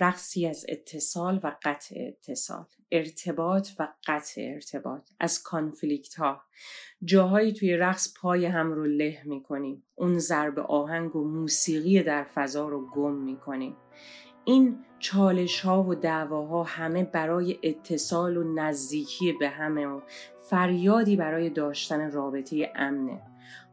رقصی 0.00 0.46
از 0.46 0.66
اتصال 0.68 1.40
و 1.42 1.56
قطع 1.62 1.94
اتصال. 1.98 2.64
ارتباط 2.90 3.68
و 3.78 3.88
قطع 4.06 4.42
ارتباط. 4.54 5.10
از 5.20 5.42
کانفلیکت 5.42 6.14
ها 6.14 6.42
جاهایی 7.04 7.52
توی 7.52 7.76
رقص 7.76 8.14
پای 8.16 8.46
هم 8.46 8.72
رو 8.72 8.84
له 8.84 9.22
می‌کنیم. 9.24 9.82
اون 9.94 10.18
ضرب 10.18 10.58
آهنگ 10.58 11.16
و 11.16 11.24
موسیقی 11.24 12.02
در 12.02 12.24
فضا 12.24 12.68
رو 12.68 12.90
گم 12.90 13.14
می‌کنیم. 13.14 13.76
این 14.44 14.84
چالش 14.98 15.60
ها 15.60 15.82
و 15.82 15.94
دعواها 15.94 16.62
همه 16.62 17.04
برای 17.04 17.58
اتصال 17.62 18.36
و 18.36 18.54
نزدیکی 18.54 19.32
به 19.32 19.48
همه 19.48 19.86
و 19.86 20.00
فریادی 20.50 21.16
برای 21.16 21.50
داشتن 21.50 22.10
رابطه 22.10 22.72
امنه. 22.74 23.31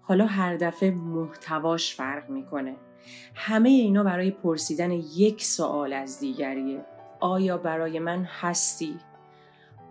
حالا 0.10 0.26
هر 0.26 0.58
دفعه 0.58 0.92
محتواش 0.92 1.96
فرق 1.96 2.30
می‌کنه 2.30 2.76
همه 3.36 3.70
اینا 3.70 4.04
برای 4.04 4.32
پرسیدن 4.32 4.92
یک 4.92 5.44
سوال 5.44 5.94
از 5.94 6.20
دیگریه 6.20 6.86
آیا 7.20 7.58
برای 7.58 8.00
من 8.00 8.24
هستی؟ 8.24 8.96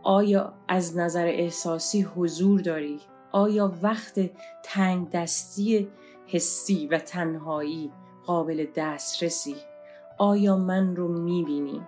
آیا 0.02 0.52
از 0.68 0.96
نظر 0.96 1.26
احساسی 1.26 2.02
حضور 2.02 2.60
داری؟ 2.60 3.00
آیا 3.32 3.72
وقت 3.82 4.20
تنگ 4.62 5.10
دستی 5.10 5.88
حسی 6.26 6.86
و 6.86 6.98
تنهایی 6.98 7.92
قابل 8.26 8.66
دسترسی؟ 8.76 9.56
آیا 10.18 10.56
من 10.56 10.96
رو 10.96 11.08
می‌بینی؟ 11.08 11.82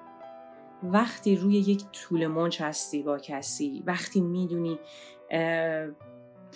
وقتی 0.82 1.36
روی 1.36 1.54
یک 1.54 1.84
طول 1.92 2.26
موج 2.26 2.62
هستی 2.62 3.02
با 3.02 3.18
کسی 3.18 3.82
وقتی 3.86 4.20
می‌دونی 4.20 4.78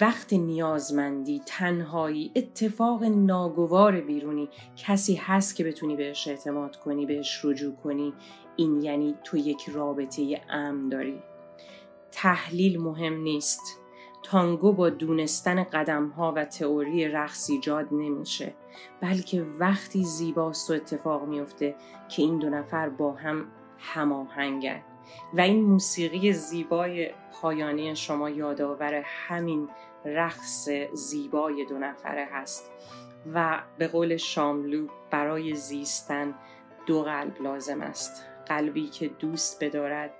وقت 0.00 0.32
نیازمندی 0.32 1.42
تنهایی 1.46 2.32
اتفاق 2.36 3.04
ناگوار 3.04 4.00
بیرونی 4.00 4.48
کسی 4.76 5.14
هست 5.14 5.56
که 5.56 5.64
بتونی 5.64 5.96
بهش 5.96 6.28
اعتماد 6.28 6.76
کنی 6.76 7.06
بهش 7.06 7.44
رجوع 7.44 7.74
کنی 7.74 8.12
این 8.56 8.82
یعنی 8.82 9.14
تو 9.24 9.36
یک 9.36 9.68
رابطه 9.68 10.40
امن 10.50 10.88
داری. 10.88 11.22
تحلیل 12.12 12.80
مهم 12.80 13.22
نیست. 13.22 13.80
تانگو 14.22 14.72
با 14.72 14.90
دونستن 14.90 15.64
قدم 15.64 16.08
ها 16.08 16.32
و 16.36 16.44
تئوری 16.44 17.08
رقص 17.08 17.50
ایجاد 17.50 17.88
نمیشه 17.92 18.54
بلکه 19.00 19.42
وقتی 19.42 20.04
زیباست 20.04 20.70
و 20.70 20.74
اتفاق 20.74 21.24
میفته 21.28 21.74
که 22.08 22.22
این 22.22 22.38
دو 22.38 22.50
نفر 22.50 22.88
با 22.88 23.12
هم 23.12 23.46
هماهنگن. 23.78 24.82
و 25.34 25.40
این 25.40 25.64
موسیقی 25.64 26.32
زیبای 26.32 27.10
پایانی 27.32 27.96
شما 27.96 28.30
یادآور 28.30 29.02
همین 29.04 29.68
رقص 30.04 30.68
زیبای 30.92 31.64
دو 31.64 31.78
نفره 31.78 32.28
هست 32.32 32.70
و 33.34 33.62
به 33.78 33.88
قول 33.88 34.16
شاملو 34.16 34.86
برای 35.10 35.54
زیستن 35.54 36.34
دو 36.86 37.02
قلب 37.02 37.42
لازم 37.42 37.80
است. 37.80 38.24
قلبی 38.46 38.88
که 38.88 39.08
دوست 39.08 39.64
بدارد 39.64 40.10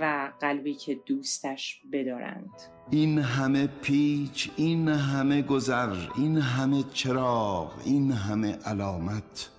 و 0.00 0.32
قلبی 0.40 0.74
که 0.74 0.94
دوستش 0.94 1.80
بدارند. 1.92 2.50
این 2.90 3.18
همه 3.18 3.66
پیچ 3.66 4.50
این 4.56 4.88
همه 4.88 5.42
گذر 5.42 5.96
این 6.16 6.38
همه 6.38 6.84
چراغ 6.92 7.72
این 7.84 8.12
همه 8.12 8.58
علامت 8.64 9.50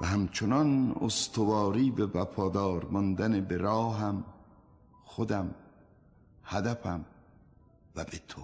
و 0.00 0.06
همچنان 0.06 0.96
استواری 1.00 1.90
به 1.90 2.06
وفادار 2.06 2.84
ماندن 2.90 3.40
به 3.40 3.56
راهم 3.56 4.24
خودم 5.04 5.54
هدفم 6.44 7.04
و 7.96 8.04
به 8.04 8.18
تو. 8.28 8.42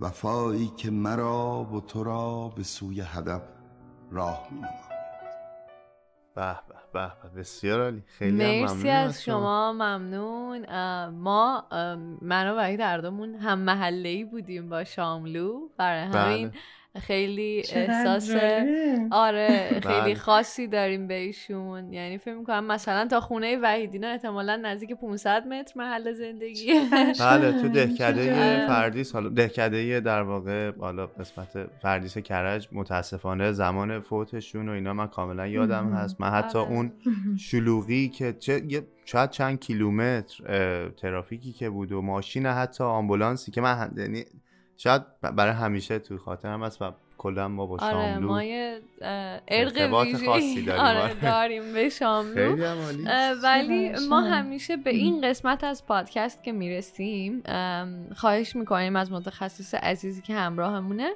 وفایی 0.00 0.72
که 0.76 0.90
مرا 0.90 1.64
و 1.64 1.80
تو 1.80 2.04
را 2.04 2.48
به 2.56 2.62
سوی 2.62 3.00
هدف 3.00 3.42
راه 4.10 4.48
می 4.50 4.60
به 6.34 6.58
به 6.68 7.12
به 7.22 7.40
بسیار 7.40 7.82
عالی. 7.82 8.02
خیلی 8.06 8.62
مرسی 8.62 8.88
از 8.88 9.22
شما. 9.22 9.72
ممنون. 9.72 10.66
ما 11.08 11.66
من 12.22 12.50
و 12.50 12.58
وحید 12.58 12.80
هردومون 12.80 13.34
هم 13.34 13.58
محله 13.58 14.08
ای 14.08 14.24
بودیم 14.24 14.68
با 14.68 14.84
شاملو. 14.84 15.68
برای 15.76 16.02
همین 16.02 16.48
بله. 16.48 16.60
خیلی 17.00 17.62
احساس 17.72 18.30
آره 19.10 19.68
خیلی 19.68 20.00
بله. 20.00 20.14
خاصی 20.14 20.66
داریم 20.66 21.06
به 21.06 21.14
ایشون. 21.14 21.92
یعنی 21.92 22.18
فکر 22.18 22.34
می‌کنم 22.34 22.64
مثلا 22.64 23.08
تا 23.10 23.20
خونه 23.20 23.58
وحیدینا 23.62 24.08
احتمالا 24.08 24.56
نزدیک 24.56 24.92
500 24.92 25.46
متر 25.46 25.72
محل 25.76 26.12
زندگی. 26.12 26.72
بله 27.20 27.62
تو 27.62 27.68
دهکده 27.68 28.66
فردیس 28.66 29.12
حالا 29.12 29.28
دهکده 29.28 30.00
در 30.00 30.22
واقع 30.22 30.72
حالا 30.78 31.06
قسمت 31.06 31.66
فردیس 31.82 32.18
کرج 32.18 32.68
متاسفانه 32.72 33.52
زمان 33.52 34.00
فوتشون 34.00 34.68
و 34.68 34.72
اینا 34.72 34.92
من 34.92 35.06
کاملا 35.06 35.46
یادم 35.46 35.92
هست. 35.92 36.20
من 36.20 36.30
حتی 36.30 36.58
آره. 36.58 36.70
اون 36.70 36.92
شلوغی 37.38 38.08
که 38.08 38.32
چه 38.32 38.62
شاید 39.04 39.30
چند 39.30 39.60
کیلومتر 39.60 40.88
ترافیکی 40.88 41.52
که 41.52 41.70
بود 41.70 41.92
و 41.92 42.02
ماشین 42.02 42.46
حتی 42.46 42.84
آمبولانسی 42.84 43.50
که 43.50 43.60
من 43.60 43.90
یعنی 43.96 44.24
شاید 44.76 45.02
برای 45.20 45.52
همیشه 45.52 45.98
تو 45.98 46.18
خاطرم 46.18 46.64
هست 46.64 46.82
و 46.82 46.92
کلا 47.18 47.48
ما 47.48 47.66
با 47.66 47.78
آره 47.80 47.92
شاملو 47.92 48.28
ما 48.28 48.44
یه 48.44 48.80
ارق 49.48 49.90
خاصی 50.26 50.62
داریم. 50.62 50.82
آره 50.82 51.02
آره. 51.02 51.14
داریم 51.14 51.72
به 51.72 51.88
شاملو 51.88 52.34
خیلی 52.34 52.62
ولی 53.42 53.92
ما. 54.08 54.20
همیشه 54.20 54.76
به 54.76 54.90
این 54.90 55.28
قسمت 55.28 55.64
از 55.64 55.86
پادکست 55.86 56.44
که 56.44 56.52
می‌رسیم 56.52 57.42
خواهش 58.16 58.56
می‌کنیم 58.56 58.96
از 58.96 59.12
متخصص 59.12 59.74
عزیزی 59.74 60.22
که 60.22 60.34
همراهمونه 60.34 61.10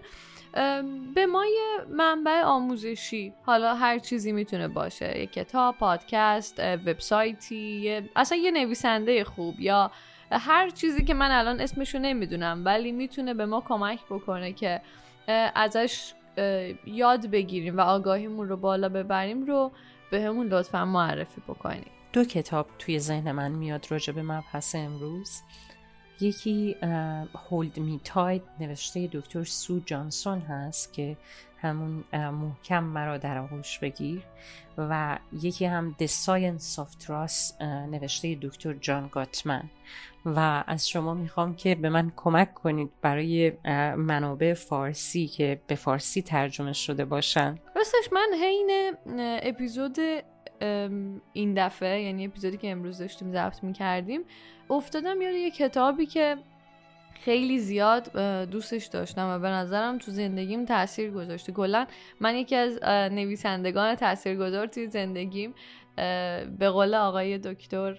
به 1.14 1.26
ما 1.32 1.44
یه 1.46 1.84
منبع 1.90 2.42
آموزشی 2.42 3.32
حالا 3.42 3.74
هر 3.74 3.98
چیزی 3.98 4.32
می‌تونه 4.32 4.68
باشه 4.68 5.18
یه 5.18 5.26
کتاب 5.26 5.76
پادکست 5.78 6.61
وبسایتی 6.61 8.00
اصلا 8.16 8.38
یه 8.38 8.50
نویسنده 8.50 9.24
خوب 9.24 9.61
یا 9.61 9.90
هر 10.30 10.70
چیزی 10.70 11.04
که 11.04 11.14
من 11.14 11.30
الان 11.30 11.60
اسمشو 11.60 11.98
نمی‌دونم 11.98 12.62
ولی 12.64 12.92
می‌تونه 12.92 13.34
به 13.34 13.46
ما 13.46 13.60
کمک 13.60 13.98
بکنه 14.10 14.52
که 14.52 14.80
ازش 15.54 16.12
یاد 16.86 17.26
بگیریم 17.26 17.78
و 17.78 17.80
آگاهیمون 17.80 18.48
رو 18.48 18.56
بالا 18.56 18.88
ببریم 18.88 19.46
رو 19.46 19.72
به 20.10 20.22
همون 20.22 20.46
لطفا 20.46 20.84
معرفی 20.84 21.40
بکنیم. 21.40 21.90
دو 22.12 22.24
کتاب 22.24 22.66
توی 22.78 22.98
ذهن 22.98 23.32
من 23.32 23.52
میاد 23.52 23.86
راجع 23.90 24.12
به 24.12 24.22
مبحث 24.22 24.74
امروز. 24.74 25.42
یکی 26.20 26.76
هولد 27.50 27.78
می 27.78 28.00
تاید 28.04 28.42
نوشته 28.60 29.06
دکتر 29.12 29.44
سو 29.44 29.80
جانسون 29.80 30.38
هست 30.38 30.92
که 30.92 31.16
همون 31.60 32.04
محکم 32.12 32.84
مرا 32.84 33.18
در 33.18 33.38
آغوش 33.38 33.78
بگیر. 33.78 34.22
و 34.78 35.18
یکی 35.32 35.64
هم 35.64 35.96
The 36.00 36.06
Science 36.06 36.80
of 36.80 37.06
Trust 37.06 37.62
نوشته 37.62 38.38
دکتر 38.42 38.72
جان 38.72 39.08
گاتمن. 39.12 39.70
و 40.36 40.64
از 40.66 40.88
شما 40.88 41.14
می‌خوام 41.14 41.56
که 41.56 41.74
به 41.74 41.88
من 41.88 42.12
کمک 42.16 42.54
کنید 42.54 42.90
برای 43.02 43.52
منابع 43.96 44.54
فارسی 44.54 45.26
که 45.26 45.60
به 45.66 45.74
فارسی 45.74 46.22
ترجمه 46.22 46.72
شده 46.72 47.04
باشن. 47.04 47.58
راستش 47.76 48.12
من 48.12 48.28
حین 48.42 48.94
اپیزود 49.42 49.96
این 51.32 51.54
دفعه 51.54 52.02
یعنی 52.02 52.26
اپیزودی 52.26 52.56
که 52.56 52.70
امروز 52.70 52.98
داشتیم 52.98 53.32
ضبط 53.32 53.64
می‌کردیم 53.64 54.20
افتادم 54.70 55.22
یاد 55.22 55.34
یه 55.34 55.50
کتابی 55.50 56.06
که 56.06 56.36
خیلی 57.24 57.58
زیاد 57.58 58.16
دوستش 58.50 58.86
داشتم 58.86 59.28
و 59.28 59.38
به 59.38 59.48
نظرم 59.48 59.98
تو 59.98 60.10
زندگیم 60.10 60.64
تاثیر 60.64 61.10
گذاشته. 61.10 61.52
کلا 61.52 61.86
من 62.20 62.36
یکی 62.36 62.56
از 62.56 62.78
نویسندگان 63.12 63.94
تاثیرگذار 63.94 64.66
توی 64.66 64.86
زندگیم 64.86 65.54
به 66.58 66.70
قول 66.72 66.94
آقای 66.94 67.38
دکتر 67.38 67.98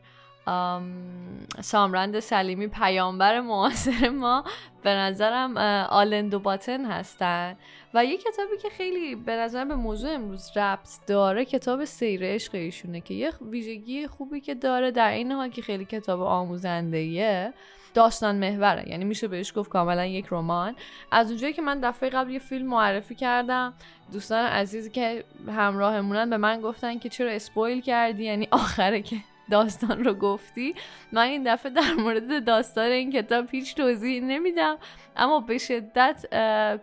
سامرند 1.62 2.20
سلیمی 2.20 2.68
پیامبر 2.68 3.40
معاصر 3.42 4.10
ما 4.10 4.44
به 4.84 4.90
نظرم 4.90 5.58
اه، 5.58 5.86
آلندو 5.86 6.40
باتن 6.40 6.86
هستن. 6.86 7.58
و 7.94 8.06
یه 8.06 8.18
کتابی 8.18 8.58
که 8.62 8.70
خیلی 8.70 9.16
به 9.16 9.36
نظر 9.36 9.66
به 9.66 9.76
موضوع 9.76 10.12
امروز 10.12 10.58
ربط 10.58 10.90
داره 11.08 11.46
کتاب 11.46 11.86
سیر 11.86 12.22
عشق 12.24 12.56
ایشونه 12.56 13.02
که 13.02 13.14
یه 13.14 13.32
ویژگی 13.42 14.08
خوبی 14.08 14.42
که 14.42 14.56
داره 14.56 14.92
در 14.92 15.12
این 15.12 15.32
حال 15.32 15.50
که 15.50 15.62
خیلی 15.62 15.86
کتاب 15.86 16.22
آموزنده 16.22 17.54
داستان 17.94 18.36
محوره. 18.36 18.90
یعنی 18.90 19.06
میشه 19.06 19.28
بهش 19.28 19.54
گفت 19.56 19.70
کاملا 19.70 20.06
یک 20.06 20.26
رمان. 20.32 20.76
از 21.12 21.28
اونجایی 21.28 21.54
که 21.54 21.62
من 21.62 21.80
دفعه 21.80 22.10
قبل 22.10 22.32
یه 22.32 22.40
فیلم 22.40 22.68
معرفی 22.68 23.16
کردم 23.16 23.74
دوستان 24.14 24.46
عزیزی 24.46 24.90
که 24.90 25.24
همراهمونن 25.48 26.30
به 26.30 26.38
من 26.38 26.62
گفتن 26.62 27.00
که 27.00 27.10
چرا 27.10 27.32
اسپویل 27.32 27.82
کردی؟ 27.82 28.24
یعنی 28.24 28.48
آخره 28.52 29.02
که 29.02 29.16
داستان 29.52 30.04
رو 30.04 30.14
گفتی 30.14 30.76
من 31.12 31.22
این 31.22 31.54
دفعه 31.54 31.72
در 31.72 31.94
مورد 31.94 32.46
داستان 32.46 32.92
این 32.92 33.12
کتاب 33.12 33.46
هیچ 33.52 33.76
توضیح 33.76 34.22
نمیدم. 34.24 34.78
اما 35.16 35.40
به 35.40 35.58
شدت 35.58 36.26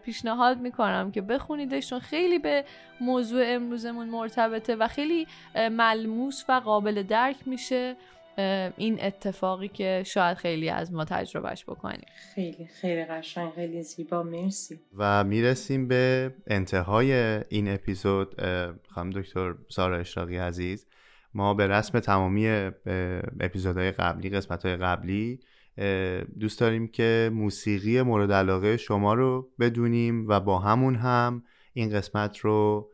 پیشنهاد 0.05 0.61
می‌کنم 0.61 1.11
که 1.13 1.21
بخونیدش 1.21 1.91
چون 1.91 1.99
خیلی 1.99 2.39
به 2.39 2.65
موضوع 3.01 3.43
امروزمون 3.47 4.09
مرتبطه 4.09 4.77
و 4.77 4.89
خیلی 4.89 5.27
ملموس 5.55 6.45
و 6.49 6.53
قابل 6.53 7.03
درک 7.03 7.37
میشه 7.47 7.97
این 8.77 9.05
اتفاقی 9.05 9.69
که 9.69 10.03
شاید 10.07 10.37
خیلی 10.37 10.71
از 10.71 10.93
ما 10.93 11.05
تجربهش 11.05 11.65
بکنیم. 11.65 12.07
خیلی 12.35 12.67
خیلی 12.81 13.05
قشنگ. 13.05 13.53
خیلی 13.53 13.83
زیبا. 13.83 14.23
مرسی. 14.23 14.81
و 14.97 15.25
می‌رسیم 15.25 15.89
به 15.89 16.35
انتهای 16.47 17.13
این 17.49 17.75
اپیزود. 17.75 18.35
خانم 18.89 19.11
دکتر 19.11 19.55
سارا 19.69 19.99
اشراقی 19.99 20.37
عزیز. 20.37 20.87
ما 21.37 21.55
به 21.55 21.67
رسم 21.67 22.01
تمامی 22.01 22.49
اپیزودهای 23.41 23.93
قبلی 23.93 24.31
قسمتهای 24.31 24.77
قبلی 24.77 25.41
دوست 26.41 26.61
داریم 26.61 26.89
که 26.89 27.31
موسیقی 27.35 28.03
مورد 28.03 28.33
علاقه 28.33 28.77
شما 28.77 29.15
رو 29.15 29.49
بدونیم 29.61 30.29
و 30.29 30.41
با 30.41 30.59
همون 30.59 30.95
هم 30.95 31.43
این 31.73 31.91
قسمت 31.91 32.39
رو 32.39 32.91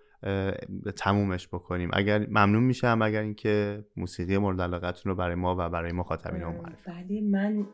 تمومش 0.97 1.49
بکنیم 1.49 1.91
اگر 1.93 2.27
ممنون 2.27 2.63
میشم 2.63 2.99
اگر 3.03 3.21
اینکه 3.21 3.85
موسیقی 3.97 4.39
مورد 4.39 4.61
علاقتون 4.61 5.11
رو 5.11 5.17
برای 5.17 5.35
ما 5.35 5.57
و 5.59 5.69
برای 5.69 5.93
مخاطبین 5.93 6.43
ام، 6.43 6.55
معرفی 6.55 6.83
بله 6.87 7.21
من 7.21 7.67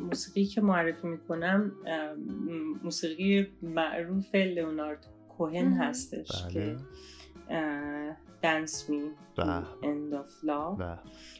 موسیقی 0.00 0.44
که 0.44 0.60
معرفی 0.60 1.06
می‌کنم 1.06 1.72
موسیقی 2.82 3.46
معروف 3.62 4.34
لئونارد 4.34 5.06
کوهن. 5.28 5.72
هستش 5.72 6.42
بله. 6.42 6.52
که 6.52 6.76
دنس 8.42 8.90
می. 8.90 9.02
اند 9.82 10.14
آف 10.14 10.30
لا 10.42 10.76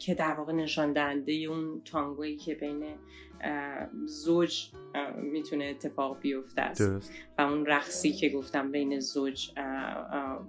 که 0.01 0.15
در 0.15 0.35
واقع 0.35 0.53
نشان 0.53 0.93
دهنده 0.93 1.33
اون 1.33 1.83
تانگویی 1.85 2.37
که 2.37 2.55
بین 2.55 2.85
زوج 4.07 4.71
می‌تونه 5.23 5.65
اتفاق 5.65 6.21
بیفته 6.21 6.63
است. 6.63 6.81
درست. 6.81 7.13
و 7.39 7.43
اون 7.43 7.67
رقصی 7.67 8.13
که 8.13 8.29
گفتم 8.29 8.73
بین 8.73 9.01
زوج 9.01 9.51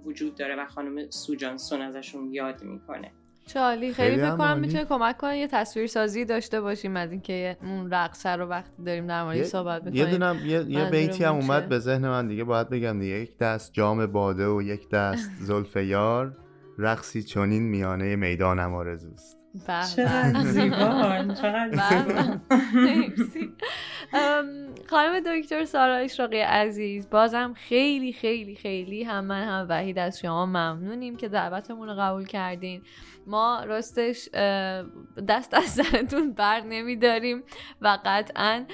وجود 0.04 0.34
داره 0.34 0.56
و 0.56 0.66
خانم 0.66 1.10
سو 1.10 1.34
جانسون 1.34 1.80
ازشون 1.80 2.32
یاد 2.32 2.62
می‌کنه. 2.62 3.12
چالی 3.46 3.92
خیلی 3.92 3.92
خیلی 3.92 4.22
فکر 4.22 4.36
کنم. 4.36 4.58
می‌تونه 4.58 4.84
کمک 4.84 5.16
کنه 5.16 5.38
یه 5.38 5.46
تصویر 5.46 5.86
سازی 5.86 6.24
داشته 6.24 6.60
باشیم 6.60 6.96
از 6.96 7.10
اینکه 7.12 7.56
اون 7.62 7.90
رقصه 7.90 8.28
رو 8.28 8.46
وقتی 8.46 8.82
داریم 8.82 9.06
در 9.06 9.24
مورد 9.24 9.36
یه- 9.36 9.42
صحبت 9.42 9.82
یه 9.82 9.90
می‌کنیم 9.90 10.10
دونم 10.10 10.36
یه, 10.46 10.64
یه 10.68 10.90
بیتی 10.90 11.24
هم 11.24 11.34
اومد؟ 11.34 11.68
به 11.68 11.78
ذهن 11.78 12.08
من 12.08 12.28
دیگه 12.28 12.44
باید 12.44 12.68
بگم 12.68 13.00
دیگه. 13.00 13.14
یک 13.14 13.38
دست 13.38 13.72
جام 13.72 14.06
باده 14.06 14.48
و 14.48 14.62
یک 14.62 14.88
دست 14.88 15.30
زلف 15.40 15.76
یار. 15.76 16.36
رقصی 16.78 17.22
چنین 17.22 17.62
میانه 17.62 18.16
می‌دانم 18.16 18.74
آرزوست 18.74 19.38
چقدر 19.96 20.40
زیبا 20.52 21.34
چقدر 21.34 21.70
زیبا 21.70 22.40
مرسی. 22.84 23.52
ام، 24.12 24.46
خانم 24.90 25.20
دکتر 25.20 25.64
سارا 25.64 25.94
اشراقی 25.94 26.40
عزیز 26.40 27.10
بازم 27.10 27.54
خیلی 27.56 28.12
خیلی 28.12 28.54
خیلی 28.56 29.02
هم 29.02 29.24
من 29.24 29.44
هم 29.44 29.66
وحید 29.68 29.98
از 29.98 30.20
شما 30.20 30.46
ممنونیم 30.46 31.16
که 31.16 31.28
دعوتمون 31.28 31.88
رو 31.88 31.94
قبول 31.94 32.26
کردین. 32.26 32.82
ما 33.26 33.64
راستش 33.64 34.28
دست 35.28 35.54
از 35.54 35.64
سرتون 35.64 36.32
بر 36.32 36.60
نمیداریم. 36.60 37.42
و 37.80 37.98
قطعا 38.04 38.64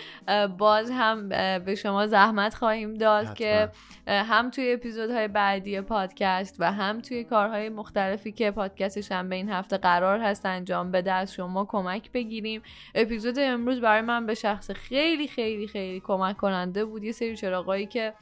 باز 0.58 0.90
هم 0.90 1.28
به 1.58 1.74
شما 1.74 2.06
زحمت 2.06 2.54
خواهیم 2.54 2.94
داد 2.94 3.24
حتما. 3.24 3.34
که 3.34 3.70
هم 4.06 4.50
توی 4.50 4.72
اپیزودهای 4.72 5.28
بعدی 5.28 5.80
پادکست 5.80 6.56
و 6.58 6.72
هم 6.72 7.00
توی 7.00 7.24
کارهای 7.24 7.68
مختلفی 7.68 8.32
که 8.32 8.50
پادکست 8.50 9.00
شنبه 9.00 9.36
این 9.36 9.50
هفته 9.50 9.76
قرار 9.76 10.18
هست 10.18 10.46
انجام 10.46 10.90
بده 10.90 11.12
از 11.12 11.34
شما 11.34 11.64
کمک 11.64 12.12
بگیریم. 12.12 12.62
اپیزود 12.94 13.38
امروز 13.38 13.80
برای 13.80 14.00
من 14.00 14.26
به 14.26 14.34
شخص 14.34 14.70
خیلی 14.70 15.28
خیلی 15.28 15.66
خیلی 15.66 16.00
کمک 16.00 16.36
کننده 16.36 16.84
بود. 16.84 17.04
یه 17.04 17.12
سری 17.12 17.36
چراغایی 17.36 17.86
که 17.86 18.14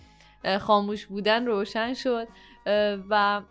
خاموش 0.61 1.07
بودن 1.07 1.47
روشن 1.47 1.95
شد 1.95 2.29
و 3.11 3.43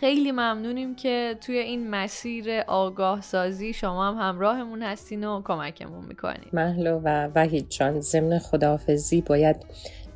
خیلی 0.00 0.32
ممنونیم 0.32 0.94
که 0.94 1.36
توی 1.40 1.58
این 1.58 1.90
مسیر 1.90 2.50
آگاه 2.60 3.20
سازی 3.20 3.72
شما 3.72 4.08
هم 4.08 4.28
همراهمون 4.28 4.82
هستین 4.82 5.24
و 5.24 5.42
کمکمون 5.44 6.04
می‌کنین. 6.04 6.48
محلو 6.52 7.00
و 7.04 7.28
وحید 7.34 7.68
جان 7.68 8.00
ضمن 8.00 8.38
خداحافظی 8.38 9.20
باید 9.20 9.56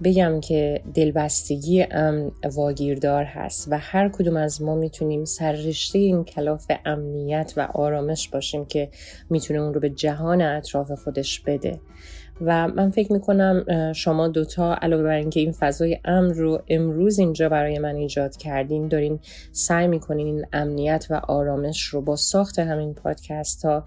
بگم 0.05 0.41
که 0.41 0.83
دلبستگی 0.95 1.83
امن 1.91 2.31
واگیردار 2.55 3.25
هست 3.25 3.69
و 3.71 3.79
هر 3.79 4.09
کدوم 4.09 4.37
از 4.37 4.63
ما 4.63 4.75
می‌تونیم 4.75 5.25
سررشته 5.25 5.99
این 5.99 6.25
کلاف 6.25 6.67
امنیت 6.85 7.53
و 7.57 7.61
آرامش 7.61 8.29
باشیم 8.29 8.65
که 8.65 8.91
می‌تونه 9.31 9.61
اون 9.61 9.75
رو 9.75 9.81
به 9.81 9.91
جهان 9.91 10.43
اطراف 10.43 10.93
خودش 10.93 11.41
بده. 11.41 11.81
و 12.41 12.69
من 12.69 12.91
فکر 12.91 13.13
می‌کنم 13.13 13.65
شما 13.93 14.29
دوتا 14.29 14.75
علاوه 14.83 15.03
بر 15.03 15.17
اینکه 15.17 15.41
این 15.41 15.53
فضای 15.53 15.99
امن 16.05 16.35
رو 16.35 16.63
امروز 16.69 17.19
اینجا 17.19 17.49
برای 17.49 17.79
من 17.79 17.95
ایجاد 17.95 18.37
کردین 18.37 18.89
دارین 18.89 19.19
سعی 19.53 19.87
می‌کنین 19.87 20.27
این 20.27 20.47
امنیت 20.53 21.07
و 21.11 21.15
آرامش 21.15 21.83
رو 21.83 22.01
با 22.01 22.17
ساخت 22.17 22.59
همین 22.59 22.95
پادکست 22.95 23.65
ها 23.65 23.85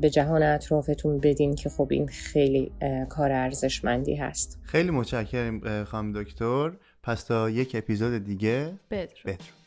به 0.00 0.10
جهان 0.10 0.42
اطرافتون 0.42 1.18
بدین 1.18 1.54
که 1.54 1.68
خب 1.68 1.88
این 1.90 2.06
خیلی 2.06 2.72
کار 3.08 3.32
ارزشمندی 3.32 4.14
هست. 4.14 4.58
خیلی 4.62 4.90
متشکرم 4.90 5.84
خانم 5.84 6.22
دکتر. 6.22 6.72
پس 7.02 7.24
تا 7.24 7.50
یک 7.50 7.74
اپیزود 7.74 8.24
دیگه 8.24 8.70
بدرود. 8.90 9.10
بدرود. 9.26 9.61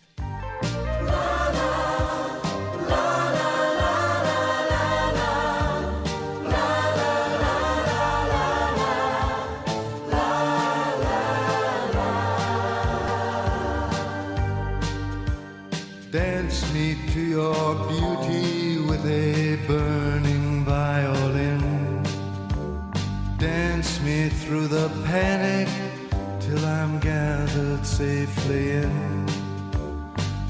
In. 28.50 29.26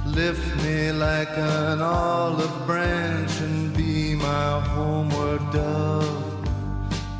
Lift 0.05 0.63
me 0.63 0.91
like 0.91 1.29
an 1.37 1.81
olive 1.81 2.65
branch 2.65 3.41
and 3.41 3.75
be 3.75 4.15
my 4.15 4.59
homeward 4.61 5.41
dove. 5.51 6.47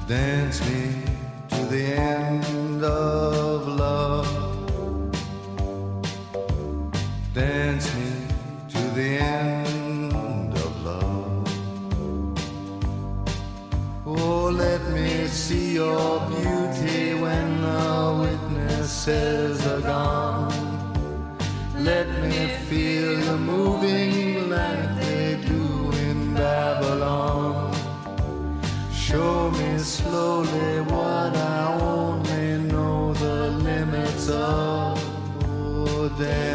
Dance 0.07 0.59
me 0.69 0.84
there. 36.25 36.54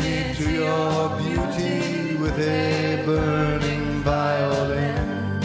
Me 0.00 0.34
to 0.34 0.50
your 0.50 1.08
beauty 1.18 2.16
with 2.16 2.38
a 2.38 3.02
burning 3.06 4.02
violin. 4.02 5.40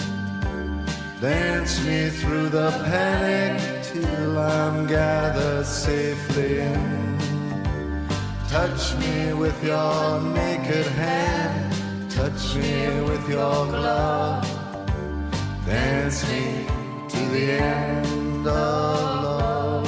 Dance 1.21 1.83
me 1.85 2.09
through 2.09 2.49
the 2.49 2.71
panic 2.85 3.83
till 3.83 4.37
I'm 4.37 4.87
gathered 4.87 5.65
safely 5.65 6.59
in. 6.59 7.17
Touch 8.49 8.95
me 8.97 9.33
with 9.33 9.63
your 9.63 10.19
naked 10.21 10.87
hand, 10.87 12.11
touch 12.11 12.55
me 12.55 13.01
with 13.09 13.29
your 13.29 13.65
glove. 13.67 14.45
Dance 15.65 16.27
me 16.29 16.65
to 17.07 17.19
the 17.29 17.51
end 17.51 18.47
of 18.47 19.23
love. 19.23 19.87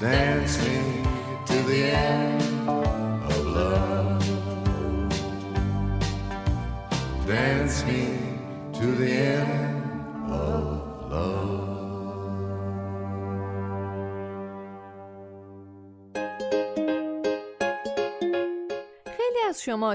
Dance 0.00 0.58
me 0.66 0.83
the 1.74 1.86
end 1.86 2.42
of 2.68 3.46
love. 3.46 4.22
Dance 7.26 7.84
me 7.84 8.04
to 8.74 8.86
the 8.94 9.10
end 9.10 9.63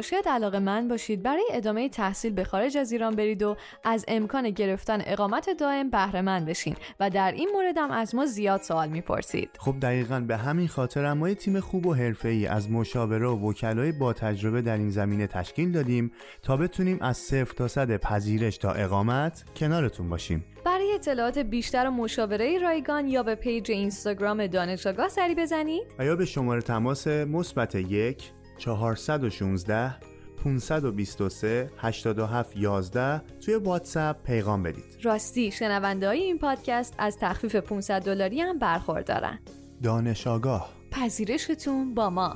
شاید 0.02 0.28
علاقه 0.28 0.60
من 0.60 0.88
باشید. 0.88 1.24
برای 1.24 1.43
ادامه 1.52 1.89
تحصیل 1.89 2.34
به 2.34 2.43
خارج 2.43 2.78
از 2.78 2.91
ایران 2.91 3.16
برید 3.16 3.43
و 3.43 3.58
از 3.84 4.06
امکان 4.08 4.50
گرفتن 4.50 5.02
اقامت 5.06 5.50
دائم 5.60 5.89
بهره 5.89 6.22
مند 6.22 6.45
بشین 6.45 6.76
و 7.00 7.10
در 7.10 7.32
این 7.32 7.50
مورد 7.54 7.78
هم 7.78 7.91
از 7.91 8.16
ما 8.16 8.26
زیاد 8.26 8.62
سوال 8.62 8.89
می‌پرسید. 8.89 9.50
خب 9.60 9.76
دقیقا 9.82 10.20
به 10.20 10.38
همین 10.38 10.68
خاطر 10.68 11.14
ما 11.14 11.30
یه 11.30 11.36
تیم 11.36 11.60
خوب 11.60 11.86
و 11.86 11.93
حرفه‌ای 11.93 12.47
از 12.47 12.72
مشاوره 12.72 13.28
و 13.28 13.50
وکلای 13.50 13.91
با 13.91 14.14
تجربه 14.14 14.62
در 14.62 14.78
این 14.78 14.89
زمینه 14.89 15.28
تشکیل 15.28 15.72
دادیم 15.72 16.12
تا 16.43 16.58
بتونیم 16.58 16.97
از 17.02 17.18
صفر 17.18 17.54
تا 17.54 17.68
صد 17.68 17.97
پذیرش 17.97 18.58
تا 18.58 18.72
اقامت 18.72 19.43
کنارتون 19.56 20.10
باشیم. 20.10 20.45
برای 20.66 20.93
اطلاعات 20.93 21.38
بیشتر 21.38 21.88
و 21.88 21.91
مشاوره 21.91 22.58
رایگان 22.58 23.08
یا 23.08 23.24
به 23.24 23.36
پیج 23.36 23.72
اینستاگرام 23.72 24.47
دانش 24.47 24.88
آگاه 24.88 25.10
سری 25.10 25.36
بزنید. 25.36 25.84
و 26.00 26.06
یا 26.06 26.16
به 26.16 26.26
شماره 26.26 26.62
تماس 26.62 27.08
مثبت 27.08 27.76
یک 27.76 28.32
416 28.60 29.95
523 30.43 31.70
87 31.78 32.57
11 32.57 33.22
توی 33.39 33.55
واتساپ 33.55 34.24
پیغام 34.24 34.64
بدید. 34.64 34.97
راستی 35.03 35.51
شنونده 35.51 36.07
های 36.07 36.20
این 36.20 36.38
پادکست 36.38 36.93
از 36.97 37.18
تخفیف 37.22 37.55
500 37.55 38.01
دلاری 38.01 38.41
هم 38.41 38.60
برخوردارن. 38.60 39.39
دانش 39.84 40.28
آگاه. 40.28 40.70
پذیرشتون 40.91 41.93
با 41.93 42.10
ما. 42.10 42.36